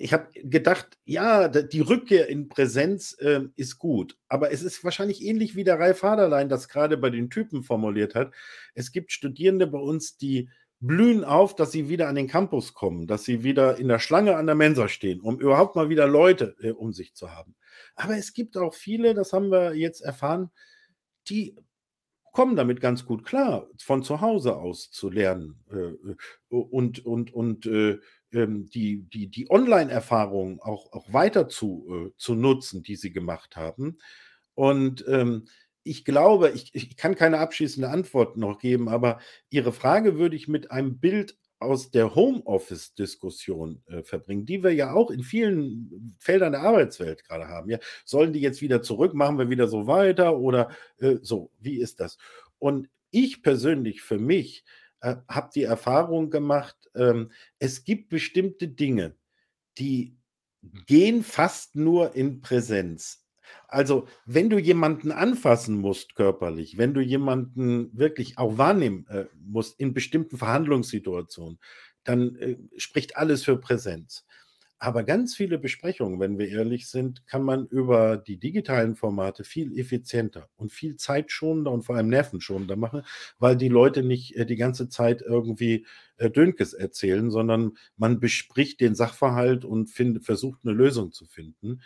ich 0.00 0.12
habe 0.12 0.28
gedacht, 0.32 0.96
ja, 1.04 1.48
die 1.48 1.80
Rückkehr 1.80 2.28
in 2.28 2.48
Präsenz 2.48 3.16
äh, 3.18 3.40
ist 3.56 3.78
gut, 3.78 4.16
aber 4.28 4.52
es 4.52 4.62
ist 4.62 4.84
wahrscheinlich 4.84 5.24
ähnlich 5.24 5.56
wie 5.56 5.64
der 5.64 5.80
Ralf 5.80 6.04
Haderlein 6.04 6.48
das 6.48 6.68
gerade 6.68 6.96
bei 6.96 7.10
den 7.10 7.30
Typen 7.30 7.64
formuliert 7.64 8.14
hat. 8.14 8.32
Es 8.74 8.92
gibt 8.92 9.10
Studierende 9.10 9.66
bei 9.66 9.78
uns, 9.78 10.16
die 10.16 10.48
blühen 10.78 11.24
auf, 11.24 11.56
dass 11.56 11.72
sie 11.72 11.88
wieder 11.88 12.06
an 12.06 12.14
den 12.14 12.28
Campus 12.28 12.74
kommen, 12.74 13.08
dass 13.08 13.24
sie 13.24 13.42
wieder 13.42 13.76
in 13.78 13.88
der 13.88 13.98
Schlange 13.98 14.36
an 14.36 14.46
der 14.46 14.54
Mensa 14.54 14.86
stehen, 14.86 15.20
um 15.20 15.40
überhaupt 15.40 15.74
mal 15.74 15.88
wieder 15.88 16.06
Leute 16.06 16.54
äh, 16.60 16.70
um 16.70 16.92
sich 16.92 17.14
zu 17.14 17.34
haben. 17.34 17.56
Aber 17.96 18.16
es 18.16 18.32
gibt 18.32 18.56
auch 18.56 18.74
viele, 18.74 19.14
das 19.14 19.32
haben 19.32 19.50
wir 19.50 19.74
jetzt 19.74 20.00
erfahren, 20.00 20.50
die 21.28 21.56
kommen 22.32 22.54
damit 22.54 22.80
ganz 22.80 23.04
gut 23.04 23.24
klar, 23.24 23.66
von 23.78 24.04
zu 24.04 24.20
Hause 24.20 24.56
aus 24.56 24.92
zu 24.92 25.10
lernen 25.10 25.58
äh, 25.72 26.14
und, 26.48 27.04
und, 27.04 27.34
und 27.34 27.66
äh, 27.66 27.98
die, 28.30 29.08
die, 29.08 29.28
die 29.28 29.50
Online-Erfahrungen 29.50 30.60
auch, 30.60 30.92
auch 30.92 31.12
weiter 31.12 31.48
zu, 31.48 31.86
äh, 32.08 32.16
zu 32.18 32.34
nutzen, 32.34 32.82
die 32.82 32.96
sie 32.96 33.12
gemacht 33.12 33.56
haben. 33.56 33.98
Und 34.54 35.04
ähm, 35.08 35.48
ich 35.82 36.04
glaube, 36.04 36.50
ich, 36.50 36.74
ich 36.74 36.96
kann 36.96 37.14
keine 37.14 37.38
abschließende 37.38 37.88
Antwort 37.88 38.36
noch 38.36 38.58
geben, 38.58 38.88
aber 38.88 39.20
Ihre 39.48 39.72
Frage 39.72 40.18
würde 40.18 40.36
ich 40.36 40.48
mit 40.48 40.70
einem 40.70 40.98
Bild 40.98 41.38
aus 41.60 41.90
der 41.90 42.14
Homeoffice-Diskussion 42.14 43.82
äh, 43.86 44.02
verbringen, 44.02 44.46
die 44.46 44.62
wir 44.62 44.72
ja 44.72 44.92
auch 44.92 45.10
in 45.10 45.22
vielen 45.22 46.16
Feldern 46.20 46.52
der 46.52 46.62
Arbeitswelt 46.62 47.24
gerade 47.24 47.48
haben. 47.48 47.70
Ja, 47.70 47.78
sollen 48.04 48.32
die 48.32 48.40
jetzt 48.40 48.60
wieder 48.60 48.82
zurück? 48.82 49.14
Machen 49.14 49.38
wir 49.38 49.50
wieder 49.50 49.66
so 49.66 49.86
weiter 49.86 50.36
oder 50.36 50.70
äh, 50.98 51.16
so? 51.22 51.50
Wie 51.58 51.80
ist 51.80 52.00
das? 52.00 52.18
Und 52.58 52.88
ich 53.10 53.42
persönlich 53.42 54.02
für 54.02 54.18
mich 54.18 54.64
äh, 55.00 55.16
habe 55.28 55.50
die 55.54 55.62
Erfahrung 55.62 56.30
gemacht, 56.30 56.76
ähm, 56.94 57.30
es 57.58 57.84
gibt 57.84 58.08
bestimmte 58.08 58.68
Dinge, 58.68 59.14
die 59.78 60.16
gehen 60.86 61.22
fast 61.22 61.76
nur 61.76 62.14
in 62.14 62.40
Präsenz. 62.40 63.24
Also, 63.66 64.08
wenn 64.26 64.50
du 64.50 64.58
jemanden 64.58 65.12
anfassen 65.12 65.78
musst 65.78 66.14
körperlich, 66.14 66.78
wenn 66.78 66.94
du 66.94 67.00
jemanden 67.00 67.96
wirklich 67.96 68.38
auch 68.38 68.58
wahrnehmen 68.58 69.06
äh, 69.08 69.26
musst 69.36 69.78
in 69.80 69.94
bestimmten 69.94 70.36
Verhandlungssituationen, 70.36 71.58
dann 72.04 72.36
äh, 72.36 72.56
spricht 72.76 73.16
alles 73.16 73.44
für 73.44 73.58
Präsenz. 73.58 74.26
Aber 74.80 75.02
ganz 75.02 75.34
viele 75.34 75.58
Besprechungen, 75.58 76.20
wenn 76.20 76.38
wir 76.38 76.48
ehrlich 76.48 76.88
sind, 76.88 77.26
kann 77.26 77.42
man 77.42 77.66
über 77.66 78.16
die 78.16 78.36
digitalen 78.36 78.94
Formate 78.94 79.42
viel 79.42 79.76
effizienter 79.76 80.48
und 80.56 80.70
viel 80.70 80.94
zeitschonender 80.96 81.72
und 81.72 81.82
vor 81.82 81.96
allem 81.96 82.08
nervenschonender 82.08 82.76
machen, 82.76 83.02
weil 83.40 83.56
die 83.56 83.68
Leute 83.68 84.04
nicht 84.04 84.36
äh, 84.36 84.46
die 84.46 84.56
ganze 84.56 84.88
Zeit 84.88 85.20
irgendwie 85.20 85.84
äh, 86.18 86.30
Dönkes 86.30 86.74
erzählen, 86.74 87.30
sondern 87.30 87.76
man 87.96 88.20
bespricht 88.20 88.80
den 88.80 88.94
Sachverhalt 88.94 89.64
und 89.64 89.90
find, 89.90 90.24
versucht 90.24 90.60
eine 90.62 90.74
Lösung 90.74 91.10
zu 91.10 91.26
finden. 91.26 91.80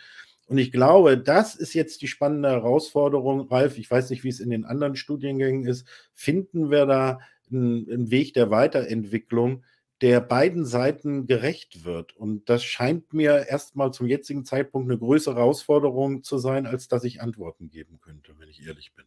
Und 0.45 0.59
ich 0.59 0.71
glaube, 0.71 1.17
das 1.17 1.55
ist 1.55 1.73
jetzt 1.73 2.01
die 2.03 2.07
spannende 2.07 2.49
Herausforderung, 2.49 3.47
Ralf. 3.47 3.79
Ich 3.79 3.89
weiß 3.89 4.11
nicht, 4.11 4.23
wie 4.23 4.29
es 4.29 4.39
in 4.39 4.51
den 4.51 4.65
anderen 4.65 4.95
Studiengängen 4.95 5.65
ist. 5.65 5.87
Finden 6.13 6.69
wir 6.69 6.85
da 6.85 7.19
einen, 7.51 7.89
einen 7.89 8.11
Weg 8.11 8.33
der 8.35 8.51
Weiterentwicklung, 8.51 9.63
der 10.03 10.19
beiden 10.19 10.65
Seiten 10.65 11.27
gerecht 11.27 11.85
wird? 11.85 12.15
Und 12.17 12.49
das 12.49 12.61
scheint 12.65 13.13
mir 13.13 13.47
erstmal 13.47 13.93
zum 13.93 14.05
jetzigen 14.05 14.43
Zeitpunkt 14.43 14.91
eine 14.91 14.99
größere 14.99 15.37
Herausforderung 15.37 16.23
zu 16.23 16.37
sein, 16.37 16.65
als 16.65 16.89
dass 16.89 17.05
ich 17.05 17.21
Antworten 17.21 17.69
geben 17.69 18.01
könnte, 18.01 18.33
wenn 18.37 18.49
ich 18.49 18.67
ehrlich 18.67 18.93
bin. 18.93 19.05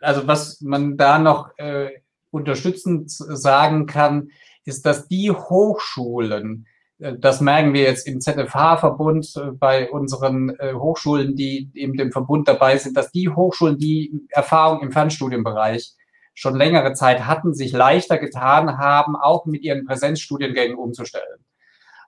Also 0.00 0.26
was 0.26 0.62
man 0.62 0.96
da 0.96 1.18
noch 1.18 1.50
äh, 1.58 1.90
unterstützend 2.30 3.10
sagen 3.10 3.84
kann, 3.84 4.30
ist, 4.64 4.86
dass 4.86 5.06
die 5.06 5.30
Hochschulen, 5.30 6.66
äh, 6.98 7.18
das 7.18 7.42
merken 7.42 7.74
wir 7.74 7.82
jetzt 7.82 8.06
im 8.06 8.22
ZFH-Verbund 8.22 9.34
äh, 9.36 9.50
bei 9.52 9.90
unseren 9.90 10.48
äh, 10.58 10.72
Hochschulen, 10.72 11.36
die 11.36 11.70
eben 11.74 11.98
dem 11.98 12.10
Verbund 12.10 12.48
dabei 12.48 12.78
sind, 12.78 12.96
dass 12.96 13.12
die 13.12 13.28
Hochschulen, 13.28 13.76
die 13.76 14.26
Erfahrung 14.30 14.80
im 14.80 14.92
Fernstudienbereich 14.92 15.94
schon 16.34 16.56
längere 16.56 16.94
Zeit 16.94 17.26
hatten, 17.26 17.54
sich 17.54 17.72
leichter 17.72 18.18
getan 18.18 18.78
haben, 18.78 19.16
auch 19.16 19.46
mit 19.46 19.62
ihren 19.62 19.84
Präsenzstudiengängen 19.84 20.76
umzustellen. 20.76 21.44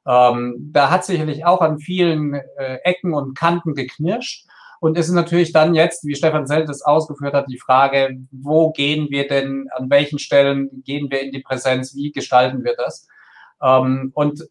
Ähm, 0.07 0.71
da 0.73 0.91
hat 0.91 1.05
sicherlich 1.05 1.45
auch 1.45 1.61
an 1.61 1.79
vielen 1.79 2.35
äh, 2.35 2.79
Ecken 2.85 3.15
und 3.15 3.37
Kanten 3.37 3.75
geknirscht. 3.75 4.47
Und 4.81 4.99
es 4.99 5.09
ist 5.09 5.15
natürlich 5.15 5.53
dann 5.53 5.75
jetzt, 5.75 6.05
wie 6.05 6.15
Stefan 6.15 6.47
Zelt 6.47 6.69
es 6.69 6.83
ausgeführt 6.83 7.33
hat, 7.33 7.49
die 7.49 7.59
Frage, 7.59 8.19
wo 8.31 8.71
gehen 8.73 9.09
wir 9.09 9.27
denn, 9.27 9.69
an 9.75 9.89
welchen 9.89 10.19
Stellen 10.19 10.83
gehen 10.85 11.11
wir 11.11 11.23
in 11.23 11.33
die 11.33 11.41
Präsenz, 11.41 11.95
wie 11.95 12.13
gestalten 12.13 12.65
wir 12.65 12.75
das? 12.77 13.09
Ähm, 13.63 14.11
und 14.15 14.47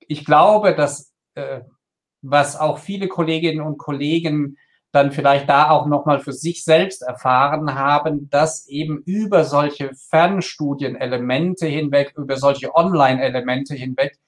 ich 0.00 0.24
glaube, 0.24 0.74
dass 0.74 1.12
äh, 1.34 1.60
was 2.20 2.58
auch 2.58 2.78
viele 2.78 3.08
Kolleginnen 3.08 3.60
und 3.60 3.78
Kollegen 3.78 4.56
dann 4.92 5.10
vielleicht 5.10 5.48
da 5.48 5.70
auch 5.70 5.86
nochmal 5.86 6.20
für 6.20 6.32
sich 6.32 6.64
selbst 6.64 7.02
erfahren 7.02 7.74
haben, 7.74 8.28
dass 8.28 8.68
eben 8.68 9.02
über 9.06 9.44
solche 9.44 9.90
Fernstudienelemente 9.94 11.66
hinweg, 11.66 12.12
über 12.16 12.36
solche 12.36 12.74
Online-Elemente 12.74 13.74
hinweg 13.74 14.18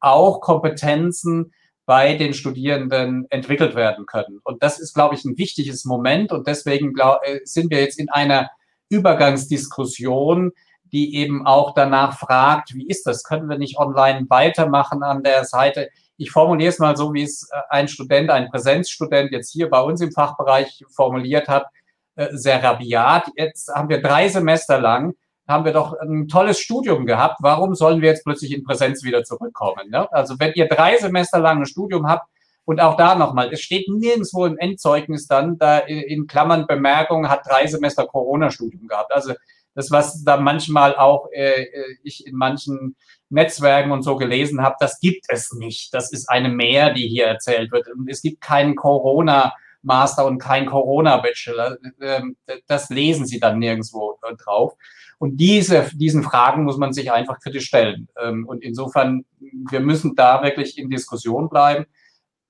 auch 0.00 0.40
Kompetenzen 0.40 1.52
bei 1.84 2.14
den 2.14 2.32
Studierenden 2.34 3.26
entwickelt 3.30 3.76
werden 3.76 4.06
können. 4.06 4.40
Und 4.42 4.62
das 4.62 4.80
ist, 4.80 4.94
glaube 4.94 5.14
ich, 5.14 5.24
ein 5.24 5.38
wichtiges 5.38 5.84
Moment. 5.84 6.32
Und 6.32 6.46
deswegen 6.46 6.94
glaub, 6.94 7.20
äh, 7.24 7.40
sind 7.44 7.70
wir 7.70 7.80
jetzt 7.80 7.98
in 7.98 8.08
einer 8.10 8.50
Übergangsdiskussion, 8.88 10.52
die 10.92 11.16
eben 11.16 11.46
auch 11.46 11.74
danach 11.74 12.18
fragt, 12.18 12.74
wie 12.74 12.86
ist 12.86 13.06
das? 13.06 13.24
Können 13.24 13.48
wir 13.48 13.58
nicht 13.58 13.78
online 13.78 14.26
weitermachen 14.28 15.02
an 15.02 15.22
der 15.22 15.44
Seite? 15.44 15.88
Ich 16.16 16.30
formuliere 16.30 16.70
es 16.70 16.78
mal 16.78 16.96
so, 16.96 17.12
wie 17.12 17.22
es 17.22 17.48
äh, 17.50 17.56
ein 17.70 17.88
Student, 17.88 18.30
ein 18.30 18.50
Präsenzstudent 18.50 19.32
jetzt 19.32 19.52
hier 19.52 19.68
bei 19.68 19.80
uns 19.80 20.00
im 20.00 20.12
Fachbereich 20.12 20.84
formuliert 20.94 21.48
hat, 21.48 21.66
äh, 22.14 22.28
sehr 22.32 22.62
rabiat. 22.62 23.28
Jetzt 23.36 23.68
haben 23.74 23.88
wir 23.88 24.00
drei 24.00 24.28
Semester 24.28 24.80
lang 24.80 25.14
haben 25.48 25.64
wir 25.64 25.72
doch 25.72 25.94
ein 26.00 26.28
tolles 26.28 26.58
Studium 26.58 27.06
gehabt. 27.06 27.38
Warum 27.40 27.74
sollen 27.74 28.00
wir 28.00 28.10
jetzt 28.10 28.24
plötzlich 28.24 28.52
in 28.52 28.64
Präsenz 28.64 29.04
wieder 29.04 29.22
zurückkommen? 29.22 29.90
Ne? 29.90 30.10
Also 30.12 30.34
wenn 30.38 30.52
ihr 30.54 30.66
drei 30.66 30.96
Semester 30.96 31.38
lang 31.38 31.58
ein 31.58 31.66
Studium 31.66 32.08
habt 32.08 32.28
und 32.64 32.80
auch 32.80 32.96
da 32.96 33.14
nochmal, 33.14 33.52
es 33.52 33.60
steht 33.60 33.88
nirgendwo 33.88 34.44
im 34.44 34.58
Endzeugnis 34.58 35.28
dann, 35.28 35.56
da 35.58 35.78
in 35.78 36.26
Klammern 36.26 36.66
Bemerkung, 36.66 37.28
hat 37.28 37.46
drei 37.46 37.66
Semester 37.66 38.06
Corona-Studium 38.06 38.88
gehabt. 38.88 39.12
Also 39.12 39.34
das, 39.76 39.92
was 39.92 40.24
da 40.24 40.36
manchmal 40.38 40.96
auch 40.96 41.28
äh, 41.32 41.62
äh 41.62 41.96
ich 42.02 42.26
in 42.26 42.34
manchen 42.34 42.96
Netzwerken 43.28 43.92
und 43.92 44.02
so 44.02 44.16
gelesen 44.16 44.62
habe, 44.62 44.76
das 44.80 44.98
gibt 44.98 45.26
es 45.28 45.52
nicht. 45.52 45.94
Das 45.94 46.12
ist 46.12 46.28
eine 46.28 46.48
Mehr, 46.48 46.92
die 46.92 47.06
hier 47.06 47.26
erzählt 47.26 47.70
wird. 47.70 47.88
Und 47.88 48.10
es 48.10 48.22
gibt 48.22 48.40
keinen 48.40 48.74
Corona- 48.74 49.52
Master 49.86 50.26
und 50.26 50.38
kein 50.38 50.66
Corona-Bachelor. 50.66 51.78
Ähm, 52.00 52.36
das 52.66 52.90
lesen 52.90 53.24
Sie 53.24 53.38
dann 53.38 53.60
nirgendwo 53.60 54.18
drauf. 54.44 54.74
Und 55.18 55.38
diese, 55.38 55.88
diesen 55.94 56.22
Fragen 56.24 56.64
muss 56.64 56.76
man 56.76 56.92
sich 56.92 57.10
einfach 57.12 57.40
kritisch 57.40 57.66
stellen. 57.66 58.08
Ähm, 58.20 58.46
und 58.46 58.62
insofern, 58.62 59.24
wir 59.38 59.80
müssen 59.80 60.14
da 60.16 60.42
wirklich 60.42 60.76
in 60.76 60.90
Diskussion 60.90 61.48
bleiben. 61.48 61.86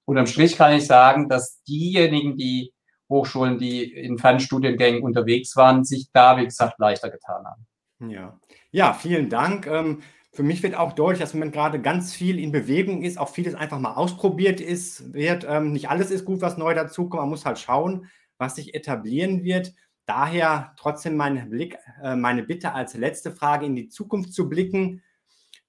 Unterm 0.06 0.26
Strich 0.26 0.56
kann 0.56 0.72
ich 0.72 0.86
sagen, 0.86 1.28
dass 1.28 1.62
diejenigen, 1.64 2.36
die 2.36 2.72
Hochschulen, 3.08 3.58
die 3.58 3.84
in 3.84 4.18
Fernstudiengängen 4.18 5.02
unterwegs 5.02 5.56
waren, 5.56 5.84
sich 5.84 6.08
da, 6.12 6.36
wie 6.38 6.44
gesagt, 6.44 6.78
leichter 6.78 7.10
getan 7.10 7.44
haben. 7.44 7.66
Ja, 8.10 8.38
ja 8.70 8.92
vielen 8.92 9.28
Dank. 9.28 9.66
Ähm, 9.66 10.02
für 10.32 10.42
mich 10.42 10.62
wird 10.62 10.74
auch 10.74 10.92
deutlich, 10.92 11.20
dass 11.20 11.32
man 11.32 11.50
gerade 11.50 11.80
ganz 11.80 12.12
viel 12.12 12.38
in 12.38 12.52
Bewegung 12.52 13.02
ist, 13.02 13.16
auch 13.16 13.30
vieles 13.30 13.54
einfach 13.54 13.78
mal 13.78 13.94
ausprobiert 13.94 14.60
ist, 14.60 15.14
wird. 15.14 15.46
Ähm, 15.48 15.72
nicht 15.72 15.88
alles 15.88 16.10
ist 16.10 16.26
gut, 16.26 16.42
was 16.42 16.58
neu 16.58 16.74
dazukommt. 16.74 17.22
Man 17.22 17.30
muss 17.30 17.46
halt 17.46 17.58
schauen, 17.58 18.10
was 18.36 18.56
sich 18.56 18.74
etablieren 18.74 19.44
wird. 19.44 19.72
Daher 20.04 20.74
trotzdem 20.76 21.16
mein 21.16 21.48
Blick, 21.48 21.78
äh, 22.02 22.16
meine 22.16 22.42
Bitte 22.42 22.74
als 22.74 22.94
letzte 22.94 23.32
Frage 23.32 23.64
in 23.64 23.74
die 23.74 23.88
Zukunft 23.88 24.34
zu 24.34 24.48
blicken. 24.48 25.02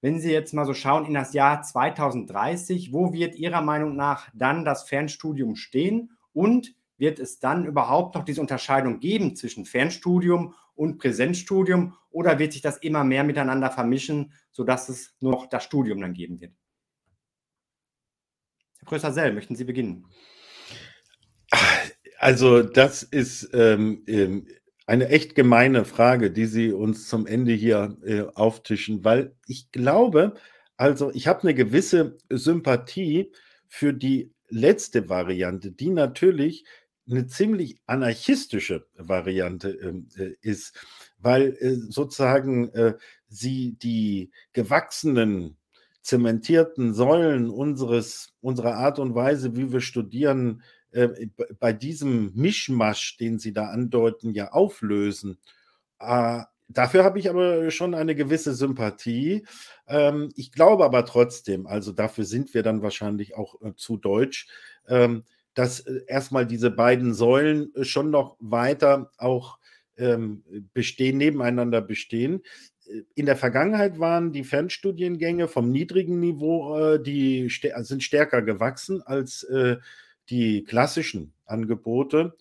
Wenn 0.00 0.20
Sie 0.20 0.30
jetzt 0.30 0.52
mal 0.52 0.66
so 0.66 0.74
schauen 0.74 1.06
in 1.06 1.14
das 1.14 1.32
Jahr 1.32 1.62
2030, 1.62 2.92
wo 2.92 3.12
wird 3.12 3.34
Ihrer 3.36 3.62
Meinung 3.62 3.96
nach 3.96 4.28
dann 4.34 4.64
das 4.64 4.84
Fernstudium 4.84 5.56
stehen 5.56 6.10
und 6.32 6.74
wird 6.98 7.18
es 7.18 7.38
dann 7.38 7.64
überhaupt 7.64 8.14
noch 8.14 8.24
diese 8.24 8.40
Unterscheidung 8.40 9.00
geben 9.00 9.36
zwischen 9.36 9.64
Fernstudium 9.64 10.54
und 10.74 10.98
Präsenzstudium 10.98 11.94
oder 12.10 12.38
wird 12.38 12.52
sich 12.52 12.62
das 12.62 12.78
immer 12.78 13.04
mehr 13.04 13.24
miteinander 13.24 13.70
vermischen, 13.70 14.32
sodass 14.50 14.88
es 14.88 15.14
nur 15.20 15.32
noch 15.32 15.46
das 15.46 15.64
Studium 15.64 16.00
dann 16.00 16.14
geben 16.14 16.40
wird? 16.40 16.52
Herr 18.78 18.86
Professor 18.86 19.12
Sell, 19.12 19.32
möchten 19.32 19.56
Sie 19.56 19.64
beginnen? 19.64 20.06
Also 22.18 22.62
das 22.62 23.04
ist 23.04 23.50
ähm, 23.52 24.02
ähm, 24.08 24.48
eine 24.86 25.08
echt 25.08 25.34
gemeine 25.34 25.84
Frage, 25.84 26.30
die 26.30 26.46
Sie 26.46 26.72
uns 26.72 27.08
zum 27.08 27.26
Ende 27.26 27.52
hier 27.52 27.96
äh, 28.04 28.22
auftischen, 28.34 29.04
weil 29.04 29.36
ich 29.46 29.70
glaube, 29.70 30.34
also 30.76 31.12
ich 31.12 31.28
habe 31.28 31.42
eine 31.42 31.54
gewisse 31.54 32.16
Sympathie 32.28 33.32
für 33.68 33.92
die 33.92 34.32
letzte 34.48 35.08
Variante, 35.08 35.72
die 35.72 35.90
natürlich 35.90 36.64
eine 37.10 37.26
ziemlich 37.26 37.80
anarchistische 37.86 38.86
Variante 38.96 39.70
ähm, 39.70 40.08
äh, 40.16 40.34
ist, 40.40 40.74
weil 41.18 41.56
äh, 41.60 41.74
sozusagen 41.74 42.70
äh, 42.70 42.94
sie 43.28 43.74
die 43.74 44.30
gewachsenen, 44.52 45.56
zementierten 46.02 46.94
Säulen 46.94 47.50
unseres, 47.50 48.34
unserer 48.40 48.76
Art 48.76 48.98
und 48.98 49.14
Weise, 49.14 49.56
wie 49.56 49.72
wir 49.72 49.80
studieren, 49.80 50.62
äh, 50.90 51.28
bei 51.60 51.72
diesem 51.72 52.32
Mischmasch, 52.34 53.16
den 53.18 53.38
Sie 53.38 53.52
da 53.52 53.66
andeuten, 53.68 54.32
ja 54.32 54.52
auflösen. 54.52 55.38
Äh, 56.00 56.42
dafür 56.68 57.04
habe 57.04 57.18
ich 57.18 57.28
aber 57.28 57.70
schon 57.70 57.94
eine 57.94 58.14
gewisse 58.14 58.54
Sympathie. 58.54 59.46
Ähm, 59.86 60.30
ich 60.34 60.52
glaube 60.52 60.84
aber 60.84 61.04
trotzdem, 61.04 61.66
also 61.66 61.92
dafür 61.92 62.24
sind 62.24 62.54
wir 62.54 62.62
dann 62.62 62.82
wahrscheinlich 62.82 63.36
auch 63.36 63.60
äh, 63.60 63.74
zu 63.76 63.96
deutsch, 63.98 64.48
ähm, 64.88 65.24
dass 65.58 65.80
äh, 65.80 66.02
erstmal 66.06 66.46
diese 66.46 66.70
beiden 66.70 67.12
Säulen 67.14 67.74
äh, 67.74 67.82
schon 67.82 68.10
noch 68.10 68.36
weiter 68.38 69.10
auch 69.18 69.58
ähm, 69.96 70.44
bestehen, 70.72 71.18
nebeneinander 71.18 71.80
bestehen. 71.80 72.44
In 73.16 73.26
der 73.26 73.36
Vergangenheit 73.36 73.98
waren 73.98 74.32
die 74.32 74.44
Fernstudiengänge 74.44 75.48
vom 75.48 75.72
niedrigen 75.72 76.20
Niveau, 76.20 76.78
äh, 76.78 77.02
die 77.02 77.50
sind 77.78 78.04
stärker 78.04 78.42
gewachsen 78.42 79.02
als 79.02 79.42
äh, 79.42 79.78
die 80.30 80.62
klassischen 80.62 81.32
Angebote. 81.44 82.36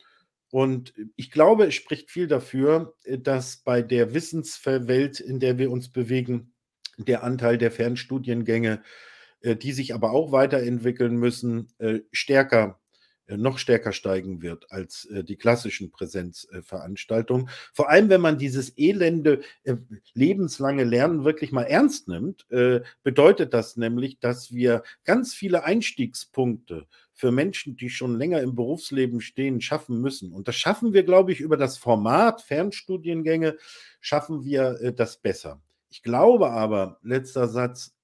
Und 0.52 0.94
ich 1.16 1.32
glaube, 1.32 1.66
es 1.66 1.74
spricht 1.74 2.12
viel 2.12 2.28
dafür, 2.28 2.94
äh, 3.04 3.18
dass 3.18 3.58
bei 3.58 3.82
der 3.82 4.14
Wissenswelt, 4.14 5.20
in 5.20 5.40
der 5.40 5.58
wir 5.58 5.72
uns 5.72 5.90
bewegen, 5.90 6.54
der 7.00 7.24
Anteil 7.24 7.58
der 7.58 7.72
Fernstudiengänge, 7.72 8.84
äh, 9.42 9.56
die 9.56 9.72
sich 9.72 9.96
aber 9.96 10.12
auch 10.12 10.32
weiterentwickeln 10.32 11.18
müssen, 11.18 11.70
äh, 11.80 12.02
stärker 12.12 12.80
noch 13.36 13.58
stärker 13.58 13.92
steigen 13.92 14.42
wird 14.42 14.72
als 14.72 15.06
äh, 15.06 15.24
die 15.24 15.36
klassischen 15.36 15.92
Präsenzveranstaltungen. 15.92 17.50
Vor 17.74 17.90
allem, 17.90 18.10
wenn 18.10 18.22
man 18.22 18.38
dieses 18.38 18.78
elende 18.78 19.42
äh, 19.64 19.76
lebenslange 20.14 20.86
Lernen 20.86 21.26
wirklich 21.26 21.52
mal 21.52 21.64
ernst 21.64 22.08
nimmt, 22.08 22.50
äh, 22.52 22.82
bedeutet 23.04 23.54
das 23.54 23.76
nämlich, 23.76 24.20
dass 24.20 24.54
wir 24.54 24.84
ganz 25.04 25.34
viele 25.34 25.66
Einstiegspunkte 25.66 26.88
für 27.14 27.32
Menschen, 27.32 27.76
die 27.76 27.90
schon 27.90 28.18
länger 28.18 28.42
im 28.42 28.56
Berufsleben 28.56 29.20
stehen, 29.20 29.60
schaffen 29.60 30.00
müssen. 30.00 30.32
Und 30.32 30.48
das 30.48 30.56
schaffen 30.56 30.94
wir, 30.94 31.04
glaube 31.04 31.34
ich, 31.34 31.42
über 31.42 31.58
das 31.58 31.78
Format 31.78 32.42
Fernstudiengänge, 32.42 33.58
schaffen 34.00 34.46
wir 34.46 34.94
das 34.96 35.18
besser. 35.18 35.60
Ich 35.90 36.04
glaube 36.04 36.52
aber, 36.52 37.00
letzter 37.02 37.48
Satz, 37.48 37.98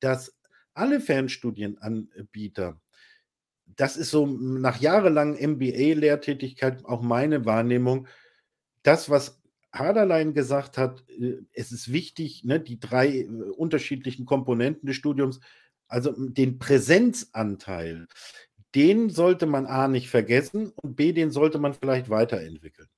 dass 0.00 0.36
alle 0.74 1.00
Fernstudienanbieter 1.00 2.80
das 3.78 3.96
ist 3.96 4.10
so 4.10 4.26
nach 4.26 4.80
jahrelangen 4.80 5.36
MBA-Lehrtätigkeit 5.52 6.84
auch 6.84 7.00
meine 7.00 7.46
Wahrnehmung. 7.46 8.08
Das, 8.82 9.08
was 9.08 9.40
Haderlein 9.72 10.34
gesagt 10.34 10.76
hat, 10.76 11.04
äh, 11.08 11.36
es 11.52 11.70
ist 11.70 11.92
wichtig, 11.92 12.42
ne, 12.44 12.58
die 12.58 12.80
drei 12.80 13.20
äh, 13.20 13.26
unterschiedlichen 13.26 14.26
Komponenten 14.26 14.88
des 14.88 14.96
Studiums, 14.96 15.38
also 15.86 16.12
den 16.12 16.58
Präsenzanteil, 16.58 18.08
den 18.74 19.10
sollte 19.10 19.46
man 19.46 19.66
A 19.66 19.88
nicht 19.88 20.10
vergessen 20.10 20.72
und 20.76 20.96
B, 20.96 21.12
den 21.12 21.30
sollte 21.30 21.58
man 21.58 21.74
vielleicht 21.74 22.10
weiterentwickeln 22.10 22.88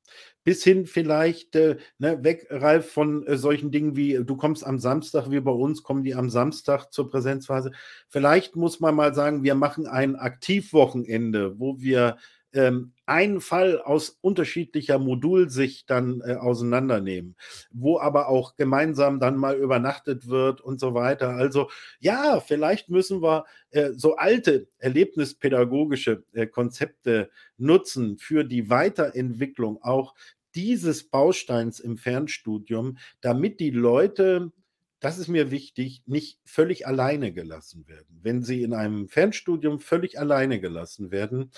bis 0.44 0.64
hin 0.64 0.86
vielleicht 0.86 1.54
äh, 1.56 1.76
ne, 1.98 2.22
weg, 2.24 2.46
Ralf, 2.50 2.90
von 2.92 3.26
äh, 3.26 3.36
solchen 3.36 3.70
Dingen 3.70 3.96
wie 3.96 4.22
du 4.24 4.36
kommst 4.36 4.66
am 4.66 4.78
Samstag, 4.78 5.30
wie 5.30 5.40
bei 5.40 5.50
uns, 5.50 5.82
kommen 5.82 6.02
die 6.02 6.14
am 6.14 6.30
Samstag 6.30 6.92
zur 6.92 7.10
Präsenzphase. 7.10 7.72
Vielleicht 8.08 8.56
muss 8.56 8.80
man 8.80 8.94
mal 8.94 9.14
sagen, 9.14 9.42
wir 9.42 9.54
machen 9.54 9.86
ein 9.86 10.16
Aktivwochenende, 10.16 11.58
wo 11.58 11.80
wir 11.80 12.16
ähm, 12.52 12.92
einen 13.06 13.40
Fall 13.40 13.80
aus 13.80 14.18
unterschiedlicher 14.20 14.98
Modulsicht 14.98 15.88
dann 15.90 16.20
äh, 16.24 16.34
auseinandernehmen, 16.34 17.36
wo 17.70 17.98
aber 17.98 18.28
auch 18.28 18.56
gemeinsam 18.56 19.20
dann 19.20 19.36
mal 19.36 19.56
übernachtet 19.56 20.28
wird 20.28 20.60
und 20.60 20.80
so 20.80 20.94
weiter. 20.94 21.30
Also 21.30 21.70
ja, 21.98 22.40
vielleicht 22.40 22.88
müssen 22.88 23.22
wir 23.22 23.44
äh, 23.70 23.90
so 23.92 24.16
alte 24.16 24.68
erlebnispädagogische 24.78 26.24
äh, 26.32 26.46
Konzepte 26.46 27.30
nutzen 27.56 28.18
für 28.18 28.44
die 28.44 28.70
Weiterentwicklung 28.70 29.82
auch 29.82 30.14
dieses 30.54 31.08
Bausteins 31.08 31.78
im 31.78 31.96
Fernstudium, 31.96 32.98
damit 33.20 33.60
die 33.60 33.70
Leute 33.70 34.52
das 35.00 35.18
ist 35.18 35.28
mir 35.28 35.50
wichtig, 35.50 36.02
nicht 36.06 36.38
völlig 36.44 36.86
alleine 36.86 37.32
gelassen 37.32 37.88
werden. 37.88 38.20
Wenn 38.22 38.42
sie 38.42 38.62
in 38.62 38.74
einem 38.74 39.08
Fernstudium 39.08 39.80
völlig 39.80 40.18
alleine 40.18 40.60
gelassen 40.60 41.10
werden, 41.10 41.50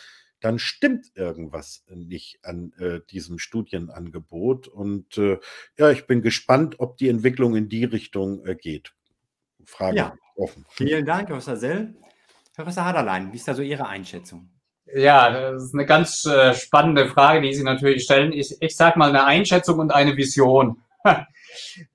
dann 0.42 0.58
stimmt 0.58 1.12
irgendwas 1.14 1.84
nicht 1.88 2.44
an 2.44 2.72
äh, 2.78 3.00
diesem 3.10 3.38
Studienangebot. 3.38 4.68
Und 4.68 5.16
äh, 5.16 5.38
ja, 5.78 5.90
ich 5.90 6.06
bin 6.06 6.20
gespannt, 6.20 6.76
ob 6.78 6.96
die 6.96 7.08
Entwicklung 7.08 7.56
in 7.56 7.68
die 7.68 7.84
Richtung 7.84 8.44
äh, 8.44 8.54
geht. 8.54 8.92
Frage 9.64 9.96
ja. 9.96 10.14
offen. 10.36 10.66
Vielen 10.70 11.06
Dank, 11.06 11.28
Herr 11.28 11.36
Professor 11.36 11.56
Sell. 11.56 11.94
Herr 12.54 12.64
Professor 12.64 12.84
Haderlein, 12.84 13.32
wie 13.32 13.36
ist 13.36 13.46
da 13.48 13.54
so 13.54 13.62
Ihre 13.62 13.86
Einschätzung? 13.86 14.50
Ja, 14.94 15.52
das 15.52 15.64
ist 15.64 15.74
eine 15.74 15.86
ganz 15.86 16.26
äh, 16.26 16.54
spannende 16.54 17.08
Frage, 17.08 17.40
die 17.40 17.54
Sie 17.54 17.62
natürlich 17.62 18.04
stellen. 18.04 18.32
Ich, 18.32 18.56
ich 18.60 18.76
sage 18.76 18.98
mal 18.98 19.08
eine 19.08 19.24
Einschätzung 19.24 19.78
und 19.78 19.90
eine 19.90 20.16
Vision. 20.16 20.82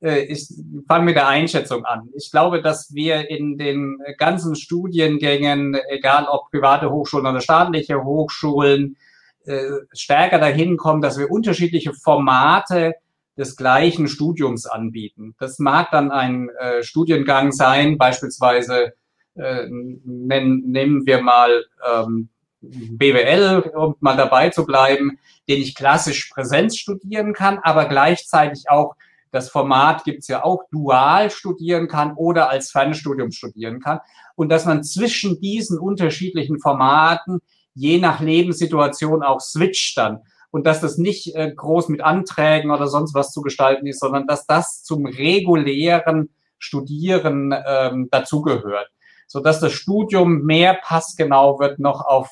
Äh, 0.02 0.26
ich 0.26 0.54
fange 0.88 1.06
mit 1.06 1.16
der 1.16 1.28
Einschätzung 1.28 1.84
an. 1.84 2.10
Ich 2.16 2.30
glaube, 2.30 2.62
dass 2.62 2.94
wir 2.94 3.30
in 3.30 3.58
den 3.58 3.98
ganzen 4.20 4.56
Studiengängen, 4.56 5.76
egal 5.90 6.28
ob 6.30 6.52
private 6.52 6.92
Hochschulen 6.92 7.26
oder 7.26 7.42
staatliche 7.42 8.04
Hochschulen, 8.04 8.98
äh, 9.46 9.64
stärker 9.94 10.38
dahin 10.38 10.78
kommen, 10.78 11.02
dass 11.02 11.18
wir 11.18 11.32
unterschiedliche 11.32 11.94
Formate 11.94 12.94
des 13.36 13.56
gleichen 13.56 14.08
Studiums 14.08 14.68
anbieten. 14.68 15.36
Das 15.40 15.58
mag 15.58 15.90
dann 15.90 16.12
ein 16.12 16.50
äh, 16.50 16.84
Studiengang 16.84 17.52
sein, 17.52 17.98
beispielsweise 17.98 18.94
nehmen 19.40 21.06
wir 21.06 21.22
mal 21.22 21.64
ähm, 21.94 22.30
BWL, 22.62 23.72
um 23.76 23.96
mal 24.00 24.18
dabei 24.18 24.50
zu 24.50 24.66
bleiben, 24.66 25.20
den 25.48 25.62
ich 25.62 25.76
klassisch 25.76 26.30
Präsenz 26.34 26.78
studieren 26.78 27.34
kann, 27.34 27.60
aber 27.62 27.86
gleichzeitig 27.86 28.70
auch 28.70 28.96
das 29.32 29.50
Format 29.50 30.04
gibt's 30.04 30.28
ja 30.28 30.44
auch, 30.44 30.64
dual 30.72 31.30
studieren 31.30 31.88
kann 31.88 32.14
oder 32.16 32.50
als 32.50 32.72
Fernstudium 32.72 33.32
studieren 33.32 33.80
kann. 33.80 34.00
Und 34.36 34.50
dass 34.50 34.66
man 34.66 34.84
zwischen 34.84 35.40
diesen 35.42 35.78
unterschiedlichen 35.78 36.60
Formaten 36.60 37.40
je 37.74 38.00
nach 38.00 38.20
Lebenssituation 38.20 39.24
auch 39.24 39.42
switcht 39.42 39.98
dann. 39.98 40.20
Und 40.50 40.66
dass 40.66 40.80
das 40.82 40.98
nicht 40.98 41.36
äh, 41.36 41.52
groß 41.54 41.90
mit 41.90 42.02
Anträgen 42.02 42.72
oder 42.72 42.88
sonst 42.88 43.14
was 43.14 43.32
zu 43.32 43.42
gestalten 43.42 43.86
ist, 43.86 44.00
sondern 44.00 44.26
dass 44.28 44.48
das 44.48 44.84
zum 44.84 45.06
regulären 45.06 46.30
Studieren 46.58 47.54
ähm, 47.68 48.08
dazugehört. 48.10 48.90
Sodass 49.28 49.60
das 49.60 49.74
Studium 49.74 50.44
mehr 50.44 50.80
passgenau 50.82 51.60
wird 51.60 51.80
noch 51.80 52.06
auf 52.06 52.30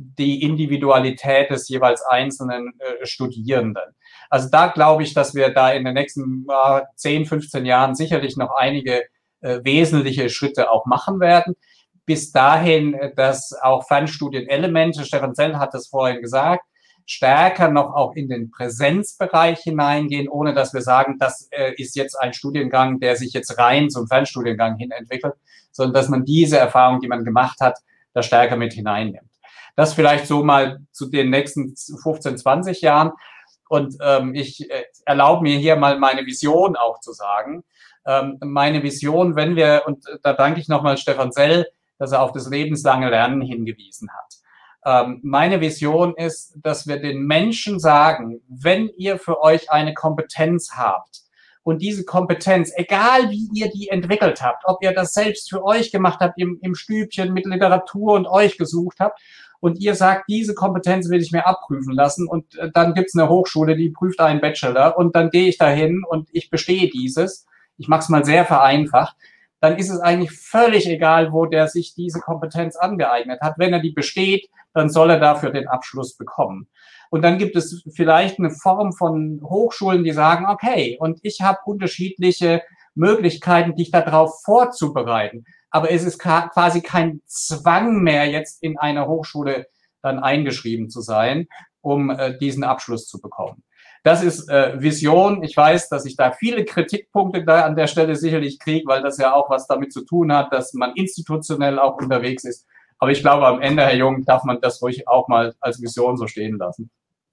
die 0.00 0.42
Individualität 0.42 1.50
des 1.50 1.68
jeweils 1.68 2.02
einzelnen 2.02 2.72
äh, 2.78 3.04
Studierenden. 3.04 3.82
Also 4.30 4.48
da 4.48 4.68
glaube 4.68 5.02
ich, 5.02 5.12
dass 5.12 5.34
wir 5.34 5.50
da 5.50 5.70
in 5.72 5.84
den 5.84 5.94
nächsten 5.94 6.46
äh, 6.48 6.82
10, 6.94 7.26
15 7.26 7.66
Jahren 7.66 7.96
sicherlich 7.96 8.36
noch 8.36 8.54
einige 8.56 9.02
äh, 9.40 9.58
wesentliche 9.64 10.30
Schritte 10.30 10.70
auch 10.70 10.86
machen 10.86 11.18
werden. 11.18 11.56
Bis 12.06 12.30
dahin, 12.30 12.94
äh, 12.94 13.12
dass 13.14 13.52
auch 13.60 13.86
Fernstudienelemente, 13.88 15.04
Stefan 15.04 15.34
Zell 15.34 15.56
hat 15.56 15.74
es 15.74 15.88
vorhin 15.88 16.22
gesagt, 16.22 16.64
stärker 17.04 17.68
noch 17.68 17.94
auch 17.94 18.14
in 18.14 18.28
den 18.28 18.50
Präsenzbereich 18.52 19.60
hineingehen, 19.60 20.28
ohne 20.28 20.54
dass 20.54 20.74
wir 20.74 20.82
sagen, 20.82 21.16
das 21.18 21.48
äh, 21.50 21.72
ist 21.76 21.96
jetzt 21.96 22.14
ein 22.14 22.34
Studiengang, 22.34 23.00
der 23.00 23.16
sich 23.16 23.32
jetzt 23.32 23.58
rein 23.58 23.90
zum 23.90 24.06
Fernstudiengang 24.06 24.76
hin 24.76 24.92
entwickelt, 24.92 25.34
sondern 25.72 25.94
dass 25.94 26.08
man 26.08 26.24
diese 26.24 26.58
Erfahrung, 26.58 27.00
die 27.00 27.08
man 27.08 27.24
gemacht 27.24 27.60
hat, 27.60 27.78
da 28.12 28.22
stärker 28.22 28.56
mit 28.56 28.74
hineinnimmt. 28.74 29.30
Das 29.78 29.94
vielleicht 29.94 30.26
so 30.26 30.42
mal 30.42 30.80
zu 30.90 31.06
den 31.06 31.30
nächsten 31.30 31.76
15, 31.76 32.36
20 32.36 32.80
Jahren. 32.80 33.12
Und 33.68 33.96
ähm, 34.02 34.34
ich 34.34 34.68
äh, 34.68 34.82
erlaube 35.06 35.44
mir 35.44 35.56
hier 35.56 35.76
mal 35.76 36.00
meine 36.00 36.26
Vision 36.26 36.74
auch 36.74 36.98
zu 36.98 37.12
sagen. 37.12 37.62
Ähm, 38.04 38.38
meine 38.40 38.82
Vision, 38.82 39.36
wenn 39.36 39.54
wir, 39.54 39.84
und 39.86 40.04
da 40.24 40.32
danke 40.32 40.58
ich 40.58 40.66
nochmal 40.66 40.98
Stefan 40.98 41.30
Sell, 41.30 41.64
dass 41.96 42.10
er 42.10 42.22
auf 42.22 42.32
das 42.32 42.50
lebenslange 42.50 43.08
Lernen 43.08 43.40
hingewiesen 43.40 44.10
hat. 44.10 45.06
Ähm, 45.06 45.20
meine 45.22 45.60
Vision 45.60 46.16
ist, 46.16 46.58
dass 46.60 46.88
wir 46.88 47.00
den 47.00 47.20
Menschen 47.20 47.78
sagen, 47.78 48.40
wenn 48.48 48.88
ihr 48.96 49.16
für 49.16 49.40
euch 49.40 49.70
eine 49.70 49.94
Kompetenz 49.94 50.72
habt, 50.76 51.20
und 51.68 51.82
diese 51.82 52.06
Kompetenz, 52.06 52.72
egal 52.76 53.30
wie 53.30 53.46
ihr 53.52 53.70
die 53.70 53.88
entwickelt 53.90 54.40
habt, 54.40 54.62
ob 54.64 54.82
ihr 54.82 54.92
das 54.92 55.12
selbst 55.12 55.50
für 55.50 55.62
euch 55.62 55.92
gemacht 55.92 56.20
habt 56.20 56.40
im, 56.40 56.58
im 56.62 56.74
Stübchen 56.74 57.34
mit 57.34 57.44
Literatur 57.44 58.14
und 58.14 58.26
euch 58.26 58.56
gesucht 58.56 59.00
habt 59.00 59.20
und 59.60 59.78
ihr 59.80 59.94
sagt, 59.94 60.24
diese 60.28 60.54
Kompetenz 60.54 61.08
will 61.10 61.20
ich 61.20 61.32
mir 61.32 61.46
abprüfen 61.46 61.94
lassen 61.94 62.28
und 62.28 62.56
äh, 62.58 62.70
dann 62.72 62.94
gibt's 62.94 63.16
eine 63.16 63.28
Hochschule, 63.28 63.76
die 63.76 63.90
prüft 63.90 64.20
einen 64.20 64.40
Bachelor 64.40 64.96
und 64.96 65.16
dann 65.16 65.30
gehe 65.30 65.48
ich 65.48 65.58
dahin 65.58 66.04
und 66.08 66.28
ich 66.32 66.50
bestehe 66.50 66.88
dieses. 66.88 67.46
Ich 67.76 67.88
mache 67.88 68.00
es 68.00 68.08
mal 68.08 68.24
sehr 68.24 68.44
vereinfacht. 68.44 69.16
Dann 69.60 69.76
ist 69.76 69.90
es 69.90 70.00
eigentlich 70.00 70.32
völlig 70.32 70.88
egal, 70.88 71.32
wo 71.32 71.46
der 71.46 71.66
sich 71.66 71.94
diese 71.94 72.20
Kompetenz 72.20 72.76
angeeignet 72.76 73.40
hat. 73.40 73.54
Wenn 73.56 73.72
er 73.72 73.80
die 73.80 73.92
besteht, 73.92 74.48
dann 74.72 74.88
soll 74.88 75.10
er 75.10 75.18
dafür 75.18 75.50
den 75.50 75.66
Abschluss 75.66 76.16
bekommen. 76.16 76.68
Und 77.10 77.22
dann 77.22 77.38
gibt 77.38 77.56
es 77.56 77.84
vielleicht 77.94 78.38
eine 78.38 78.50
Form 78.50 78.92
von 78.92 79.40
Hochschulen, 79.42 80.04
die 80.04 80.12
sagen, 80.12 80.46
okay, 80.46 80.96
und 81.00 81.18
ich 81.22 81.40
habe 81.40 81.58
unterschiedliche 81.64 82.62
Möglichkeiten, 82.94 83.74
dich 83.74 83.90
darauf 83.90 84.42
vorzubereiten 84.42 85.44
aber 85.70 85.90
es 85.90 86.04
ist 86.04 86.18
quasi 86.18 86.80
kein 86.80 87.20
Zwang 87.26 88.02
mehr, 88.02 88.26
jetzt 88.26 88.62
in 88.62 88.78
einer 88.78 89.06
Hochschule 89.06 89.66
dann 90.02 90.18
eingeschrieben 90.18 90.90
zu 90.90 91.00
sein, 91.00 91.48
um 91.80 92.10
äh, 92.10 92.38
diesen 92.38 92.64
Abschluss 92.64 93.06
zu 93.06 93.20
bekommen. 93.20 93.62
Das 94.04 94.22
ist 94.22 94.48
äh, 94.48 94.80
Vision. 94.80 95.42
Ich 95.42 95.56
weiß, 95.56 95.88
dass 95.88 96.06
ich 96.06 96.16
da 96.16 96.32
viele 96.32 96.64
Kritikpunkte 96.64 97.44
da 97.44 97.62
an 97.64 97.76
der 97.76 97.88
Stelle 97.88 98.16
sicherlich 98.16 98.58
kriege, 98.58 98.86
weil 98.86 99.02
das 99.02 99.18
ja 99.18 99.34
auch 99.34 99.50
was 99.50 99.66
damit 99.66 99.92
zu 99.92 100.04
tun 100.04 100.32
hat, 100.32 100.52
dass 100.52 100.72
man 100.72 100.92
institutionell 100.94 101.78
auch 101.78 101.96
unterwegs 101.96 102.44
ist. 102.44 102.66
Aber 102.98 103.10
ich 103.10 103.20
glaube, 103.20 103.46
am 103.46 103.60
Ende, 103.60 103.82
Herr 103.82 103.94
Jung, 103.94 104.24
darf 104.24 104.44
man 104.44 104.60
das 104.60 104.80
ruhig 104.82 105.06
auch 105.08 105.28
mal 105.28 105.54
als 105.60 105.80
Vision 105.82 106.16
so 106.16 106.26
stehen 106.26 106.58
lassen. 106.58 106.90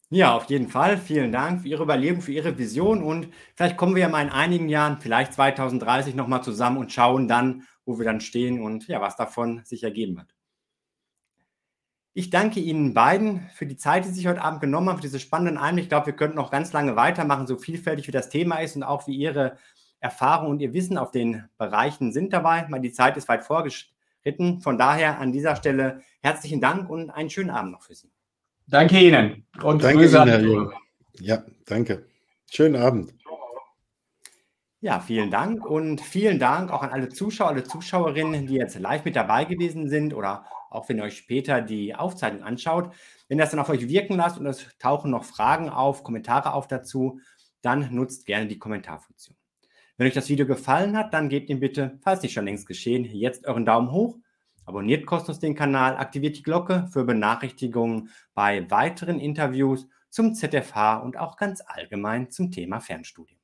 Ja, 0.09 0.35
auf 0.35 0.45
jeden 0.45 0.67
Fall. 0.67 0.97
Vielen 0.97 1.31
Dank 1.31 1.61
für 1.61 1.67
Ihre 1.67 1.83
Überlegung, 1.83 2.21
für 2.21 2.31
Ihre 2.31 2.57
Vision 2.57 3.01
und 3.01 3.29
vielleicht 3.55 3.75
kommen 3.75 3.95
wir 3.95 4.03
ja 4.03 4.09
mal 4.09 4.21
in 4.21 4.29
einigen 4.29 4.69
Jahren, 4.69 4.97
vielleicht 4.99 5.33
2030 5.33 6.13
nochmal 6.13 6.43
zusammen 6.43 6.77
und 6.77 6.91
schauen 6.91 7.27
dann, 7.27 7.63
wo 7.85 7.97
wir 7.97 8.05
dann 8.05 8.21
stehen 8.21 8.61
und 8.61 8.87
ja, 8.87 9.01
was 9.01 9.15
davon 9.15 9.61
sich 9.63 9.83
ergeben 9.83 10.17
wird. 10.17 10.35
Ich 12.17 12.29
danke 12.29 12.61
Ihnen 12.61 12.93
beiden 12.93 13.49
für 13.53 13.65
die 13.65 13.75
Zeit, 13.75 14.05
die 14.05 14.09
Sie 14.09 14.15
sich 14.15 14.27
heute 14.27 14.41
Abend 14.41 14.61
genommen 14.61 14.87
haben, 14.87 14.95
für 14.95 15.01
diese 15.01 15.19
spannenden 15.19 15.57
Einblicke. 15.57 15.85
Ich 15.85 15.89
glaube, 15.89 16.05
wir 16.05 16.15
könnten 16.15 16.37
noch 16.37 16.49
ganz 16.49 16.71
lange 16.71 16.95
weitermachen, 16.95 17.45
so 17.45 17.57
vielfältig 17.57 18.07
wie 18.07 18.13
das 18.13 18.29
Thema 18.29 18.59
ist 18.59 18.77
und 18.77 18.83
auch 18.83 19.05
wie 19.05 19.15
Ihre 19.15 19.57
Erfahrung 19.99 20.51
und 20.51 20.61
Ihr 20.61 20.73
Wissen 20.73 20.97
auf 20.97 21.11
den 21.11 21.43
Bereichen 21.57 22.13
sind 22.13 22.31
dabei. 22.31 22.67
Mal 22.69 22.79
die 22.79 22.93
Zeit 22.93 23.17
ist 23.17 23.27
weit 23.27 23.43
vorgeschritten. 23.43 24.61
Von 24.61 24.77
daher 24.77 25.19
an 25.19 25.33
dieser 25.33 25.57
Stelle 25.57 26.03
herzlichen 26.21 26.61
Dank 26.61 26.89
und 26.89 27.09
einen 27.09 27.29
schönen 27.29 27.49
Abend 27.49 27.73
noch 27.73 27.83
für 27.83 27.95
Sie. 27.95 28.09
Danke 28.67 28.97
Ihnen 28.97 29.45
und 29.61 29.83
danke 29.83 29.99
Grüße 29.99 30.17
Ihnen, 30.17 30.27
Herr 30.27 30.39
Jung. 30.39 30.73
Ja, 31.19 31.43
danke. 31.65 32.05
Schönen 32.49 32.77
Abend. 32.77 33.13
Ja, 34.85 34.99
vielen 34.99 35.31
Dank 35.31 35.65
und 35.65 35.99
vielen 35.99 36.37
Dank 36.37 36.69
auch 36.69 36.83
an 36.83 36.91
alle 36.91 37.09
Zuschauer, 37.09 37.47
alle 37.47 37.63
Zuschauerinnen, 37.63 38.45
die 38.45 38.53
jetzt 38.53 38.77
live 38.77 39.03
mit 39.03 39.15
dabei 39.15 39.45
gewesen 39.45 39.89
sind 39.89 40.13
oder 40.13 40.45
auch 40.69 40.87
wenn 40.87 40.99
ihr 40.99 41.05
euch 41.05 41.17
später 41.17 41.63
die 41.63 41.95
Aufzeichnung 41.95 42.43
anschaut. 42.43 42.93
Wenn 43.27 43.39
das 43.39 43.49
dann 43.49 43.59
auf 43.59 43.69
euch 43.69 43.89
wirken 43.89 44.15
lasst 44.15 44.37
und 44.37 44.45
es 44.45 44.77
tauchen 44.77 45.09
noch 45.09 45.23
Fragen 45.23 45.69
auf, 45.69 46.03
Kommentare 46.03 46.53
auf 46.53 46.67
dazu, 46.67 47.19
dann 47.63 47.95
nutzt 47.95 48.27
gerne 48.27 48.45
die 48.45 48.59
Kommentarfunktion. 48.59 49.35
Wenn 49.97 50.05
euch 50.05 50.13
das 50.13 50.29
Video 50.29 50.45
gefallen 50.45 50.95
hat, 50.95 51.15
dann 51.15 51.29
gebt 51.29 51.49
ihm 51.49 51.59
bitte, 51.59 51.97
falls 52.03 52.21
nicht 52.21 52.33
schon 52.33 52.45
längst 52.45 52.67
geschehen, 52.67 53.05
jetzt 53.05 53.47
euren 53.47 53.65
Daumen 53.65 53.89
hoch, 53.89 54.19
abonniert 54.65 55.07
kostenlos 55.07 55.39
den 55.39 55.55
Kanal, 55.55 55.97
aktiviert 55.97 56.37
die 56.37 56.43
Glocke 56.43 56.87
für 56.93 57.05
Benachrichtigungen 57.05 58.11
bei 58.35 58.69
weiteren 58.69 59.19
Interviews 59.19 59.87
zum 60.11 60.35
ZFH 60.35 60.97
und 60.97 61.17
auch 61.17 61.37
ganz 61.37 61.63
allgemein 61.65 62.29
zum 62.29 62.51
Thema 62.51 62.79
Fernstudium. 62.79 63.34